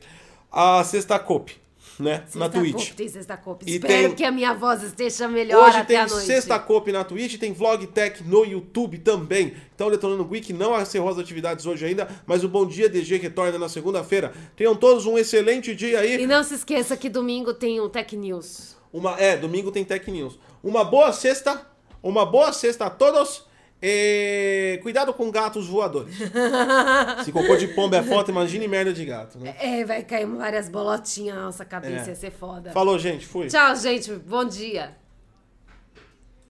a 0.52 0.84
sexta 0.84 1.20
cop 1.20 1.64
né? 2.00 2.18
Sexta 2.26 2.39
na 2.39 2.50
Twitch. 2.50 2.74
Copa, 2.74 2.93
tem 2.96 3.10
sexta 3.10 3.38
Copa. 3.38 3.66
E 3.68 3.76
Espero 3.76 4.08
tem- 4.08 4.16
que 4.16 4.24
a 4.24 4.32
minha 4.32 4.54
voz 4.54 4.84
esteja 4.84 5.28
melhor 5.28 5.68
Hoje 5.70 5.78
até 5.78 5.86
tem 5.86 5.98
a 5.98 6.08
noite. 6.08 6.26
sexta 6.26 6.60
cop 6.60 6.91
na 6.91 7.04
Twitch, 7.04 7.38
tem 7.39 7.54
Vlog 7.54 7.88
Tech 7.88 8.24
no 8.24 8.43
YouTube 8.46 8.98
também. 9.00 9.54
Então, 9.74 9.89
Detonando 9.89 10.28
Week 10.30 10.52
não 10.54 10.80
encerrou 10.80 11.10
as 11.10 11.18
atividades 11.20 11.66
hoje 11.66 11.86
ainda, 11.86 12.08
mas 12.26 12.43
o 12.43 12.50
Bom 12.50 12.66
Dia 12.66 12.88
DG 12.89 13.18
retorna 13.18 13.58
na 13.60 13.70
segunda-feira. 13.70 14.34
Tenham 14.56 14.76
todos 14.76 15.06
um 15.06 15.18
excelente 15.18 15.74
dia 15.76 16.00
aí. 16.00 16.22
E 16.22 16.28
não 16.28 16.43
se 16.43 16.56
esqueça 16.56 16.96
que 16.98 17.10
domingo 17.10 17.54
tem 17.54 17.80
o 17.80 17.89
Tech 17.89 18.16
News. 18.16 18.76
Uma, 18.93 19.20
é, 19.20 19.36
domingo 19.36 19.72
tem 19.72 19.84
Tech 19.84 20.10
News. 20.10 20.39
Uma 20.64 20.84
boa 20.84 21.12
sexta, 21.12 21.66
uma 22.02 22.26
boa 22.26 22.54
sexta 22.54 22.86
a 22.86 22.89
todos. 22.89 23.43
E 23.82 24.80
cuidado 24.82 25.14
com 25.14 25.30
gatos 25.30 25.68
voadores. 25.68 26.16
Se 27.24 27.32
cocô 27.32 27.56
de 27.56 27.68
pomba 27.70 27.98
é 27.98 28.04
foto, 28.04 28.32
imagine 28.32 28.68
merda 28.68 28.92
de 28.94 29.06
gato, 29.06 29.38
né? 29.38 29.56
É, 29.60 29.84
vai 29.84 30.02
cair 30.04 30.26
várias 30.26 30.70
bolotinhas 30.70 31.36
na 31.36 31.44
nossa 31.44 31.66
cabeça, 31.66 32.06
É. 32.08 32.10
ia 32.10 32.16
ser 32.16 32.32
foda. 32.32 32.72
Falou, 32.72 32.98
gente. 32.98 33.26
Fui. 33.28 33.48
Tchau, 33.48 33.76
gente. 33.76 34.12
Bom 34.14 34.46
dia. 34.46 34.96